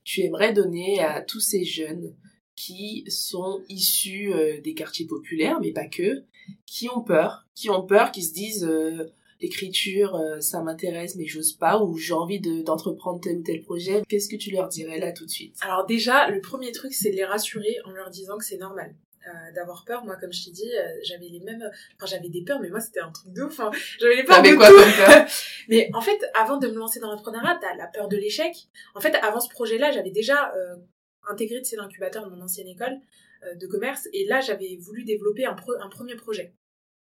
tu 0.05 0.21
aimerais 0.21 0.53
donner 0.53 1.01
à 1.01 1.21
tous 1.21 1.41
ces 1.41 1.65
jeunes 1.65 2.15
qui 2.55 3.05
sont 3.09 3.63
issus 3.69 4.33
euh, 4.33 4.61
des 4.61 4.75
quartiers 4.75 5.07
populaires, 5.07 5.59
mais 5.61 5.73
pas 5.73 5.89
que, 5.89 6.25
qui 6.65 6.89
ont 6.89 7.03
peur, 7.03 7.47
qui 7.55 7.71
ont 7.71 7.85
peur, 7.85 8.13
qui 8.13 8.23
se 8.23 8.33
disent 8.33 8.65
euh, 8.65 9.11
l'écriture, 9.43 10.15
euh, 10.17 10.41
ça 10.41 10.63
m'intéresse, 10.63 11.17
mais 11.17 11.27
j'ose 11.27 11.53
pas, 11.53 11.83
ou 11.83 11.97
j'ai 11.99 12.15
envie 12.15 12.41
de- 12.41 12.63
d'entreprendre 12.63 13.21
tel 13.21 13.39
ou 13.39 13.43
tel 13.43 13.61
projet. 13.61 14.03
Qu'est-ce 14.09 14.29
que 14.29 14.37
tu 14.37 14.51
leur 14.51 14.69
dirais 14.69 14.99
là 14.99 15.13
tout 15.13 15.27
de 15.27 15.31
suite? 15.31 15.57
Alors 15.61 15.85
déjà, 15.87 16.29
le 16.31 16.41
premier 16.41 16.73
truc, 16.73 16.95
c'est 16.95 17.11
de 17.11 17.17
les 17.17 17.25
rassurer 17.25 17.77
en 17.85 17.91
leur 17.91 18.09
disant 18.11 18.39
que 18.39 18.45
c'est 18.45 18.59
normal. 18.59 18.95
euh, 19.29 19.53
d'avoir 19.55 19.85
peur 19.85 20.05
moi 20.05 20.17
comme 20.21 20.33
je 20.33 20.47
t'ai 20.47 20.51
dit 20.51 20.69
euh, 20.77 20.83
j'avais 21.05 21.29
les 21.29 21.39
mêmes 21.39 21.63
enfin 21.95 22.07
j'avais 22.07 22.29
des 22.29 22.43
peurs 22.43 22.59
mais 22.59 22.71
moi 22.71 22.81
c'était 22.81 22.99
un 22.99 23.13
truc 23.13 23.33
de 23.33 23.43
ouf 23.43 23.61
hein. 23.61 23.71
j'avais 24.01 24.17
les 24.17 24.25
peurs 24.25 24.43
de 24.43 24.57
quoi 24.57 24.67
tout 24.67 24.75
peur? 24.97 25.27
Mais 25.69 25.89
en 25.95 26.01
fait 26.01 26.19
avant 26.35 26.57
de 26.59 26.67
me 26.67 26.75
lancer 26.75 26.99
dans 26.99 27.09
l'entrepreneuriat 27.09 27.57
t'as 27.63 27.77
la 27.77 27.87
peur 27.87 28.09
de 28.09 28.17
l'échec 28.17 28.53
en 28.97 29.01
fait 29.01 29.15
avant 29.15 29.39
ce 29.39 29.49
projet 29.49 29.79
là 29.79 29.93
j'avais 29.93 30.11
déjà 30.11 30.53
euh, 30.57 30.75
intégré 31.31 31.63
tu 31.63 31.67
sais, 31.67 31.77
l'incubateur 31.77 32.29
de 32.29 32.35
mon 32.35 32.43
ancienne 32.43 32.67
école 32.67 32.99
de 33.55 33.67
commerce 33.69 34.09
et 34.13 34.27
là 34.27 34.41
j'avais 34.41 34.77
voulu 34.81 35.05
développer 35.05 35.45
un, 35.45 35.55
pro- 35.55 35.79
un 35.81 35.89
premier 35.89 36.17
projet 36.17 36.53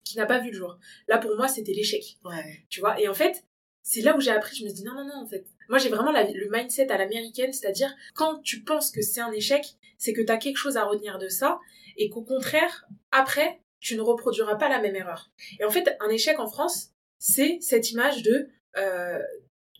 qui 0.04 0.16
n'a 0.16 0.26
pas 0.26 0.38
vu 0.38 0.50
le 0.50 0.56
jour 0.56 0.78
là 1.06 1.18
pour 1.18 1.36
moi 1.36 1.48
c'était 1.48 1.72
l'échec 1.72 2.16
Ouais. 2.24 2.64
tu 2.70 2.80
vois? 2.80 3.00
Et 3.00 3.08
en 3.08 3.14
fait, 3.14 3.44
c'est 3.82 4.00
là 4.02 4.16
où 4.16 4.20
j'ai 4.20 4.30
appris, 4.30 4.54
je 4.56 4.64
me 4.64 4.68
suis 4.68 4.76
dit 4.78 4.84
non, 4.84 4.92
non, 4.94 5.04
non, 5.06 5.22
en 5.22 5.26
fait. 5.26 5.46
Moi, 5.70 5.78
j'ai 5.78 5.88
vraiment 5.88 6.10
la- 6.12 6.30
le 6.30 6.48
mindset 6.50 6.90
à 6.92 6.98
l'américaine, 6.98 7.52
c'est-à-dire, 7.54 7.94
quand 8.14 8.40
tu 8.42 8.62
penses 8.62 8.90
que 8.90 9.00
c'est 9.00 9.20
un 9.20 9.32
échec, 9.32 9.64
c'est 9.96 10.12
que 10.12 10.20
tu 10.20 10.30
as 10.30 10.36
quelque 10.36 10.56
chose 10.58 10.76
à 10.76 10.84
retenir 10.84 11.18
de 11.18 11.28
ça, 11.28 11.58
et 11.96 12.10
qu'au 12.10 12.22
contraire, 12.22 12.86
après, 13.12 13.60
tu 13.80 13.96
ne 13.96 14.02
reproduiras 14.02 14.56
pas 14.56 14.68
la 14.68 14.80
même 14.80 14.94
erreur. 14.94 15.30
Et 15.58 15.64
en 15.64 15.70
fait, 15.70 15.96
un 16.00 16.08
échec 16.10 16.38
en 16.38 16.46
France, 16.48 16.90
c'est 17.18 17.58
cette 17.62 17.90
image 17.90 18.22
de, 18.22 18.48
euh, 18.76 19.18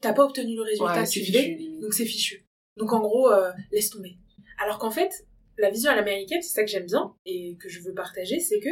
t'as 0.01 0.15
pas 0.15 0.25
obtenu 0.25 0.55
le 0.57 0.63
résultat 0.63 1.03
que 1.03 1.09
c'est 1.09 1.21
tu 1.21 1.27
voulais, 1.27 1.59
donc 1.83 1.93
c'est 1.93 2.07
fichu. 2.07 2.47
Donc 2.79 2.93
en 2.95 3.01
gros, 3.01 3.31
euh, 3.31 3.51
laisse 3.73 3.91
tomber. 3.91 4.17
Alors 4.59 4.79
qu'en 4.79 4.91
fait, 4.91 5.27
la 5.59 5.69
vision 5.71 5.91
à 5.91 5.97
l'américaine, 5.97 6.41
c'est 6.41 6.53
ça 6.55 6.65
que 6.65 6.71
j'aime 6.71 6.87
bien 6.87 7.15
et 7.27 7.57
que 7.61 7.69
je 7.69 7.81
veux 7.81 7.93
partager, 7.93 8.41
c'est 8.41 8.61
que 8.61 8.71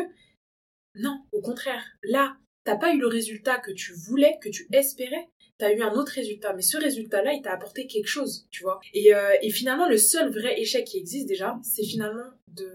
non, 0.98 1.20
au 1.32 1.40
contraire, 1.40 1.84
là, 2.02 2.36
t'as 2.64 2.76
pas 2.76 2.92
eu 2.92 2.98
le 2.98 3.06
résultat 3.06 3.58
que 3.58 3.70
tu 3.70 3.92
voulais, 3.92 4.38
que 4.42 4.48
tu 4.48 4.66
espérais, 4.72 5.28
t'as 5.58 5.72
eu 5.72 5.82
un 5.82 5.92
autre 5.94 6.12
résultat, 6.12 6.52
mais 6.52 6.62
ce 6.62 6.76
résultat-là, 6.76 7.32
il 7.32 7.42
t'a 7.42 7.52
apporté 7.52 7.86
quelque 7.86 8.08
chose, 8.08 8.46
tu 8.50 8.62
vois. 8.62 8.80
Et, 8.92 9.14
euh, 9.14 9.34
et 9.42 9.50
finalement, 9.50 9.88
le 9.88 9.96
seul 9.96 10.30
vrai 10.30 10.60
échec 10.60 10.84
qui 10.84 10.98
existe 10.98 11.26
déjà, 11.26 11.58
c'est 11.62 11.84
finalement 11.84 12.30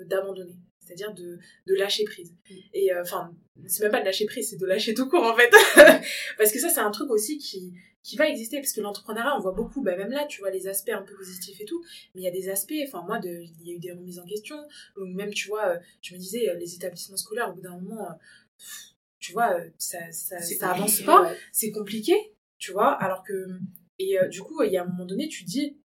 d'abandonner, 0.05 0.55
c'est-à-dire 0.79 1.13
de, 1.13 1.39
de 1.67 1.75
lâcher 1.75 2.03
prise. 2.05 2.33
Et 2.73 2.91
euh, 2.93 3.01
enfin, 3.01 3.35
c'est 3.67 3.83
même 3.83 3.91
pas 3.91 3.99
de 3.99 4.05
lâcher 4.05 4.25
prise, 4.25 4.49
c'est 4.49 4.57
de 4.57 4.65
lâcher 4.65 4.93
tout 4.93 5.07
court 5.07 5.23
en 5.23 5.35
fait, 5.35 5.51
parce 6.37 6.51
que 6.51 6.59
ça, 6.59 6.69
c'est 6.69 6.79
un 6.79 6.91
truc 6.91 7.09
aussi 7.11 7.37
qui 7.37 7.73
qui 8.03 8.17
va 8.17 8.27
exister 8.27 8.57
parce 8.57 8.73
que 8.73 8.81
l'entrepreneuriat 8.81 9.35
on 9.37 9.39
voit 9.39 9.51
beaucoup 9.51 9.81
bah 9.81 9.95
même 9.95 10.11
là 10.11 10.25
tu 10.25 10.41
vois 10.41 10.49
les 10.49 10.67
aspects 10.67 10.89
un 10.89 11.03
peu 11.03 11.15
positifs 11.15 11.59
et 11.61 11.65
tout 11.65 11.83
mais 12.13 12.21
il 12.21 12.23
y 12.23 12.27
a 12.27 12.31
des 12.31 12.49
aspects 12.49 12.73
enfin 12.87 13.03
moi 13.05 13.19
de 13.19 13.29
il 13.29 13.67
y 13.67 13.71
a 13.71 13.75
eu 13.75 13.79
des 13.79 13.91
remises 13.91 14.19
en 14.19 14.25
question 14.25 14.57
ou 14.97 15.05
même 15.05 15.33
tu 15.33 15.47
vois 15.47 15.67
euh, 15.67 15.79
je 16.01 16.15
me 16.15 16.19
disais 16.19 16.49
euh, 16.49 16.55
les 16.55 16.75
établissements 16.75 17.17
scolaires 17.17 17.49
au 17.49 17.53
bout 17.53 17.61
d'un 17.61 17.79
moment 17.79 18.09
euh, 18.09 18.13
tu 19.19 19.33
vois 19.33 19.55
ça 19.77 19.99
ça, 20.11 20.37
avance 20.71 21.01
pas 21.01 21.23
ouais. 21.23 21.37
c'est 21.51 21.71
compliqué 21.71 22.13
tu 22.57 22.71
vois 22.71 22.91
alors 22.91 23.23
que 23.23 23.47
et 23.99 24.19
euh, 24.19 24.27
du 24.27 24.41
coup 24.41 24.63
il 24.63 24.71
y 24.71 24.77
a 24.77 24.83
un 24.83 24.87
moment 24.87 25.05
donné 25.05 25.27
tu 25.27 25.45
te 25.45 25.49
dis 25.49 25.77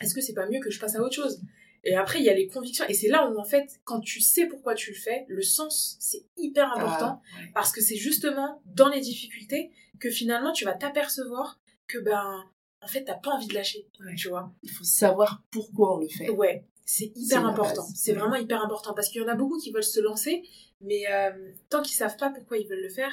est-ce 0.00 0.14
que 0.14 0.20
c'est 0.20 0.34
pas 0.34 0.48
mieux 0.48 0.60
que 0.60 0.70
je 0.70 0.80
passe 0.80 0.96
à 0.96 1.00
autre 1.00 1.14
chose? 1.14 1.40
Et 1.84 1.94
après 1.96 2.18
il 2.18 2.24
y 2.24 2.30
a 2.30 2.34
les 2.34 2.46
convictions. 2.46 2.84
Et 2.88 2.94
c'est 2.94 3.08
là 3.08 3.28
où 3.30 3.38
en 3.38 3.44
fait 3.44 3.80
quand 3.84 4.00
tu 4.00 4.20
sais 4.20 4.46
pourquoi 4.46 4.74
tu 4.74 4.90
le 4.90 4.96
fais 4.96 5.24
le 5.28 5.42
sens 5.42 5.96
c'est 6.00 6.24
hyper 6.36 6.72
important. 6.72 7.20
Ah, 7.22 7.40
ouais. 7.40 7.50
parce 7.54 7.72
que 7.72 7.80
c'est 7.80 7.96
justement 7.96 8.62
dans 8.66 8.88
les 8.88 9.00
difficultés 9.00 9.70
que 10.00 10.10
finalement 10.10 10.52
tu 10.52 10.64
vas 10.64 10.74
t'apercevoir 10.74 11.60
que 11.86 11.98
ben 11.98 12.44
en 12.82 12.86
fait 12.88 13.04
t'as 13.04 13.14
pas 13.14 13.30
envie 13.30 13.46
de 13.46 13.54
lâcher 13.54 13.86
Ouais. 14.00 14.14
tu 14.16 14.28
vois. 14.28 14.52
Il 14.62 14.70
faut 14.70 14.84
savoir 14.84 15.42
pourquoi 15.50 15.96
on 15.96 16.00
le 16.00 16.08
fait. 16.08 16.30
ouais 16.30 16.64
c'est 16.86 17.12
hyper 17.16 17.46
important. 17.46 17.86
c'est 17.94 18.12
vraiment 18.12 18.36
hyper 18.36 18.62
important. 18.62 18.92
Parce 18.94 19.08
qu'il 19.08 19.22
y 19.22 19.24
en 19.24 19.28
a 19.28 19.34
beaucoup 19.34 19.58
qui 19.58 19.70
veulent 19.72 19.82
se 19.82 20.00
lancer 20.00 20.42
mais 20.80 21.04
euh, 21.10 21.52
tant 21.70 21.80
qu'ils 21.82 21.96
savent 21.96 22.16
pas 22.16 22.30
pourquoi 22.30 22.58
ils 22.58 22.68
veulent 22.68 22.82
le 22.82 22.90
faire 22.90 23.12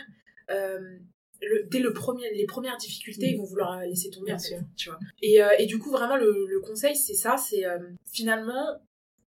euh, 0.49 0.97
le- 1.41 1.63
dès 1.69 1.79
le 1.79 1.91
premier, 1.93 2.31
les 2.33 2.45
premières 2.45 2.77
difficultés, 2.77 3.27
ils 3.31 3.37
vont 3.37 3.43
vouloir 3.45 3.79
laisser 3.81 4.09
tomber, 4.09 4.27
Bien 4.27 4.35
en 4.35 4.39
fait, 4.39 4.47
sûr. 4.47 4.59
tu 4.77 4.89
vois. 4.89 4.99
Et, 5.21 5.41
euh, 5.43 5.49
et 5.59 5.65
du 5.65 5.79
coup, 5.79 5.91
vraiment, 5.91 6.15
le, 6.17 6.45
le 6.47 6.59
conseil, 6.61 6.95
c'est 6.95 7.13
ça, 7.15 7.37
c'est 7.37 7.65
euh, 7.65 7.77
finalement, 8.11 8.79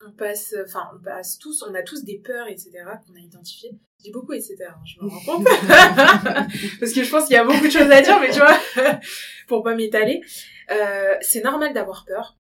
on 0.06 0.12
passe, 0.12 0.54
enfin, 0.66 0.90
on 0.96 1.02
passe 1.04 1.38
tous, 1.40 1.64
on 1.68 1.74
a 1.74 1.82
tous 1.82 2.04
des 2.04 2.20
peurs, 2.20 2.48
etc., 2.48 2.72
qu'on 3.08 3.16
a 3.16 3.20
identifiées. 3.20 3.72
Je 4.00 4.04
dis 4.06 4.12
beaucoup, 4.12 4.34
etc., 4.34 4.58
hein, 4.70 4.76
je 4.86 5.00
me 5.02 5.08
rends 5.10 5.20
compte. 5.38 5.46
Parce 6.80 6.92
que 6.94 7.04
je 7.04 7.10
pense 7.10 7.26
qu'il 7.26 7.34
y 7.34 7.38
a 7.38 7.46
beaucoup 7.46 7.66
de 7.66 7.72
choses 7.72 7.90
à 7.90 8.02
dire, 8.02 8.20
mais 8.20 8.30
tu 8.32 8.40
vois, 8.40 8.58
pour 9.48 9.64
pas 9.64 9.76
m'étaler. 9.76 10.22
Euh, 10.72 11.16
c'est 11.22 11.42
normal 11.42 11.74
d'avoir 11.74 12.04
peur. 12.06 12.38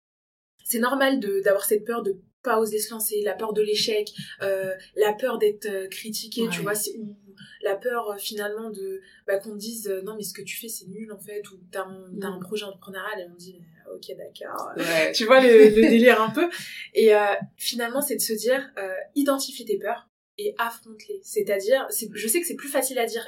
C'est 0.64 0.78
normal 0.78 1.18
d'avoir 1.42 1.64
cette 1.64 1.84
peur 1.84 2.02
de 2.02 2.16
pas 2.48 2.58
oser 2.58 2.78
se 2.78 2.90
lancer, 2.90 3.20
la 3.22 3.34
peur 3.34 3.52
de 3.52 3.62
l'échec, 3.62 4.08
euh, 4.42 4.74
la 4.96 5.12
peur 5.12 5.38
d'être 5.38 5.66
euh, 5.66 5.88
critiqué, 5.88 6.48
tu 6.50 6.60
vois, 6.62 6.72
ou 6.98 7.16
la 7.62 7.76
peur 7.76 8.10
euh, 8.10 8.16
finalement 8.16 8.70
de 8.70 9.00
bah, 9.26 9.38
qu'on 9.38 9.54
dise 9.56 9.88
non 10.04 10.14
mais 10.16 10.22
ce 10.22 10.32
que 10.32 10.42
tu 10.42 10.56
fais 10.56 10.68
c'est 10.68 10.86
nul 10.86 11.12
en 11.12 11.18
fait, 11.18 11.42
ou 11.50 11.56
t'as 11.70 11.82
un, 11.84 12.08
Mm. 12.12 12.40
projet 12.40 12.64
entrepreneurial 12.64 13.20
et 13.20 13.26
on 13.30 13.34
dit 13.36 13.60
ok 13.94 14.16
d'accord, 14.16 14.70
Ouais. 14.76 15.12
tu 15.16 15.24
vois 15.26 15.40
le, 15.40 15.50
le 15.76 15.82
délire 15.94 16.20
un 16.22 16.30
peu. 16.30 16.48
Et 16.94 17.14
euh, 17.14 17.24
finalement, 17.56 18.00
c'est 18.00 18.16
de 18.16 18.20
se 18.20 18.32
dire, 18.32 18.62
euh, 18.78 18.94
identifie 19.14 19.64
tes 19.64 19.78
peurs 19.78 20.08
et 20.40 20.54
affronte-les. 20.58 21.20
C'est-à-dire, 21.22 21.84
c'est- 21.90 22.10
je 22.14 22.28
sais 22.28 22.40
que 22.40 22.46
c'est 22.46 22.54
plus 22.64 22.68
facile 22.68 22.98
à 22.98 23.06
dire 23.06 23.24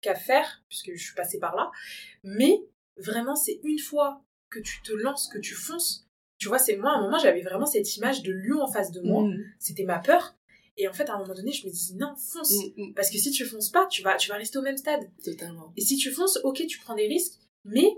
qu'à 0.00 0.14
faire, 0.14 0.62
puisque 0.68 0.92
je 0.94 1.02
suis 1.02 1.14
passée 1.14 1.38
par 1.40 1.54
là, 1.56 1.70
mais 2.24 2.54
vraiment, 2.96 3.34
c'est 3.36 3.58
une 3.64 3.78
fois 3.78 4.22
que 4.50 4.60
tu 4.60 4.80
te 4.82 4.92
lances, 4.92 5.28
que 5.32 5.38
tu 5.38 5.54
fonces. 5.54 6.06
Tu 6.42 6.48
vois, 6.48 6.58
c'est 6.58 6.74
moi, 6.76 6.90
à 6.90 6.94
un 6.96 7.02
moment, 7.02 7.18
j'avais 7.18 7.40
vraiment 7.42 7.66
cette 7.66 7.96
image 7.96 8.24
de 8.24 8.32
lion 8.32 8.60
en 8.62 8.66
face 8.66 8.90
de 8.90 9.00
moi. 9.00 9.22
Mm, 9.22 9.44
C'était 9.60 9.84
ma 9.84 10.00
peur. 10.00 10.34
Et 10.76 10.88
en 10.88 10.92
fait, 10.92 11.08
à 11.08 11.14
un 11.14 11.18
moment 11.20 11.34
donné, 11.34 11.52
je 11.52 11.64
me 11.64 11.70
disais, 11.70 11.94
non, 11.94 12.16
fonce. 12.16 12.52
mm, 12.76 12.82
mm. 12.88 12.94
Parce 12.94 13.10
que 13.10 13.18
si 13.18 13.30
tu 13.30 13.44
fonces 13.44 13.70
pas, 13.70 13.86
tu 13.86 14.02
vas, 14.02 14.16
tu 14.16 14.28
vas 14.28 14.34
rester 14.34 14.58
au 14.58 14.62
même 14.62 14.76
stade. 14.76 15.08
Totalement. 15.24 15.72
Et 15.76 15.82
si 15.82 15.96
tu 15.96 16.10
fonces, 16.10 16.40
ok, 16.42 16.66
tu 16.66 16.80
prends 16.80 16.96
des 16.96 17.06
risques, 17.06 17.38
mais 17.64 17.96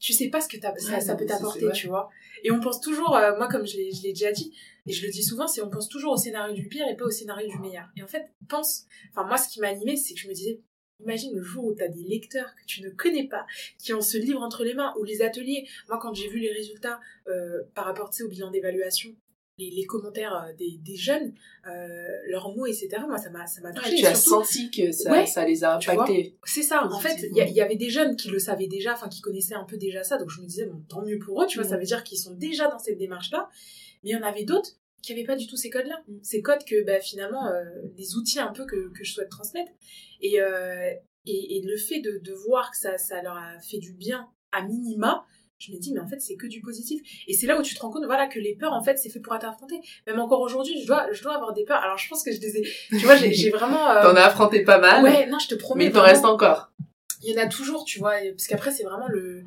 tu 0.00 0.12
sais 0.12 0.28
pas 0.28 0.40
ce 0.40 0.48
que 0.48 0.60
ça, 0.60 1.00
ça 1.00 1.12
non, 1.12 1.18
peut 1.20 1.24
t'apporter, 1.26 1.70
tu 1.72 1.86
vois. 1.86 2.10
Et 2.42 2.50
on 2.50 2.58
pense 2.58 2.80
toujours, 2.80 3.14
euh, 3.14 3.36
moi 3.36 3.46
comme 3.46 3.64
je 3.64 3.76
l'ai 3.76 3.92
déjà 4.12 4.32
dit, 4.32 4.52
et 4.88 4.92
je 4.92 5.06
le 5.06 5.12
dis 5.12 5.22
souvent, 5.22 5.46
c'est 5.46 5.62
on 5.62 5.70
pense 5.70 5.88
toujours 5.88 6.14
au 6.14 6.16
scénario 6.16 6.52
du 6.56 6.66
pire 6.66 6.88
et 6.88 6.96
pas 6.96 7.04
au 7.04 7.10
scénario 7.10 7.48
du 7.48 7.60
meilleur. 7.60 7.86
Et 7.96 8.02
en 8.02 8.08
fait, 8.08 8.32
pense, 8.48 8.86
enfin 9.12 9.24
moi 9.24 9.38
ce 9.38 9.48
qui 9.48 9.60
m'a 9.60 9.68
animé, 9.68 9.96
c'est 9.96 10.14
que 10.14 10.18
je 10.20 10.26
me 10.26 10.34
disais, 10.34 10.60
imagine 11.02 11.34
le 11.34 11.42
jour 11.42 11.64
où 11.64 11.72
t'as 11.74 11.88
des 11.88 12.02
lecteurs 12.02 12.54
que 12.56 12.64
tu 12.66 12.82
ne 12.82 12.90
connais 12.90 13.28
pas, 13.28 13.46
qui 13.78 13.92
ont 13.92 14.00
ce 14.00 14.18
livre 14.18 14.42
entre 14.42 14.64
les 14.64 14.74
mains, 14.74 14.94
ou 14.98 15.04
les 15.04 15.22
ateliers. 15.22 15.66
Moi 15.88 15.98
quand 16.00 16.14
j'ai 16.14 16.28
vu 16.28 16.38
les 16.38 16.52
résultats 16.52 17.00
euh, 17.28 17.62
par 17.74 17.84
rapport 17.84 18.10
tu 18.10 18.22
au 18.22 18.28
bilan 18.28 18.50
d'évaluation, 18.50 19.14
les, 19.58 19.70
les 19.70 19.84
commentaires 19.84 20.34
euh, 20.34 20.52
des, 20.54 20.78
des 20.78 20.96
jeunes, 20.96 21.34
euh, 21.66 22.06
leurs 22.26 22.54
mots, 22.54 22.66
etc., 22.66 22.88
moi 23.06 23.18
ça 23.18 23.30
m'a 23.30 23.46
ça 23.46 23.60
m'a 23.60 23.72
touché. 23.72 23.96
tu 23.96 24.06
as 24.06 24.14
surtout, 24.14 24.44
senti 24.44 24.70
que 24.70 24.92
ça, 24.92 25.10
Ouais, 25.10 25.26
ça 25.26 25.44
les 25.44 25.64
a 25.64 25.78
tu 25.78 25.90
impactés. 25.90 26.36
c'est 26.44 26.62
ça, 26.62 26.86
en 26.86 26.98
fait, 26.98 27.26
il 27.30 27.36
y, 27.36 27.60
avait 27.60 27.76
des 27.76 27.90
jeunes 27.90 28.16
qui 28.16 28.28
le 28.28 28.38
savaient 28.38 28.66
déjà, 28.66 28.94
enfin 28.94 29.08
qui 29.08 29.20
connaissaient 29.20 29.54
un 29.54 29.64
peu 29.64 29.76
déjà 29.76 30.02
ça, 30.02 30.16
donc 30.16 30.30
je 30.30 30.40
me 30.40 30.46
disais, 30.46 30.66
bon, 30.66 30.82
tant 30.88 31.02
mieux 31.04 31.18
pour 31.18 31.42
eux, 31.42 31.46
tu 31.46 31.58
vois, 31.58 31.68
ça 31.68 31.76
veut 31.76 31.84
dire 31.84 32.02
qu'ils 32.02 32.18
sont 32.18 32.34
déjà 32.34 32.68
dans 32.68 32.78
cette 32.78 32.98
démarche-là, 32.98 33.48
mais 34.02 34.10
il 34.10 34.12
y 34.12 34.16
en 34.16 34.22
avait 34.22 34.44
d'autres 34.44 34.76
qui 35.02 35.12
n'avaient 35.12 35.26
pas 35.26 35.36
du 35.36 35.46
tout 35.46 35.56
ces 35.56 35.70
codes-là. 35.70 36.00
Mhm. 36.08 36.20
Ces 36.22 36.42
codes 36.42 36.64
que, 36.64 36.84
bah, 36.84 37.00
finalement, 37.00 37.46
euh, 37.48 37.64
les 37.96 38.14
outils 38.16 38.38
un 38.40 38.52
peu 38.52 38.64
que, 38.64 38.90
que 38.96 39.04
je 39.04 39.12
souhaite 39.12 39.28
transmettre. 39.30 39.72
Et, 40.20 40.40
euh, 40.40 40.90
et, 41.26 41.56
et 41.58 41.62
le 41.62 41.76
fait 41.76 42.00
de, 42.00 42.18
de 42.18 42.32
voir 42.32 42.70
que 42.70 42.76
ça, 42.76 42.98
ça 42.98 43.20
leur 43.22 43.36
a 43.36 43.58
fait 43.60 43.78
du 43.78 43.92
bien 43.92 44.28
à 44.52 44.62
minima, 44.62 45.24
je 45.58 45.72
me 45.72 45.78
dis, 45.78 45.92
mais 45.92 46.00
en 46.00 46.08
fait, 46.08 46.20
c'est 46.20 46.34
que 46.36 46.46
du 46.48 46.60
positif. 46.60 47.00
Et 47.28 47.34
c'est 47.34 47.46
là 47.46 47.58
où 47.58 47.62
tu 47.62 47.74
te 47.74 47.80
rends 47.80 47.90
compte, 47.90 48.04
voilà, 48.04 48.26
que 48.26 48.38
les 48.40 48.56
peurs, 48.56 48.72
en 48.72 48.82
fait, 48.82 48.96
c'est 48.98 49.08
fait 49.10 49.20
pour 49.20 49.34
être 49.36 49.44
affronté. 49.48 49.76
Même 50.08 50.18
encore 50.18 50.40
aujourd'hui, 50.40 50.80
je 50.80 50.86
dois, 50.86 51.06
je 51.12 51.22
dois 51.22 51.34
avoir 51.36 51.52
des 51.52 51.64
peurs. 51.64 51.80
Alors, 51.80 51.98
je 51.98 52.08
pense 52.08 52.24
que 52.24 52.32
je 52.32 52.40
les 52.40 52.56
ai, 52.58 52.62
tu 52.90 52.96
vois, 52.98 53.14
j'ai 53.16 53.50
vraiment, 53.54 53.88
euh, 53.90 54.02
T'en 54.02 54.16
as 54.16 54.22
affronté 54.24 54.62
pas 54.64 54.78
mal, 54.78 55.04
Ouais, 55.04 55.26
non, 55.26 55.38
je 55.38 55.48
te 55.48 55.54
promets. 55.54 55.84
mais 55.84 55.90
il 55.90 55.92
t'en 55.94 56.02
reste 56.02 56.24
encore. 56.24 56.72
il 57.22 57.32
y 57.32 57.38
en 57.38 57.42
a 57.42 57.46
toujours, 57.46 57.84
tu 57.84 58.00
vois, 58.00 58.14
parce 58.30 58.48
qu'après 58.48 58.72
c'est 58.72 58.82
vraiment 58.82 59.06
le 59.08 59.44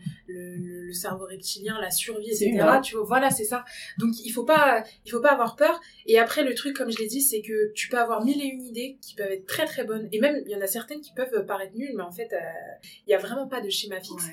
cerveau 0.95 1.25
reptilien, 1.25 1.79
la 1.79 1.91
survie, 1.91 2.29
etc. 2.29 2.79
Tu 2.83 2.95
vois, 2.95 3.05
voilà, 3.05 3.29
c'est 3.29 3.45
ça. 3.45 3.63
Donc 3.99 4.13
il 4.23 4.31
faut 4.31 4.45
pas, 4.45 4.83
il 5.05 5.11
faut 5.11 5.21
pas 5.21 5.31
avoir 5.31 5.55
peur. 5.55 5.79
Et 6.05 6.17
après, 6.19 6.43
le 6.43 6.53
truc, 6.55 6.75
comme 6.75 6.91
je 6.91 6.97
l'ai 6.97 7.07
dit, 7.07 7.21
c'est 7.21 7.41
que 7.41 7.71
tu 7.73 7.89
peux 7.89 7.99
avoir 7.99 8.23
mille 8.23 8.41
et 8.41 8.47
une 8.47 8.63
idées 8.63 8.97
qui 9.01 9.15
peuvent 9.15 9.31
être 9.31 9.45
très 9.45 9.65
très 9.65 9.83
bonnes. 9.83 10.07
Et 10.11 10.19
même, 10.19 10.41
il 10.45 10.51
y 10.51 10.55
en 10.55 10.61
a 10.61 10.67
certaines 10.67 11.01
qui 11.01 11.13
peuvent 11.13 11.45
paraître 11.45 11.75
nulles, 11.75 11.93
mais 11.95 12.03
en 12.03 12.11
fait, 12.11 12.33
il 13.07 13.11
y 13.11 13.13
a 13.13 13.19
vraiment 13.19 13.47
pas 13.47 13.61
de 13.61 13.69
schéma 13.69 13.99
fixe. 13.99 14.25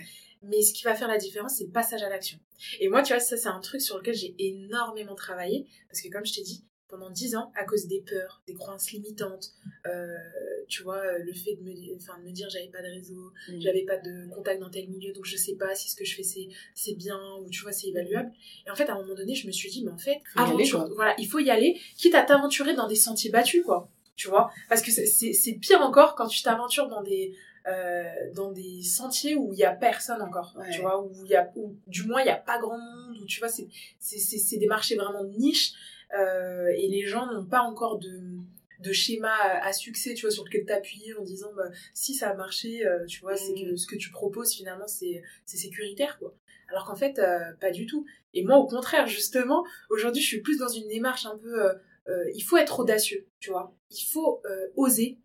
Mais 0.44 0.60
ce 0.60 0.74
qui 0.74 0.82
va 0.82 0.94
faire 0.94 1.08
la 1.08 1.18
différence, 1.18 1.56
c'est 1.58 1.64
le 1.64 1.70
passage 1.70 2.02
à 2.02 2.08
l'action. 2.08 2.38
Et 2.80 2.88
moi, 2.88 3.02
tu 3.02 3.12
vois, 3.12 3.20
ça, 3.20 3.36
c'est 3.36 3.48
un 3.48 3.60
truc 3.60 3.80
sur 3.80 3.98
lequel 3.98 4.14
j'ai 4.14 4.34
énormément 4.38 5.14
travaillé. 5.14 5.66
Parce 5.88 6.00
que, 6.00 6.08
comme 6.08 6.26
je 6.26 6.34
t'ai 6.34 6.42
dit, 6.42 6.64
pendant 6.92 7.08
dix 7.08 7.34
ans, 7.36 7.50
à 7.56 7.64
cause 7.64 7.86
des 7.86 8.02
peurs, 8.02 8.42
des 8.46 8.52
croyances 8.52 8.92
limitantes, 8.92 9.54
euh, 9.86 10.14
tu 10.68 10.82
vois, 10.82 11.00
le 11.16 11.32
fait 11.32 11.54
de 11.54 11.62
me, 11.62 11.96
enfin, 11.96 12.18
de 12.18 12.28
me 12.28 12.32
dire 12.32 12.50
j'avais 12.50 12.68
pas 12.68 12.82
de 12.82 12.88
réseau, 12.88 13.32
mm. 13.48 13.60
j'avais 13.60 13.84
pas 13.84 13.96
de 13.96 14.28
contact 14.28 14.60
dans 14.60 14.68
tel 14.68 14.90
milieu, 14.90 15.10
donc 15.14 15.24
je 15.24 15.38
sais 15.38 15.54
pas 15.54 15.74
si 15.74 15.90
ce 15.90 15.96
que 15.96 16.04
je 16.04 16.14
fais 16.14 16.22
c'est, 16.22 16.48
c'est 16.74 16.92
bien 16.92 17.18
ou 17.40 17.48
tu 17.48 17.62
vois, 17.62 17.72
c'est 17.72 17.88
évaluable. 17.88 18.30
Et 18.66 18.70
en 18.70 18.74
fait, 18.74 18.90
à 18.90 18.92
un 18.92 19.00
moment 19.00 19.14
donné, 19.14 19.34
je 19.34 19.46
me 19.46 19.52
suis 19.52 19.70
dit, 19.70 19.82
mais 19.82 19.90
en 19.90 19.96
fait, 19.96 20.20
voilà, 20.94 21.14
il 21.16 21.26
faut 21.26 21.38
y 21.38 21.48
aller, 21.48 21.80
quitte 21.96 22.14
à 22.14 22.24
t'aventurer 22.24 22.74
dans 22.74 22.86
des 22.86 22.94
sentiers 22.94 23.30
battus, 23.30 23.64
quoi. 23.64 23.88
Tu 24.14 24.28
vois, 24.28 24.50
parce 24.68 24.82
que 24.82 24.90
c'est 24.90 25.52
pire 25.54 25.80
encore 25.80 26.14
quand 26.14 26.26
tu 26.26 26.42
t'aventures 26.42 26.88
dans 26.88 27.02
des 27.02 27.34
euh, 27.66 28.02
dans 28.34 28.52
des 28.52 28.82
sentiers 28.82 29.34
où 29.36 29.54
il 29.54 29.58
y 29.58 29.64
a 29.64 29.70
personne 29.70 30.20
encore 30.20 30.58
tu 30.72 30.80
vois 30.80 31.00
où 31.00 31.12
il 31.24 31.30
y 31.30 31.36
a 31.36 31.48
où, 31.54 31.76
du 31.86 32.02
moins 32.02 32.20
il 32.20 32.26
y 32.26 32.30
a 32.30 32.36
pas 32.36 32.58
grand 32.58 32.76
monde 32.76 33.16
où 33.22 33.24
tu 33.24 33.38
vois 33.38 33.48
c'est 33.48 33.68
c'est 34.00 34.56
des 34.56 34.66
marchés 34.66 34.96
vraiment 34.96 35.22
de 35.22 35.30
niche 35.38 35.72
euh, 35.72 36.01
et 36.14 36.88
les 36.88 37.06
gens 37.06 37.26
n'ont 37.32 37.46
pas 37.46 37.62
encore 37.62 37.98
de 37.98 38.20
de 38.80 38.92
schéma 38.92 39.32
à 39.62 39.72
succès 39.72 40.12
tu 40.14 40.22
vois 40.22 40.32
sur 40.32 40.44
lequel 40.44 40.64
t'appuyer 40.64 41.14
en 41.14 41.22
disant 41.22 41.52
bah, 41.56 41.70
si 41.94 42.14
ça 42.14 42.30
a 42.30 42.34
marché 42.34 42.84
euh, 42.84 43.06
tu 43.06 43.20
vois 43.20 43.36
c'est 43.36 43.54
que 43.54 43.72
mm. 43.72 43.76
ce 43.76 43.86
que 43.86 43.94
tu 43.94 44.10
proposes 44.10 44.52
finalement 44.52 44.88
c'est 44.88 45.22
sécuritaire 45.46 46.18
quoi 46.18 46.34
alors 46.68 46.84
qu'en 46.84 46.96
fait 46.96 47.20
pas 47.60 47.70
du 47.70 47.86
tout 47.86 48.04
et 48.34 48.42
moi 48.42 48.56
au 48.56 48.66
contraire 48.66 49.06
justement 49.06 49.64
aujourd'hui 49.88 50.20
je 50.20 50.26
suis 50.26 50.40
plus 50.40 50.58
dans 50.58 50.68
une 50.68 50.88
démarche 50.88 51.26
un 51.26 51.38
peu 51.38 51.72
il 52.34 52.40
faut 52.40 52.56
être 52.56 52.80
audacieux 52.80 53.28
tu 53.38 53.50
vois 53.50 53.72
il 53.90 54.04
faut 54.12 54.42
oser 54.76 55.20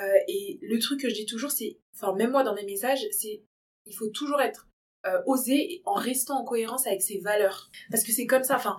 euh, 0.00 0.18
et 0.28 0.58
le 0.62 0.78
truc 0.78 1.00
que 1.00 1.08
je 1.08 1.14
dis 1.14 1.26
toujours, 1.26 1.50
c'est, 1.50 1.78
enfin 1.94 2.14
même 2.14 2.30
moi 2.30 2.42
dans 2.42 2.54
mes 2.54 2.64
messages, 2.64 3.06
c'est 3.12 3.42
il 3.86 3.94
faut 3.94 4.08
toujours 4.08 4.40
être 4.40 4.68
euh, 5.06 5.20
osé 5.26 5.82
en 5.84 5.94
restant 5.94 6.40
en 6.40 6.44
cohérence 6.44 6.86
avec 6.86 7.02
ses 7.02 7.18
valeurs. 7.18 7.70
Parce 7.90 8.02
que 8.02 8.12
c'est 8.12 8.26
comme 8.26 8.42
ça, 8.42 8.56
enfin, 8.56 8.78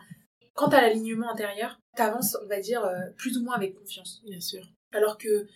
quand 0.56 0.70
t'as 0.70 0.82
l'alignement 0.82 1.30
intérieur, 1.30 1.80
t'avances, 1.96 2.36
on 2.44 2.48
va 2.48 2.60
dire, 2.60 2.84
euh, 2.84 2.96
plus 3.16 3.38
ou 3.38 3.44
moins 3.44 3.56
avec 3.56 3.76
confiance. 3.76 4.22
Bien 4.26 4.40
sûr. 4.40 4.66
Alors 4.92 5.18
que 5.18 5.48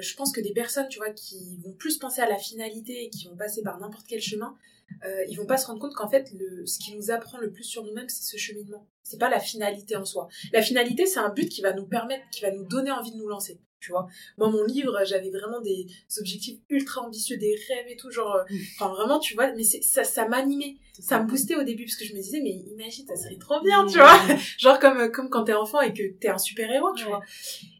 je 0.00 0.16
pense 0.16 0.32
que 0.32 0.40
des 0.40 0.52
personnes, 0.52 0.88
tu 0.88 0.98
vois, 0.98 1.10
qui 1.10 1.60
vont 1.62 1.72
plus 1.72 1.96
penser 1.96 2.20
à 2.20 2.28
la 2.28 2.38
finalité 2.38 3.04
et 3.04 3.08
qui 3.08 3.28
vont 3.28 3.36
passer 3.36 3.62
par 3.62 3.78
n'importe 3.78 4.04
quel 4.08 4.20
chemin, 4.20 4.56
euh, 5.04 5.24
ils 5.28 5.36
vont 5.36 5.46
pas 5.46 5.56
se 5.56 5.66
rendre 5.66 5.80
compte 5.80 5.94
qu'en 5.94 6.08
fait, 6.08 6.30
le, 6.32 6.66
ce 6.66 6.78
qui 6.78 6.94
nous 6.96 7.10
apprend 7.10 7.38
le 7.38 7.50
plus 7.50 7.64
sur 7.64 7.84
nous-mêmes, 7.84 8.08
c'est 8.08 8.24
ce 8.24 8.36
cheminement. 8.36 8.86
C'est 9.02 9.18
pas 9.18 9.30
la 9.30 9.40
finalité 9.40 9.96
en 9.96 10.04
soi. 10.04 10.28
La 10.52 10.62
finalité, 10.62 11.06
c'est 11.06 11.18
un 11.18 11.30
but 11.30 11.48
qui 11.48 11.62
va 11.62 11.72
nous 11.72 11.86
permettre, 11.86 12.28
qui 12.30 12.42
va 12.42 12.50
nous 12.50 12.64
donner 12.64 12.90
envie 12.90 13.12
de 13.12 13.16
nous 13.16 13.28
lancer 13.28 13.60
tu 13.80 13.92
vois. 13.92 14.06
Moi, 14.38 14.50
mon 14.50 14.64
livre, 14.64 14.98
j'avais 15.04 15.30
vraiment 15.30 15.60
des 15.60 15.86
objectifs 16.18 16.58
ultra 16.68 17.02
ambitieux, 17.02 17.36
des 17.36 17.58
rêves 17.68 17.86
et 17.88 17.96
tout, 17.96 18.10
genre, 18.10 18.34
euh, 18.36 18.44
enfin, 18.74 18.88
vraiment, 18.88 19.18
tu 19.18 19.34
vois, 19.34 19.52
mais 19.52 19.64
ça, 19.64 20.04
ça 20.04 20.28
m'animait, 20.28 20.76
ça 20.98 21.20
me 21.20 21.28
boostait 21.28 21.56
au 21.56 21.62
début, 21.62 21.84
parce 21.84 21.96
que 21.96 22.04
je 22.04 22.14
me 22.14 22.20
disais, 22.20 22.40
mais 22.40 22.50
imagine, 22.50 23.06
ça 23.06 23.16
serait 23.16 23.38
trop 23.38 23.60
bien, 23.62 23.86
tu 23.86 23.98
vois. 23.98 24.18
genre, 24.58 24.78
comme, 24.78 25.10
comme 25.10 25.30
quand 25.30 25.44
t'es 25.44 25.54
enfant 25.54 25.80
et 25.80 25.92
que 25.92 26.02
t'es 26.18 26.28
un 26.28 26.38
super-héros, 26.38 26.94
tu 26.94 27.04
vois. 27.04 27.20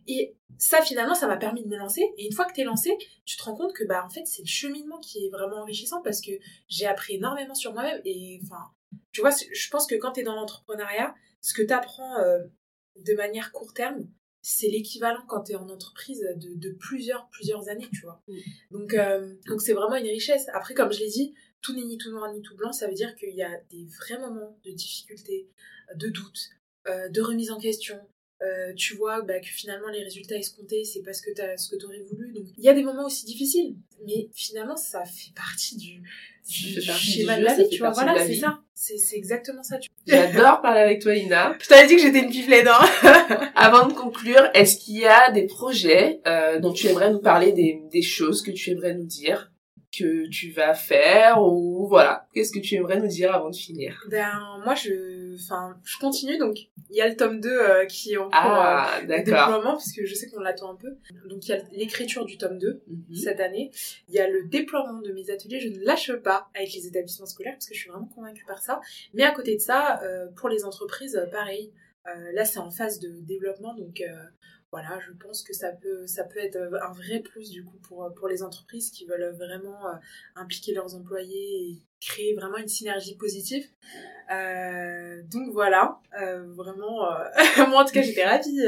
Et 0.07 0.35
ça, 0.59 0.83
finalement, 0.83 1.15
ça 1.15 1.27
m'a 1.27 1.37
permis 1.37 1.63
de 1.63 1.69
me 1.69 1.77
lancer. 1.77 2.03
Et 2.19 2.27
une 2.27 2.33
fois 2.33 2.45
que 2.45 2.53
t'es 2.53 2.65
lancé, 2.65 2.97
tu 3.25 3.37
te 3.37 3.43
rends 3.43 3.57
compte 3.57 3.73
que, 3.73 3.85
bah, 3.85 4.05
en 4.05 4.11
fait, 4.11 4.27
c'est 4.27 4.43
le 4.43 4.49
cheminement 4.49 4.99
qui 4.99 5.25
est 5.25 5.31
vraiment 5.31 5.63
enrichissant 5.63 6.03
parce 6.03 6.21
que 6.21 6.33
j'ai 6.69 6.87
appris 6.87 7.15
énormément 7.15 7.55
sur 7.55 7.73
moi-même. 7.73 8.01
Et, 8.05 8.41
enfin, 8.45 8.63
tu 9.13 9.21
vois, 9.21 9.31
je 9.31 9.71
pense 9.71 9.87
que 9.87 9.95
quand 9.95 10.13
t'es 10.13 10.23
dans 10.23 10.35
l'entrepreneuriat, 10.35 11.15
ce 11.41 11.55
que 11.55 11.63
t'apprends 11.63 12.17
euh, 12.19 12.41
de 12.97 13.15
manière 13.15 13.53
court 13.53 13.73
terme, 13.73 14.07
c'est 14.43 14.69
l'équivalent 14.69 15.23
quand 15.29 15.45
tu 15.45 15.53
es 15.53 15.57
en 15.57 15.69
entreprise 15.69 16.27
de, 16.37 16.55
de, 16.55 16.71
plusieurs 16.71 17.29
plusieurs 17.31 17.69
années 17.69 17.89
tu 17.93 18.03
vois. 18.03 18.23
Mm. 18.29 18.35
donc 18.71 18.95
euh, 18.95 19.35
donc 19.47 19.61
c'est 19.61 19.73
vraiment 19.73 19.97
une 19.97 20.07
richesse. 20.07 20.47
Après 20.53 20.75
comme 20.75 20.93
je 20.93 21.01
l'ai 21.01 21.09
dit 21.09 21.35
tout 21.61 21.75
n'est 21.75 21.85
ni 21.85 21.99
tout 21.99 22.11
noir 22.11 22.33
ni 22.33 22.41
tout 22.43 22.57
blanc. 22.57 22.73
Ça 22.73 22.89
veut 22.89 22.95
dire 22.95 23.15
qu'il 23.17 23.35
y 23.35 23.43
a 23.43 23.61
des 23.71 23.85
vrais 23.85 24.19
moments 24.19 24.59
de 24.65 24.71
difficulté 24.71 25.49
de 25.95 26.09
doute 26.09 26.51
euh, 26.89 27.09
de 27.09 27.21
remise 27.21 27.51
en 27.51 27.59
question. 27.59 28.01
Euh, 28.43 28.73
tu 28.73 28.95
vois 28.95 29.21
bah, 29.21 29.39
que 29.39 29.49
finalement 29.49 29.89
les 29.89 30.03
résultats 30.03 30.37
escomptés 30.37 30.83
c'est 30.85 31.03
t'as 31.03 31.13
ce 31.59 31.69
que 31.69 31.77
tu 31.77 31.85
aurais 31.85 32.01
voulu. 32.01 32.33
Donc 32.33 32.47
il 32.57 32.65
y 32.65 32.69
a 32.69 32.75
des 32.75 32.83
moments 32.83 33.05
aussi 33.05 33.27
difficiles 33.27 33.77
mais 34.07 34.31
finalement 34.33 34.77
ça 34.77 35.05
fait 35.05 35.33
partie 35.35 35.77
du, 35.77 36.03
du 36.51 36.81
schéma 36.81 37.39
de 37.39 37.45
la 37.45 37.55
vie 37.55 37.69
tu 37.69 37.79
vois 37.79 37.91
voilà 37.91 38.15
c'est 38.19 38.35
ça. 38.35 38.59
C'est 38.75 39.17
exactement 39.17 39.63
ça 39.63 39.77
j'adore 40.07 40.61
parler 40.63 40.81
avec 40.81 41.01
toi 41.01 41.15
Ina. 41.15 41.57
Je 41.61 41.69
t'avais 41.69 41.87
dit 41.87 41.97
que 41.97 42.03
j'étais 42.03 42.21
une 42.21 42.31
piflette 42.31 42.67
hein 42.67 43.51
avant 43.55 43.87
de 43.87 43.93
conclure 43.93 44.43
est-ce 44.55 44.79
qu'il 44.79 44.99
y 44.99 45.07
a 45.07 45.31
des 45.31 45.47
projets 45.47 46.21
euh, 46.27 46.59
dont 46.59 46.73
tu 46.73 46.87
aimerais 46.89 47.11
nous 47.13 47.21
parler 47.21 47.53
des, 47.53 47.83
des 47.93 48.03
choses 48.03 48.43
que 48.43 48.51
tu 48.51 48.71
aimerais 48.71 48.95
nous 48.95 49.07
dire? 49.07 49.51
Que 50.01 50.29
tu 50.29 50.51
vas 50.51 50.75
faire 50.75 51.43
ou 51.43 51.87
voilà. 51.89 52.27
Qu'est-ce 52.33 52.53
que 52.53 52.59
tu 52.59 52.75
aimerais 52.75 53.01
nous 53.01 53.07
dire 53.07 53.35
avant 53.35 53.51
de 53.51 53.57
finir? 53.57 54.05
Ben 54.11 54.33
moi 54.65 54.75
je 54.75 55.35
enfin 55.35 55.77
je 55.85 55.99
continue 55.99 56.39
donc 56.39 56.57
il 56.91 56.97
y 56.97 57.01
a 57.01 57.09
le 57.09 57.17
tome 57.17 57.41
2 57.41 57.49
euh, 57.51 57.87
qui 57.87 58.13
est 58.13 58.17
en 58.17 58.25
cours 58.25 58.33
ah, 58.33 58.99
euh, 59.03 59.07
déploiement 59.07 59.73
parce 59.73 59.93
que 59.93 60.05
je 60.05 60.15
sais 60.15 60.29
qu'on 60.29 60.41
l'attend 60.41 60.73
un 60.73 60.77
peu. 60.77 60.97
Donc 61.29 61.47
il 61.47 61.51
y 61.51 61.55
a 61.55 61.61
l'écriture 61.73 62.25
du 62.25 62.37
tome 62.39 62.59
2 62.59 62.83
mhm. 62.87 63.15
cette 63.15 63.41
année. 63.41 63.71
Il 64.09 64.15
y 64.15 64.19
a 64.19 64.29
le 64.29 64.45
déploiement 64.45 65.01
de 65.01 65.13
mes 65.13 65.31
ateliers. 65.31 65.61
Je 65.61 65.69
ne 65.69 65.85
lâche 65.85 66.13
pas 66.17 66.49
avec 66.55 66.73
les 66.73 66.87
établissements 66.87 67.27
scolaires 67.27 67.55
parce 67.55 67.67
que 67.67 67.75
je 67.75 67.81
suis 67.81 67.91
vraiment 67.91 68.11
convaincue 68.15 68.45
par 68.47 68.59
ça. 68.59 68.81
Mais 69.15 69.23
à 69.23 69.33
côté 69.33 69.55
de 69.55 69.61
ça 69.61 70.01
euh, 70.03 70.27
pour 70.37 70.49
les 70.49 70.65
entreprises 70.65 71.21
pareil. 71.31 71.73
Là 72.35 72.45
c'est 72.45 72.59
en 72.59 72.73
phase 72.73 72.99
de 72.99 73.21
développement 73.21 73.73
donc 73.73 74.03
voilà, 74.73 75.01
je 75.01 75.13
pense 75.13 75.43
que 75.43 75.53
ça 75.53 75.73
peut, 75.73 76.07
ça 76.07 76.23
peut 76.23 76.39
être 76.39 76.57
un 76.57 76.93
vrai 76.93 77.21
plus 77.21 77.51
du 77.51 77.65
coup 77.65 77.77
pour, 77.89 78.13
pour 78.15 78.29
les 78.29 78.45
entreprises 78.45 78.91
qui 78.91 79.05
veulent 79.05 79.35
vraiment 79.35 79.87
euh, 79.87 79.95
impliquer 80.37 80.73
leurs 80.73 80.95
employés 80.95 81.71
et 81.71 81.83
créer 82.01 82.35
vraiment 82.35 82.57
une 82.57 82.69
synergie 82.69 83.17
positive. 83.17 83.67
Euh, 84.33 85.23
donc 85.25 85.51
voilà, 85.53 86.01
euh, 86.21 86.47
vraiment, 86.53 87.01
moi 87.69 87.83
en 87.83 87.85
tout 87.85 87.93
cas 87.93 88.03
j'étais 88.03 88.25
ravie 88.25 88.61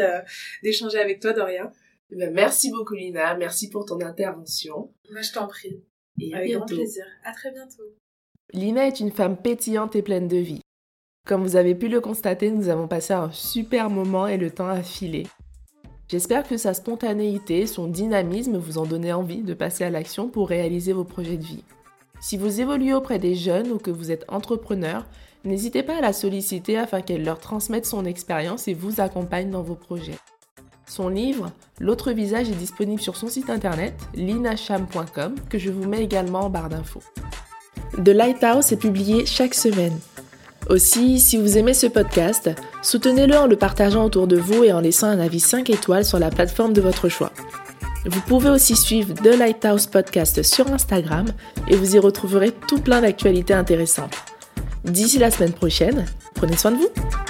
d'échanger 0.63 0.99
avec 0.99 1.21
toi 1.21 1.33
Doria. 1.33 1.73
Eh 2.11 2.17
ben, 2.17 2.33
merci 2.35 2.71
beaucoup 2.71 2.95
Lina, 2.95 3.37
merci 3.37 3.71
pour 3.71 3.87
ton 3.87 4.01
intervention. 4.01 4.93
Je 5.09 5.33
t'en 5.33 5.47
prie. 5.47 5.85
Et 6.21 6.35
avec 6.35 6.53
grand 6.53 6.67
plaisir. 6.67 7.07
À 7.25 7.33
très 7.33 7.53
bientôt. 7.53 7.85
Lina 8.53 8.87
est 8.87 9.01
une 9.01 9.13
femme 9.13 9.37
pétillante 9.37 9.97
et 9.97 10.03
pleine 10.03 10.29
de 10.29 10.37
vie. 10.37 10.61
Comme 11.27 11.43
vous 11.43 11.55
avez 11.55 11.77
pu 11.77 11.87
le 11.87 12.01
constater, 12.01 12.51
nous 12.51 12.69
avons 12.69 12.89
passé 12.89 13.13
un 13.13 13.31
super 13.31 13.89
moment 13.89 14.27
et 14.27 14.37
le 14.37 14.51
temps 14.51 14.69
a 14.69 14.83
filé. 14.83 15.27
J'espère 16.13 16.47
que 16.47 16.59
sa 16.59 16.75
spontanéité, 16.75 17.67
son 17.67 17.87
dynamisme 17.87 18.59
vous 18.59 18.77
ont 18.77 18.85
donné 18.85 19.15
envie 19.15 19.41
de 19.41 19.55
passer 19.55 19.85
à 19.85 19.89
l'action 19.89 20.29
pour 20.29 20.47
réaliser 20.47 20.93
vos 20.93 21.05
projets 21.05 21.39
de 21.39 21.47
vie. 21.47 21.65
Si 22.21 22.37
vous 22.37 22.61
évoluez 22.61 22.93
auprès 22.93 23.19
des 23.19 23.35
jeunes 23.35 23.73
ou 23.73 23.79
que 23.79 23.91
vous 23.91 24.11
êtes 24.11 24.27
entrepreneur, 24.29 25.07
n'hésitez 25.47 25.83
pas 25.83 25.97
à 25.97 26.01
la 26.03 26.13
solliciter 26.13 26.77
afin 26.77 27.01
qu'elle 27.01 27.25
leur 27.25 27.39
transmette 27.39 27.87
son 27.87 28.05
expérience 28.05 28.69
et 28.69 28.75
vous 28.75 29.01
accompagne 29.01 29.49
dans 29.49 29.63
vos 29.63 29.75
projets. 29.75 30.19
Son 30.87 31.09
livre, 31.09 31.51
L'autre 31.81 32.13
visage, 32.13 32.51
est 32.51 32.57
disponible 32.57 33.01
sur 33.01 33.17
son 33.17 33.29
site 33.29 33.49
internet 33.49 33.95
linacham.com 34.15 35.37
que 35.49 35.57
je 35.57 35.71
vous 35.71 35.89
mets 35.89 36.05
également 36.05 36.41
en 36.41 36.51
barre 36.51 36.69
d'infos. 36.69 37.03
The 38.05 38.11
Lighthouse 38.11 38.71
est 38.71 38.77
publié 38.77 39.25
chaque 39.25 39.55
semaine. 39.55 39.99
Aussi, 40.69 41.21
si 41.21 41.37
vous 41.37 41.59
aimez 41.59 41.75
ce 41.75 41.87
podcast, 41.87 42.51
soutenez-le 42.83 43.37
en 43.37 43.47
le 43.47 43.57
partageant 43.57 44.05
autour 44.05 44.27
de 44.27 44.37
vous 44.37 44.65
et 44.65 44.73
en 44.73 44.81
laissant 44.81 45.09
un 45.09 45.19
avis 45.19 45.41
5 45.41 45.69
étoiles 45.71 46.05
sur 46.05 46.19
la 46.19 46.31
plateforme 46.31 46.73
de 46.73 46.81
votre 46.81 47.09
choix. 47.09 47.33
Vous 48.07 48.21
pouvez 48.21 48.51
aussi 48.51 48.75
suivre 48.75 49.15
The 49.15 49.37
Lighthouse 49.39 49.87
Podcast 49.87 50.43
sur 50.43 50.73
Instagram 50.73 51.27
et 51.69 51.77
vous 51.77 51.97
y 51.97 51.99
retrouverez 51.99 52.53
tout 52.67 52.81
plein 52.81 53.01
d'actualités 53.01 53.55
intéressantes. 53.55 54.17
D'ici 54.85 55.19
la 55.19 55.31
semaine 55.31 55.53
prochaine, 55.53 56.07
prenez 56.35 56.57
soin 56.57 56.73
de 56.73 56.79
vous. 56.79 57.22